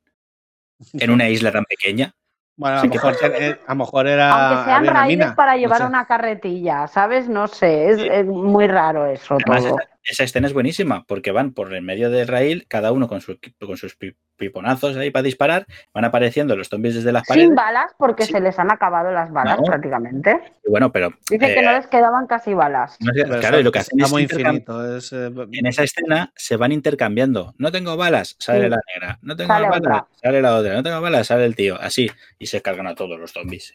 [0.94, 2.14] en una isla tan pequeña.
[2.56, 4.32] Bueno, a, Sí, lo mejor, eh, a lo mejor era.
[4.32, 5.86] Aunque sean raíles mina, para no llevar sé.
[5.86, 7.30] una carretilla, ¿sabes?
[7.30, 9.80] No sé, es, muy raro eso Además, todo.
[9.80, 13.22] esa, esa escena es buenísima porque van por el medio del raíl, cada uno con,
[13.22, 17.48] su- con sus pi- piponazos ahí para disparar, van apareciendo los zombies desde las paredes.
[17.48, 18.32] Sin balas, porque Sí.
[18.34, 19.64] se les han acabado las balas No.
[19.64, 20.40] prácticamente.
[20.66, 22.98] Y bueno, pero Dice que eh, no les quedaban casi balas.
[23.00, 24.98] no sé, Pero claro, y lo que hacen es infinito.
[24.98, 27.54] Es, eh, en esa escena se van intercambiando.
[27.58, 28.70] No tengo balas, sale Sí.
[28.70, 29.20] la negra.
[29.22, 30.08] No tengo Sale balas, otra.
[30.22, 30.74] sale la otra.
[30.76, 31.78] No tengo balas, sale el tío.
[31.82, 32.10] Así.
[32.40, 33.74] Y se cargan a todos los zombies.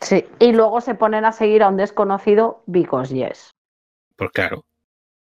[0.00, 0.24] Sí.
[0.38, 3.50] Y luego se ponen a seguir a un desconocido because yes.
[4.16, 4.64] Pues claro.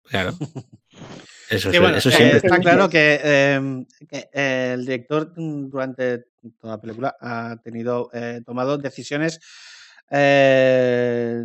[0.04, 0.32] Claro.
[1.48, 2.36] Eso, Sí, bueno, eso eh, siempre.
[2.38, 4.30] está claro que, eh, que,
[4.72, 6.24] el director mm, durante
[6.58, 9.38] toda la película ha tenido eh, tomado decisiones
[10.10, 11.42] eh,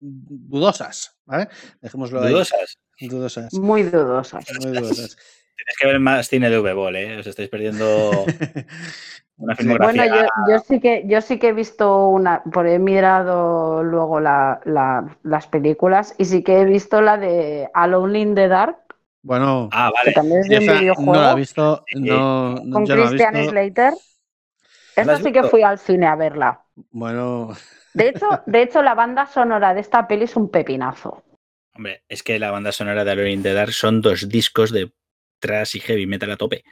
[0.00, 1.48] dudosas, ¿vale?
[1.80, 2.32] Dejémoslo ahí.
[2.32, 2.78] Dudosas.
[3.00, 3.54] Dudosas.
[3.54, 4.44] Muy dudosas.
[4.60, 5.16] Muy dudosas.
[5.56, 7.18] Tienes que ver más cine de V-Ball, ¿eh?
[7.18, 8.26] Os estáis perdiendo
[9.36, 10.02] una filmografía.
[10.06, 10.16] Bueno,
[10.46, 14.60] yo, yo sí que yo sí que he visto una, por he mirado luego la-
[14.64, 18.76] la- las películas y sí que he visto la de Alone in the Dark,
[19.22, 22.86] Bueno, Ah, que también es de un videojuego, no la he visto, no, no- con
[22.86, 23.50] yo no la he Christian visto.
[23.50, 23.92] Slater.
[24.96, 26.60] ¿La Esa has sí que fui al cine a verla.
[26.90, 27.54] Bueno,
[27.94, 31.22] De hecho, de hecho, la banda sonora de esta peli es un pepinazo.
[31.74, 34.92] Hombre, es que la banda sonora de Alone in the Dark son dos discos de
[35.40, 36.64] thrash y heavy metal a tope.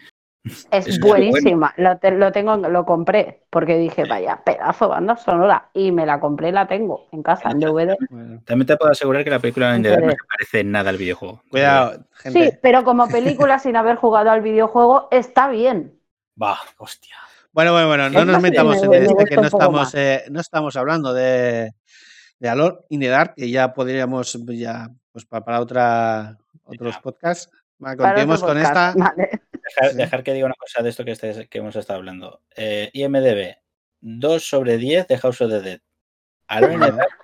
[0.73, 1.73] Es Es buenísima.
[1.77, 5.69] Lo, te- lo tengo, lo compré porque dije, vaya, pedazo banda sonora.
[5.73, 7.97] Y me la compré y la tengo en casa, en DVD.
[8.11, 8.41] bueno.
[8.45, 11.43] También te puedo asegurar que la película Dark no se parece en nada al videojuego.
[11.49, 12.59] Cuidado, Sí, gente.
[12.61, 15.99] pero como película sin haber jugado al videojuego, está bien.
[16.41, 17.15] Va, hostia.
[17.53, 20.25] Bueno, bueno, bueno, no Es nos metamos me- en me este que no estamos, eh,
[20.31, 21.73] no estamos hablando de,
[22.41, 27.49] de Alor in the Dark, que ya podríamos ya pues pa- para, otra otros podcasts.
[27.79, 29.05] Para continuemos con podcast, esta.
[29.05, 29.31] vale.
[29.65, 29.97] Dejar, Sí.
[29.97, 32.43] dejar que diga una cosa de esto que, estés- que hemos estado hablando.
[32.57, 33.57] Eh, IMDB,
[34.01, 35.81] 2 sobre 10 de House of the Dead.
[36.49, 37.19] Alone in the Dark,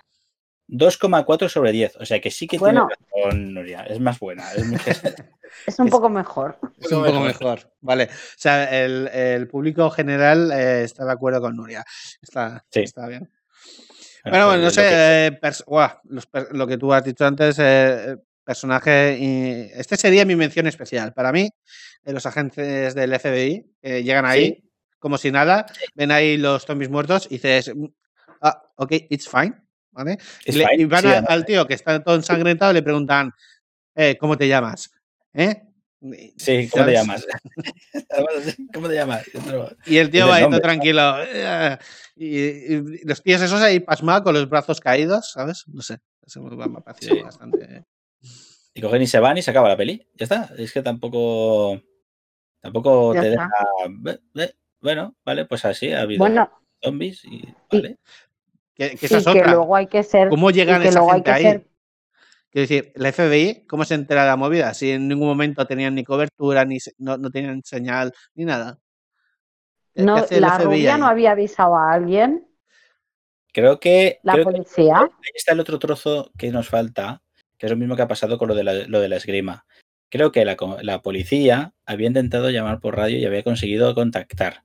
[0.69, 1.97] 2,4 sobre 10.
[1.97, 2.89] O sea que sí que Bueno.
[2.89, 3.83] tiene razón, Nuria.
[3.85, 4.53] Es más buena.
[4.53, 4.85] Es mucho-
[5.67, 6.59] Es un poco mejor.
[6.79, 7.73] Es un poco mejor.
[7.81, 8.05] Vale.
[8.05, 11.85] O sea, el, el público general eh, está de acuerdo con Nuria.
[12.21, 12.81] Está, Sí.
[12.81, 13.31] está bien.
[14.25, 15.41] Bueno, bueno, no lo sé, que- eh,
[16.05, 18.17] los lo que tú has dicho antes, eh,
[18.49, 19.79] personaje.
[19.79, 21.13] este sería mi mención especial.
[21.13, 21.51] Para mí,
[22.05, 24.71] eh, los agentes del FBI que llegan ahí Sí.
[24.99, 27.87] como si nada, ven ahí los zombies muertos y dices, "Mm,
[28.41, 29.55] ah, ok, it's fine.
[29.91, 30.13] ¿Vale?
[30.47, 31.31] It's y, le- fine, y van sí, a- además.
[31.31, 33.33] al tío que está todo ensangrentado y le preguntan,
[33.97, 34.91] eh, ¿cómo te llamas?
[35.35, 35.63] ¿Eh?
[36.37, 37.27] Sí, ¿cómo te llamas?
[38.73, 39.25] ¿Cómo te llamas?
[39.87, 41.17] Y el tío va ahí todo tranquilo.
[41.23, 41.77] eh,
[42.17, 42.39] Y,
[42.75, 45.65] y los tíos esos ahí pasmados con los brazos caídos, ¿sabes?
[45.69, 45.99] No sé.
[46.27, 47.23] Eso me me ha parecido Sí.
[47.23, 47.85] bastante.
[48.79, 50.07] Y cogen y se van y se acaba la peli.
[50.15, 50.51] Ya está.
[50.57, 51.83] Es que tampoco.
[52.61, 53.51] Tampoco Ya te está.
[54.35, 54.53] deja.
[54.81, 56.49] Bueno, vale, pues así ha habido Bueno,
[56.81, 57.43] zombies y.
[57.73, 57.99] Vale.
[58.77, 60.29] Que, y luego hay que ser.
[60.29, 61.43] ¿Cómo llegan esa gente ahí?
[61.43, 61.67] ser.
[62.51, 64.73] Quiero decir, el FBI, ¿cómo se entera de la movida?
[64.75, 68.79] Si en ningún momento tenían ni cobertura, ni se- no, no tenían señal, ni nada.
[69.93, 71.01] ¿Qué- qué No, hace el la FBI rubia ahí?
[71.01, 72.49] no había avisado a alguien,
[73.53, 74.21] Creo que.
[74.23, 74.99] la creo que policía.
[75.01, 77.21] ahí está el otro trozo que nos falta,
[77.59, 79.67] que es lo mismo que ha pasado con lo de la, lo de la esgrima.
[80.11, 84.63] Creo que la, la policía había intentado llamar por radio y había conseguido contactar.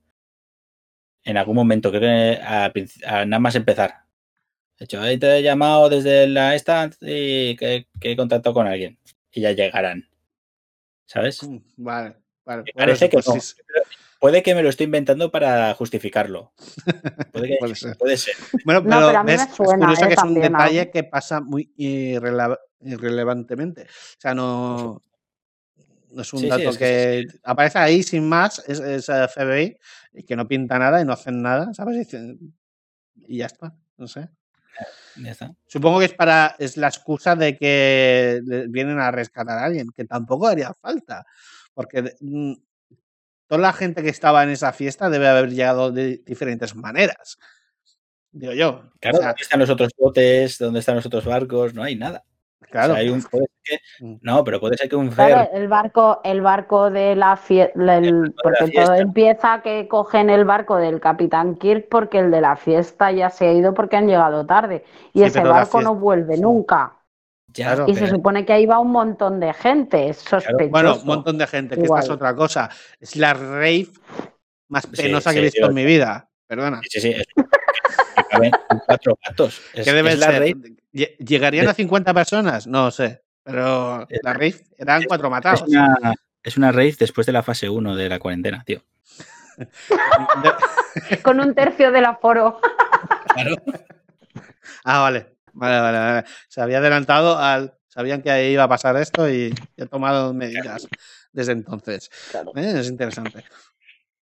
[1.24, 4.04] en algún momento, creo que a, nada más empezar.
[4.78, 8.66] De hecho, ahí te he llamado desde la esta y que, que he contactado con
[8.66, 8.98] alguien.
[9.32, 10.08] Y ya llegarán.
[11.06, 11.42] ¿Sabes?
[11.42, 12.62] Mm, Vale, vale.
[12.64, 13.40] Me Bueno, parece que pues no.
[13.40, 13.54] sí,
[14.20, 16.52] Puede que me lo estoy inventando para justificarlo.
[17.32, 17.96] Puede, que- Puede ser.
[17.96, 18.34] puede ser.
[18.64, 20.08] Bueno, No, pero, a mí me ves, es suena, curioso ¿eh?
[20.08, 21.72] que es un detalle que pasa muy
[22.84, 23.82] irrelevantemente.
[23.82, 25.02] O sea, no,
[26.14, 26.84] no es un Sí, sí, dato es que
[27.28, 29.76] que aparece ahí sin más, es, es eh, FBI,
[30.14, 32.08] y que no pinta nada y no hacen nada, ¿sabes?
[33.26, 34.28] Y, ya está, no sé.
[35.16, 35.54] Ya está.
[35.66, 40.04] Supongo que es para es la excusa de que vienen a rescatar a alguien, que
[40.04, 41.24] tampoco haría falta,
[41.74, 42.54] porque mm,
[43.46, 47.38] toda la gente que estaba en esa fiesta debe haber llegado de diferentes maneras.
[48.32, 48.90] Digo yo.
[48.98, 50.58] Claro, O sea, ¿dónde están los otros botes?
[50.58, 51.72] ¿Dónde están los otros barcos?
[51.72, 52.24] No hay nada.
[52.70, 52.92] Claro.
[52.92, 54.18] O sea, hay un, puede ser que- Mm.
[54.22, 57.74] no, pero puede ser que un Claro, fer el barco, el barco de la fiesta,
[58.42, 63.10] porque todo empieza que cogen el barco del Capitán Kirk porque el de la fiesta
[63.12, 66.36] ya se ha ido porque han llegado tarde y Sí, ese barco fiesta- no vuelve
[66.36, 66.40] sí.
[66.42, 66.96] nunca.
[67.48, 67.84] ya, Claro.
[67.88, 70.70] Y se supone que ahí va un montón de gente, es sospechoso.
[70.70, 72.68] Bueno, un montón de gente, que esta es otra cosa.
[72.98, 73.86] Es la rave
[74.68, 76.28] más Sí, penosa que he sí, visto yo- en mi vida.
[76.48, 76.80] Perdona.
[76.82, 77.22] Sí, sí, sí.
[77.98, 78.52] Es- que caben
[78.86, 79.60] cuatro gatos.
[79.72, 80.54] Es, ¿Qué debe es la ser?
[80.92, 82.66] ¿Llegarían a 50 personas?
[82.66, 83.22] No sé.
[83.42, 85.62] Pero Es- la rave eran es- cuatro es matados.
[85.68, 88.82] una, es una rave después de la fase 1 de la cuarentena, tío.
[91.22, 92.60] Con un tercio del aforo.
[93.34, 93.56] Claro.
[94.84, 95.34] Ah, vale.
[95.52, 96.24] Vale, vale, vale.
[96.48, 97.74] Se había adelantado al.
[97.88, 100.88] Sabían que iba a pasar esto y ha tomado medidas
[101.32, 102.10] desde entonces.
[102.56, 103.44] Eh, Es interesante.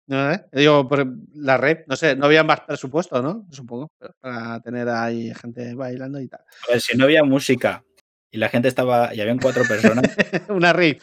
[0.07, 0.45] No, ¿eh?
[0.53, 3.47] Digo, por la red, no sé, no había más presupuesto, ¿no?
[3.51, 6.41] Supongo, para tener ahí gente bailando y tal.
[6.69, 7.85] A ver, si no había música
[8.31, 10.05] y la gente estaba, y habían cuatro personas,
[10.49, 10.99] una rave.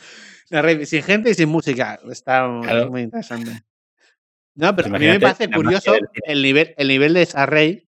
[0.51, 1.99] Una rave sin gente y sin música.
[2.09, 2.89] Está muy, Claro.
[2.89, 3.63] muy interesante.
[4.55, 5.93] No, pero a mí me parece curioso
[6.23, 7.87] el nivel, el nivel de esa rave.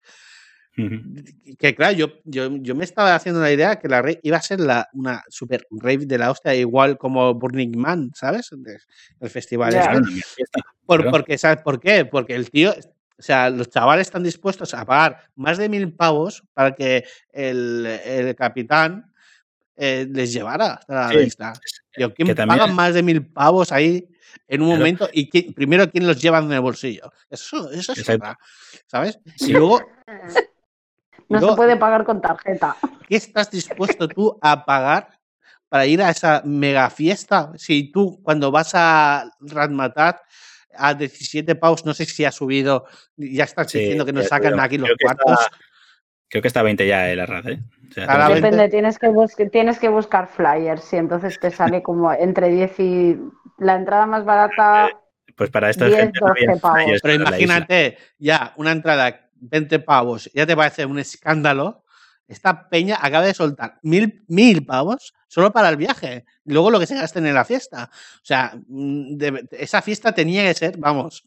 [1.57, 4.41] Que claro, yo, yo, yo me estaba haciendo la idea que la rave iba a
[4.41, 8.51] ser la, una super rave de la hostia, igual como Burning Man, ¿sabes?
[9.19, 10.21] El festival este.
[10.85, 12.05] Por- porque, ¿Sabes por qué?
[12.05, 12.71] Porque el tío,
[13.17, 17.85] o sea, los chavales están dispuestos a pagar más de mil pavos para que el,
[18.05, 19.11] el capitán
[19.75, 21.53] eh, les llevara hasta la Sí, isla.
[21.95, 24.07] Digo, ¿quién paga más de mil pavos ahí
[24.47, 24.79] en un Claro.
[24.79, 25.09] momento?
[25.11, 27.11] Y quién- primero, ¿quién los lleva en el bolsillo?
[27.31, 28.37] Eso, eso es otra,
[28.85, 29.17] ¿sabes?
[29.37, 29.51] Sí.
[29.51, 29.81] Y luego,
[31.29, 32.75] No se puede pagar con tarjeta.
[33.07, 35.09] ¿qué estás dispuesto tú a pagar
[35.69, 37.51] para ir a esa mega fiesta?
[37.57, 40.19] Si tú, cuando vas a Radmatat
[40.75, 42.85] a 17 pavos, no sé si ha subido,
[43.15, 45.47] ya estás Sí, diciendo que nos eh, sacan creo- aquí los creo que está- cuartos.
[46.29, 47.59] Creo que está a 20 ya el arras, ¿eh?
[47.89, 52.11] O sea, Claramente- Depende, tienes que, tienes que buscar flyers y entonces te sale como
[52.11, 53.17] entre 10 y...
[53.59, 54.89] La entrada más barata,
[55.35, 56.81] pues para esta 10, gente no había 12 pavos.
[56.83, 61.83] flyers Pero imagínate, ya, una entrada 20 pavos, ya te parece un escándalo.
[62.27, 66.25] Esta peña acaba de soltar mil, mil pavos solo para el viaje.
[66.43, 67.89] Y luego lo que se gasten en la fiesta.
[67.91, 71.23] O sea, mm, de- esa fiesta tenía que ser, vamos,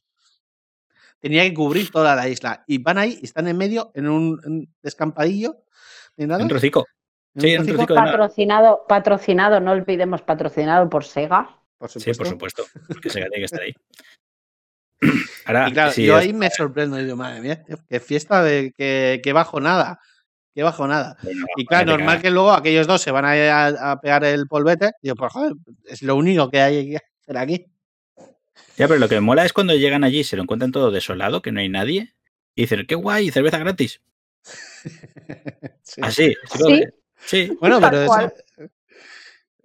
[1.19, 2.65] tenía que cubrir toda la isla.
[2.67, 5.65] Y van ahí, y están en medio, en un, descampadillo.
[6.17, 6.43] ¿Ni nada?
[6.43, 6.87] Un trocico.
[7.35, 7.87] ¿En sí, de nada.
[7.87, 11.57] patrocinado, patrocinado, no olvidemos patrocinado por Sega.
[11.79, 12.23] Por Sí, supuesto.
[12.25, 12.65] por supuesto.
[12.89, 13.73] Porque se tiene que estar ahí.
[15.47, 16.99] Ahora, Y claro, sí, yo es- ahí me sorprendo.
[17.01, 20.01] y Digo, madre mía, qué fiesta de que, que bajo nada.
[20.55, 21.17] Que bajo nada.
[21.23, 24.25] bueno, Y claro, normal que luego aquellos dos se van a, ir a, a pegar
[24.25, 24.91] el polvete.
[25.03, 25.53] Digo, pues joder,
[25.87, 27.67] es lo único que hay que hacer aquí.
[28.77, 30.91] Ya, pero lo que me mola es cuando llegan allí y se lo encuentran todo
[30.91, 32.15] desolado, que no hay nadie.
[32.55, 34.01] Y dicen, qué guay, cerveza gratis.
[35.83, 36.01] Sí.
[36.03, 36.35] Así.
[36.57, 36.85] Sí.
[37.27, 37.57] Sí.
[37.61, 38.33] Bueno, pero esa-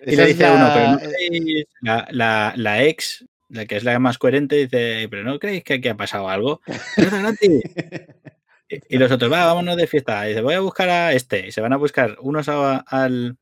[0.05, 3.25] Y le es dice uno, pero no la- la, la, la ex,
[3.55, 6.61] la que es la más coherente, dice, pero no creéis que aquí ha pasado algo.
[8.67, 10.25] Y y los otros, va, vámonos de fiesta.
[10.25, 11.47] Y dice, voy a buscar a este.
[11.47, 13.37] Y se van a buscar unos a- al,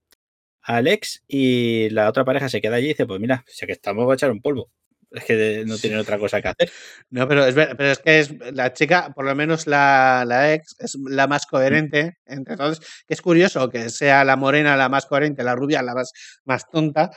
[0.61, 3.71] al ex y la otra pareja se queda allí y dice, pues mira, si que
[3.71, 4.69] estamos, voy a echar un polvo.
[5.11, 6.71] Es que no tienen otra cosa que hacer.
[7.11, 10.75] No, pero es, pero es que es la chica, por lo menos la, la ex,
[10.79, 12.79] es la más coherente entre todos.
[13.07, 16.11] Que es curioso que sea la morena la más coherente, la rubia la más,
[16.45, 17.11] más tonta.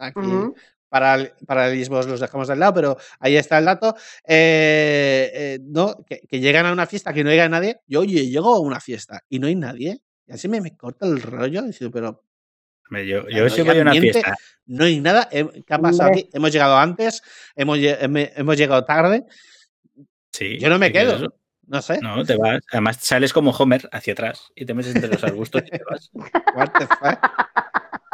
[0.00, 0.54] Aquí, Ujú.
[1.00, 3.94] Para, paralelismos los dejamos de lado, pero ahí está el dato.
[4.24, 7.80] Eh, eh, no, que, que llegan a una fiesta que no haya nadie.
[7.86, 9.98] Yo, oye, llego a una fiesta y no hay nadie.
[10.26, 11.62] Y así me, me corta el rollo.
[11.62, 12.22] digo, pero
[12.90, 14.12] Yo, Claro, yo voy a una miente.
[14.12, 14.34] fiesta
[14.66, 15.28] no hay nada.
[15.30, 16.28] Hem- ¿Qué ha pasado aquí?
[16.32, 17.22] Hemos llegado antes,
[17.54, 19.24] hemos, hemos llegado tarde.
[20.32, 21.24] Sí, Yo no me ¿qué quieres quedo.
[21.26, 21.34] eso?
[21.68, 21.98] No sé.
[22.00, 22.60] No, te vas.
[22.70, 26.10] Además, sales como Homer hacia atrás y te metes entre los arbustos y te vas.
[26.54, 27.18] What the fuck?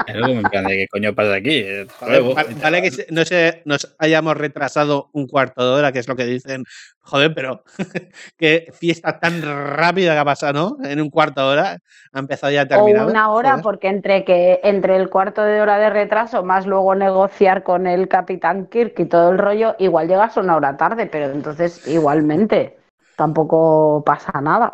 [0.07, 1.59] En plan de qué coño pasa aquí.
[1.59, 2.35] Eh, juego.
[2.35, 6.09] vale, vale que se- no se, nos hayamos retrasado un cuarto de hora, que es
[6.09, 6.65] lo que dicen.
[7.01, 7.65] Joder, pero
[8.39, 10.85] qué fiesta tan rápida que ha pasado, ¿no?
[10.89, 11.79] En un cuarto de hora
[12.13, 13.09] ha empezado y ha O terminado.
[13.11, 13.63] una hora, Joder.
[13.63, 18.09] porque entre que entre el cuarto de hora de retraso, más luego negociar con el
[18.09, 22.79] Capitán Kirk y todo el rollo, igual llegas una hora tarde, pero entonces igualmente
[23.17, 24.73] tampoco pasa nada.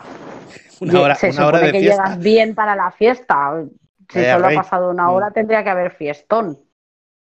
[0.80, 2.04] Una hora, Se una hora supone de que fiesta.
[2.04, 3.64] llegas bien para la fiesta.
[4.08, 4.56] Si Vaya solo rey.
[4.56, 5.14] ha pasado una Mm.
[5.14, 6.58] hora, tendría que haber fiestón.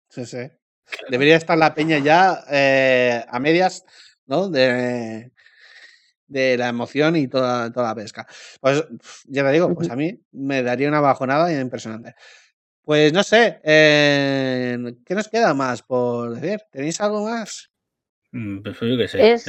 [0.09, 0.51] Sí, sí.
[1.09, 3.85] Debería estar la peña ya eh, a medias,
[4.27, 4.49] ¿no?
[4.49, 5.33] De,
[6.29, 8.27] de la emoción y toda, toda la pesca.
[8.61, 8.85] Pues
[9.27, 12.15] ya te digo, pues a mí me daría una bajonada impresionante.
[12.83, 16.61] Pues no sé, eh, ¿qué nos queda más por decir?
[16.71, 17.71] ¿Tenéis algo más?
[18.31, 19.33] Mm, Pues yo qué sé.
[19.33, 19.47] Es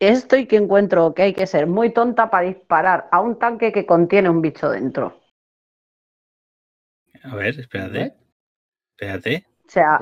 [0.00, 3.70] esto y que encuentro que hay que ser muy tonta para disparar a un tanque
[3.72, 5.20] que contiene un bicho dentro.
[7.24, 8.14] A ver, espérate.
[8.96, 9.46] Espérate.
[9.66, 9.98] O sea,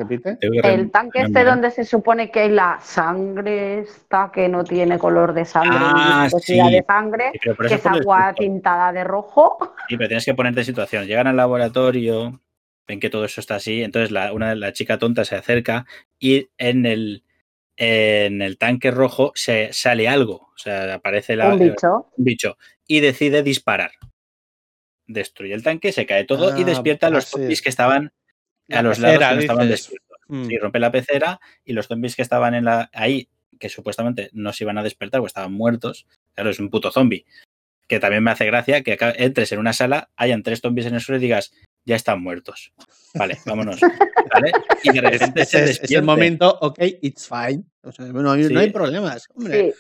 [0.65, 5.33] el tanque este donde se supone que hay la sangre esta que no tiene color
[5.35, 6.73] de sangre Ah, ni viscosidad sí.
[6.75, 7.39] de sangre, Sí,
[7.69, 9.59] que es agua tintada de rojo.
[9.89, 11.07] Sí, pero tienes que ponerte en situación.
[11.07, 12.41] Llegan al laboratorio,
[12.89, 15.87] ven que todo eso está así, entonces la, una, la chica tonta se acerca
[16.19, 17.23] y en el,
[17.77, 20.49] en el tanque rojo se sale algo.
[20.55, 22.09] O sea, aparece la, un bicho.
[22.17, 23.93] un bicho y decide disparar.
[25.13, 27.31] Destruye el tanque, se cae todo y Ah, despierta a los sí.
[27.33, 28.13] zombies que estaban
[28.69, 30.19] La a los lados pecera, que no estaban despiertos.
[30.29, 30.45] Mm.
[30.47, 33.29] Sí, rompe la pecera y los zombies que estaban en la, ahí,
[33.59, 37.25] que supuestamente no se iban a despertar porque estaban muertos, claro, es un puto zombie.
[37.89, 40.95] Que también me hace gracia que acá entres en una sala, hayan tres zombies en
[40.95, 41.53] el suelo y digas,
[41.85, 42.73] ya están muertos.
[43.15, 43.81] Vale, vámonos.
[44.33, 44.53] ¿Vale?
[44.85, 47.65] Y de Es, repente es- se es- es el momento, ok, it's fine.
[47.83, 48.73] O sea, no, hay, no hay Sí.
[48.73, 49.29] problemas.
[49.35, 49.75] Hombre.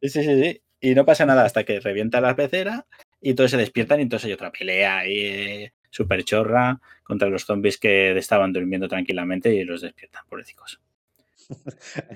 [0.00, 0.62] Sí, sí, sí, sí.
[0.80, 2.86] Y no pasa nada hasta que revienta la pecera
[3.22, 7.78] y todos se despiertan y entonces hay otra pelea ahí súper chorra contra los zombies
[7.78, 10.80] que estaban durmiendo tranquilamente y los despiertan, pobrecicos.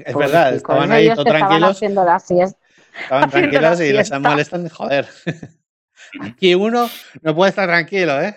[0.05, 1.70] Es verdad, estaban ahí todos tranquilos.
[1.77, 2.59] haciendo la siesta.
[3.03, 4.19] Estaban tranquilos la y los siesta.
[4.19, 4.69] molestan.
[4.69, 5.07] Joder.
[6.20, 6.89] Aquí uno
[7.23, 8.35] no puede estar tranquilo, ¿eh?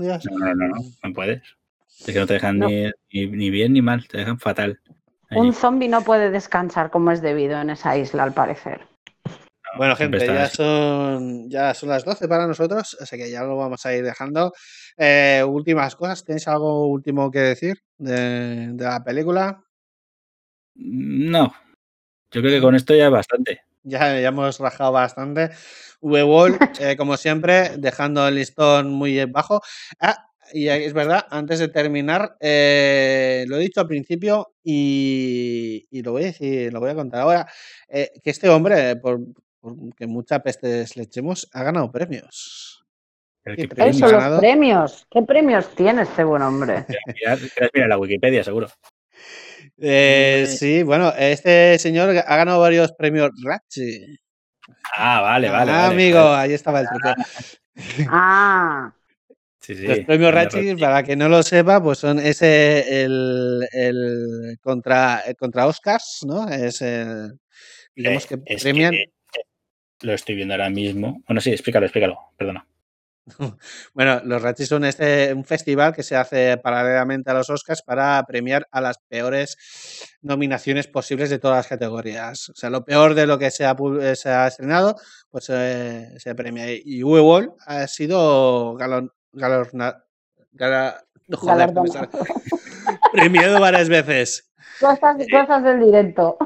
[0.00, 0.24] Dios.
[0.30, 1.42] No, no, no, no, no puedes.
[2.00, 2.68] Es que no te dejan No.
[2.68, 4.80] Ni, ni, ni bien ni mal, te dejan fatal.
[5.30, 5.40] Allí.
[5.40, 8.91] Un zombie no puede descansar como es debido en esa isla, al parecer.
[9.78, 13.84] Bueno, gente, ya son, ya son las 12 para nosotros, así que ya lo vamos
[13.86, 14.52] a ir dejando.
[14.98, 19.62] Eh, últimas cosas, ¿tenéis algo último que decir de, de la película?
[20.74, 21.52] No.
[22.32, 23.62] Yo creo que con esto ya es bastante.
[23.84, 25.50] Ya, ya hemos rajado bastante.
[26.00, 29.62] V-Wall, eh, como siempre, dejando el listón muy bajo.
[30.00, 36.02] Ah, y es verdad, antes de terminar, eh, lo he dicho al principio y, y
[36.02, 37.48] lo voy a decir, lo voy a contar ahora,
[37.88, 39.20] eh, que este hombre, por
[39.96, 42.84] que muchas pestes le echemos, ha ganado premios.
[43.44, 43.96] El ¿Qué que premios?
[43.96, 44.40] Eso, los ganado?
[44.40, 45.06] premios.
[45.10, 46.84] ¿Qué premios tiene este buen hombre?
[47.16, 47.38] Mirar,
[47.74, 48.68] mira la Wikipedia, seguro.
[49.78, 54.18] Eh, sí, bueno, este señor ha ganado varios premios Ratchet.
[54.96, 55.70] Ah, vale, vale.
[55.72, 57.14] Ah, vale, amigo, ahí estaba el truco.
[58.10, 58.92] Ah,
[59.58, 59.86] Sí, sí.
[59.86, 60.78] Los premios Ratchet.
[60.78, 66.48] para que no lo sepa, pues son ese el, el contra el contra Oscars, ¿no?
[66.48, 67.38] Es el
[67.94, 68.90] digamos que Eh, es premian.
[68.90, 69.12] que, eh,
[70.02, 71.22] lo estoy viendo ahora mismo.
[71.26, 72.18] Bueno, sí, explícalo, explícalo.
[72.36, 72.66] Perdona.
[73.94, 78.20] Bueno, los Ratchet son este un festival que se hace paralelamente a los Oscars para
[78.26, 79.56] premiar a las peores
[80.22, 82.48] nominaciones posibles de todas las categorías.
[82.48, 84.96] O sea, lo peor de lo que se ha, pu- se ha estrenado,
[85.30, 86.64] pues eh, se premia.
[86.72, 90.02] Y Boll ha sido galon, galorna-
[90.52, 91.38] gala- no
[93.12, 94.50] premiado varias veces.
[94.80, 96.36] cosas, cosas del directo.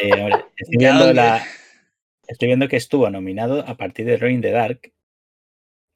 [0.00, 1.42] Eh, hombre, estoy, viendo la,
[2.30, 4.92] estoy viendo que estuvo nominado a partir de Rolling the Dark.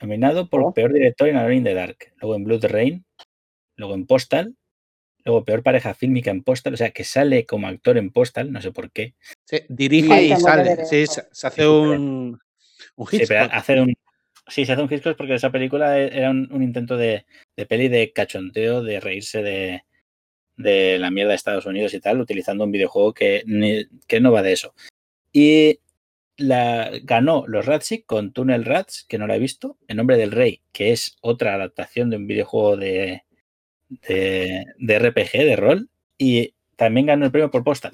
[0.00, 0.74] Nominado por Oh.
[0.74, 1.96] peor director en Rolling the Dark.
[2.20, 3.04] Luego en Blood Rain.
[3.76, 4.54] Luego en Postal.
[5.24, 6.74] Luego peor pareja fílmica en Postal.
[6.74, 8.52] O sea, que sale como actor en Postal.
[8.52, 9.14] No sé por qué.
[9.44, 10.84] Sí, dirige y sale.
[10.84, 12.38] Sí, se, se hace un,
[12.96, 13.50] un Sí, pero Hitchcock.
[13.56, 13.94] hace un.
[14.46, 17.24] Sí, se hace un Hitchcock porque esa película e- era un, un intento de,
[17.56, 19.84] de peli de cachonteo, de reírse de,
[20.56, 24.32] de la mierda de Estados Unidos y tal, utilizando un videojuego que, ni- que no
[24.32, 24.74] va de eso.
[25.32, 25.78] Y
[26.36, 30.32] la, ganó los Ratchet con Tunnel Rats, que no la he visto, En Nombre del
[30.32, 33.22] Rey, que es otra adaptación de un videojuego de,
[33.88, 37.92] de, de RPG, de rol, y también ganó el premio por Postal.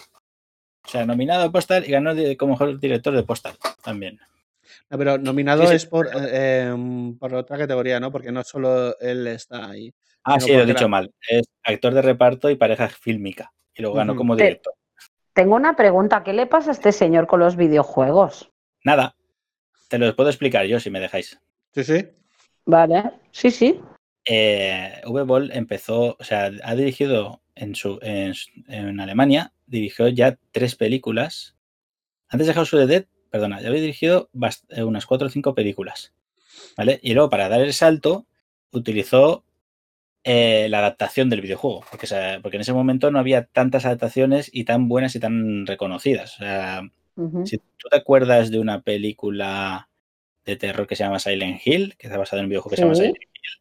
[0.84, 3.54] O sea, nominado a Postal y ganó de- como mejor director de Postal
[3.84, 4.18] también.
[4.88, 5.74] No, pero nominado Sí, sí.
[5.76, 8.10] es por, eh, em, por otra categoría, ¿no?
[8.10, 9.92] Porque no solo él está ahí.
[10.24, 11.12] Ah, sí, lo he dicho era- mal.
[11.28, 13.52] Es actor de reparto y pareja fílmica.
[13.74, 14.74] Y lo ganó como director.
[15.40, 16.22] Tengo una pregunta.
[16.22, 18.50] ¿Qué le pasa a este señor con los videojuegos?
[18.84, 19.16] Nada.
[19.88, 21.40] Te lo puedo explicar yo si me dejáis.
[21.72, 22.08] Sí, sí.
[22.66, 23.80] Vale, sí, sí.
[24.26, 28.34] eh, V-Ball empezó, o sea, ha dirigido en, su, en,
[28.68, 31.56] en Alemania, dirigió ya tres películas.
[32.28, 34.28] Antes de House of the Dead, perdona, ya había dirigido
[34.68, 36.12] eh, unas cuatro o cinco películas.
[36.76, 37.00] ¿Vale?
[37.02, 38.26] Y luego, para dar el salto,
[38.72, 39.46] utilizó
[40.24, 41.84] eh, la adaptación del videojuego.
[41.90, 45.20] Porque, o sea, porque en ese momento no había tantas adaptaciones y tan buenas y
[45.20, 46.34] tan reconocidas.
[46.36, 46.82] O sea,
[47.16, 47.46] Ujú.
[47.46, 49.88] si tú te acuerdas de una película
[50.44, 52.82] de terror que se llama Silent Hill, que está basada en un videojuego que se
[52.82, 52.94] llama.
[52.94, 53.60] Silent Hill,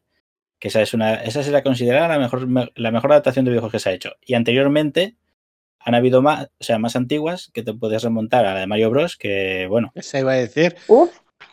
[0.58, 3.50] que esa es una, esa se la considera la mejor, me- la mejor adaptación de
[3.52, 4.12] videojuegos que se ha hecho.
[4.24, 5.16] Y anteriormente
[5.78, 8.90] han habido más, o sea, más antiguas que te puedes remontar a la de Mario
[8.90, 9.16] Bros.
[9.16, 10.76] que bueno, Se iba a decir.
[10.88, 11.10] Uf,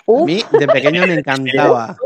[0.08, 1.98] A mí de pequeño me encantaba.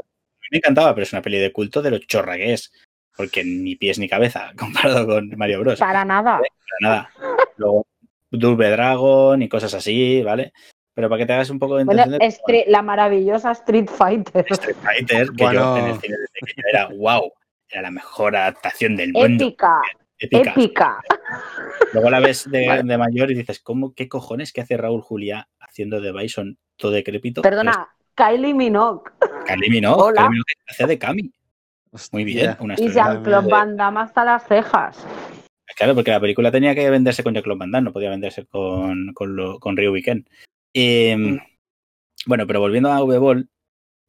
[0.51, 2.71] me encantaba, pero es una peli de culto de lo chorra que es.
[3.15, 5.79] Porque ni pies ni cabeza comparado con Mario Bros.
[5.79, 6.39] Para nada.
[6.39, 7.09] Para nada.
[7.57, 7.85] Luego,
[8.29, 10.53] Double Dragon y cosas así, ¿vale?
[10.93, 13.87] Pero para que te hagas un poco de Bueno, intención de- Stre- la maravillosa Street
[13.87, 14.45] Fighter.
[14.49, 15.77] Street Fighter, que Bueno.
[15.77, 17.31] yo en el cine de pequeño era wow,
[17.69, 19.45] era la mejor adaptación del mundo.
[19.45, 19.81] Épica,
[20.19, 20.51] épica.
[20.51, 20.99] épica.
[21.93, 22.83] Luego la ves de, Vale.
[22.83, 26.91] de mayor y dices, ¿cómo, qué cojones que hace Raúl Julia haciendo de Bison todo
[26.91, 27.41] decrépito?
[27.41, 29.09] Perdona, Kylie Minogue
[29.45, 30.21] Kalimi no, Hola.
[30.23, 31.31] Kylie Minogue hace de Cami.
[32.11, 32.89] Muy bien, una y.
[32.89, 35.05] Jean-Claude Van Damme hasta las cejas.
[35.75, 39.13] Claro, porque la película tenía que venderse con Jean-Claude Van Damme, no podía venderse con,
[39.13, 40.27] con, lo- con Ryu Weekend.
[40.73, 41.39] Y, Mm.
[42.27, 43.49] Bueno, pero volviendo a V-Ball,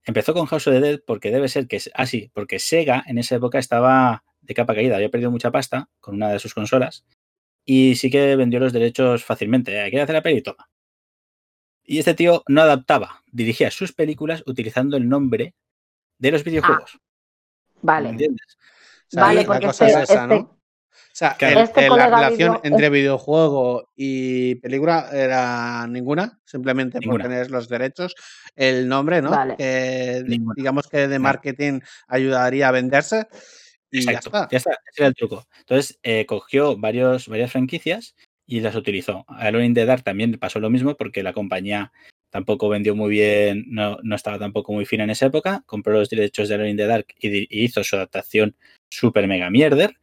[0.04, 1.80] empezó con House of the Dead porque debe ser que.
[1.94, 5.88] Ah, sí, porque Sega en esa época estaba de capa caída, había perdido mucha pasta
[5.98, 7.06] con una de sus consolas
[7.64, 9.72] y sí que vendió los derechos fácilmente.
[9.72, 9.88] ¿eh?
[9.88, 10.42] ¿Quiere hacer la peli?
[10.42, 10.68] Toma.
[11.84, 15.54] Y este tío no adaptaba, dirigía sus películas utilizando el nombre
[16.18, 16.98] de los videojuegos.
[17.82, 18.10] Vale.
[18.10, 18.46] ¿Entiendes?
[18.56, 20.40] O sea, Vale, la porque cosa este- es esa, este- ¿no?
[20.40, 26.98] O sea, el- Este el- la relación video- entre videojuego y película era ninguna, simplemente
[27.00, 27.24] Ninguna.
[27.24, 28.14] por tener los derechos.
[28.56, 29.30] El nombre, ¿no?
[29.30, 30.24] Vale.
[30.56, 33.26] Digamos que de marketing ayudaría a venderse.
[33.90, 34.48] Y Exacto, ya está.
[34.50, 35.46] ya está, ese era el truco.
[35.58, 38.14] Entonces, eh, cogió varios, varias franquicias
[38.46, 39.26] y las utilizó.
[39.28, 41.92] A Alone in the Dark también pasó lo mismo porque la compañía
[42.32, 45.62] tampoco vendió muy bien, no, no estaba tampoco muy fina en esa época.
[45.66, 48.56] Compró los derechos de Alone in the Dark y, hizo su adaptación
[48.90, 49.96] super mega mierder.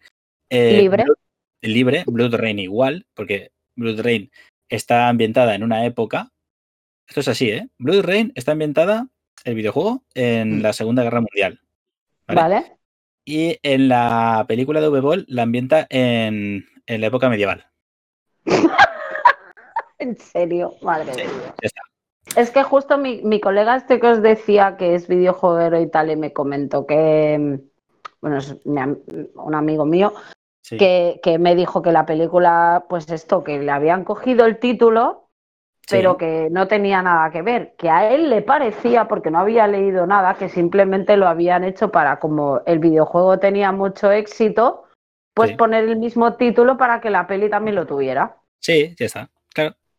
[0.49, 1.03] Eh, Libre.
[1.05, 1.17] Blood-
[1.61, 4.31] libre, Blood Rain igual, porque Blood Rain
[4.69, 6.31] está ambientada en una época.
[7.07, 7.67] Esto es así, ¿eh?
[7.79, 9.07] Blood Rain está ambientada,
[9.43, 10.61] el videojuego, en Mm.
[10.61, 11.59] la Segunda Guerra Mundial.
[12.27, 12.41] ¿vale?
[12.41, 12.77] ¿Vale?
[13.25, 17.65] Y en la película de V-Ball la ambienta en, en la época medieval.
[20.01, 21.33] En serio, madre Sí, Dios.
[21.61, 21.81] ya está.
[22.35, 26.11] Es que justo mi, mi colega este que os decía que es videojueguero y tal,
[26.11, 27.55] y me comentó que, mm,
[28.21, 28.79] bueno, es mi
[29.35, 30.13] un amigo mío,
[30.61, 30.77] Sí.
[30.77, 35.25] que, que me dijo que la película, pues esto, que le habían cogido el título,
[35.87, 35.95] Sí.
[35.95, 39.65] pero que no tenía nada que ver, que a él le parecía, porque no había
[39.67, 44.83] leído nada, que simplemente lo habían hecho para, como el videojuego tenía mucho éxito,
[45.33, 45.55] pues Sí.
[45.55, 48.35] poner el mismo título para que la peli también lo tuviera.
[48.59, 49.29] Sí, ya está.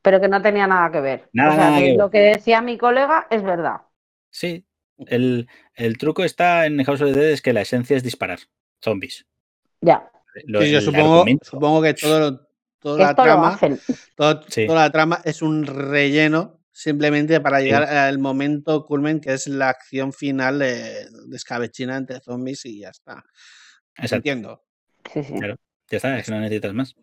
[0.02, 1.28] Pero que no tenía nada que ver.
[1.32, 1.98] Nada, o sea, nada que que ver.
[1.98, 3.82] lo que decía mi colega es verdad.
[4.30, 4.66] sí.
[5.06, 8.38] El, el truco está en House of the Dead es que la esencia es disparar
[8.84, 9.24] zombies.
[9.80, 10.10] Ya.
[10.44, 12.48] Lo- Sí, yo el supongo, supongo que todo, lo-
[12.80, 13.80] toda Que la trama, hacen.
[14.14, 14.66] todo- Sí.
[14.66, 17.64] toda la trama es un relleno simplemente para Sí.
[17.64, 22.80] llegar al momento culmen que es la acción final de, de escabechina entre zombies y
[22.80, 23.24] ya está.
[23.96, 24.62] Exacto, Entiendo.
[25.14, 25.32] Sí, sí.
[25.32, 25.56] Claro.
[25.90, 26.94] Ya está, es que no necesitas más.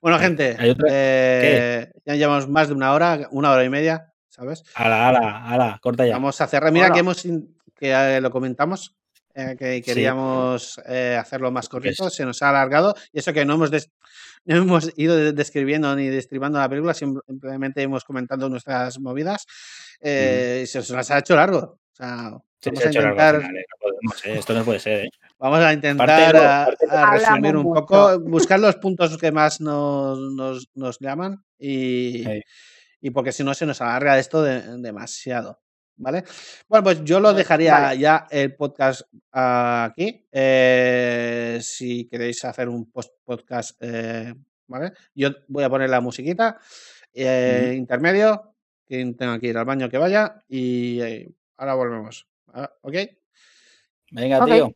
[0.00, 3.68] Bueno, Hay- gente, hay otra- eh, ya llevamos más de una hora, una hora y
[3.70, 4.62] media, ¿sabes?
[4.74, 6.12] Ala, ala, ala, corta ya.
[6.14, 6.72] Vamos a cerrar.
[6.72, 8.94] Mira que hemos que eh, lo comentamos,
[9.34, 13.44] eh, que queríamos eh, hacerlo más cortito, Pues- se nos ha alargado y eso que
[13.44, 13.90] no hemos des-
[14.46, 19.44] no hemos ido de- describiendo ni destribando la película, simplemente hemos comentado nuestras movidas
[20.00, 21.58] eh, y se nos ha hecho largo.
[21.58, 24.26] O sea, Sí, vamos se a ha hecho largo al intentar, final, eh, no podemos,
[24.26, 25.10] eh, Esto no puede ser, ¿eh?
[25.38, 26.66] Vamos a intentar a-
[27.12, 27.80] resumir un mucho.
[27.86, 32.42] poco, buscar los puntos que más nos, nos, nos llaman y, Sí.
[33.02, 35.60] y porque si no se nos alarga esto de- demasiado.
[35.98, 36.24] ¿Vale?
[36.68, 37.98] Bueno, pues yo lo dejaría vale.
[37.98, 39.00] ya el podcast
[39.32, 40.26] aquí.
[40.30, 44.34] Eh, si queréis hacer un post podcast, eh,
[44.66, 44.92] ¿vale?
[45.14, 46.58] Yo voy a poner la musiquita
[47.14, 48.52] eh, intermedio.
[48.86, 50.44] Quien tenga que ir al baño que vaya.
[50.48, 52.28] Y eh, ahora volvemos.
[52.82, 52.94] ¿Ok?
[54.10, 54.70] Venga, tío.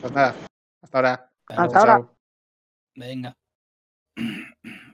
[0.00, 0.34] Pues nada.
[0.82, 1.32] Hasta ahora.
[1.48, 1.92] Hasta Hasta ahora.
[1.96, 2.16] Chao.
[2.94, 3.36] Venga.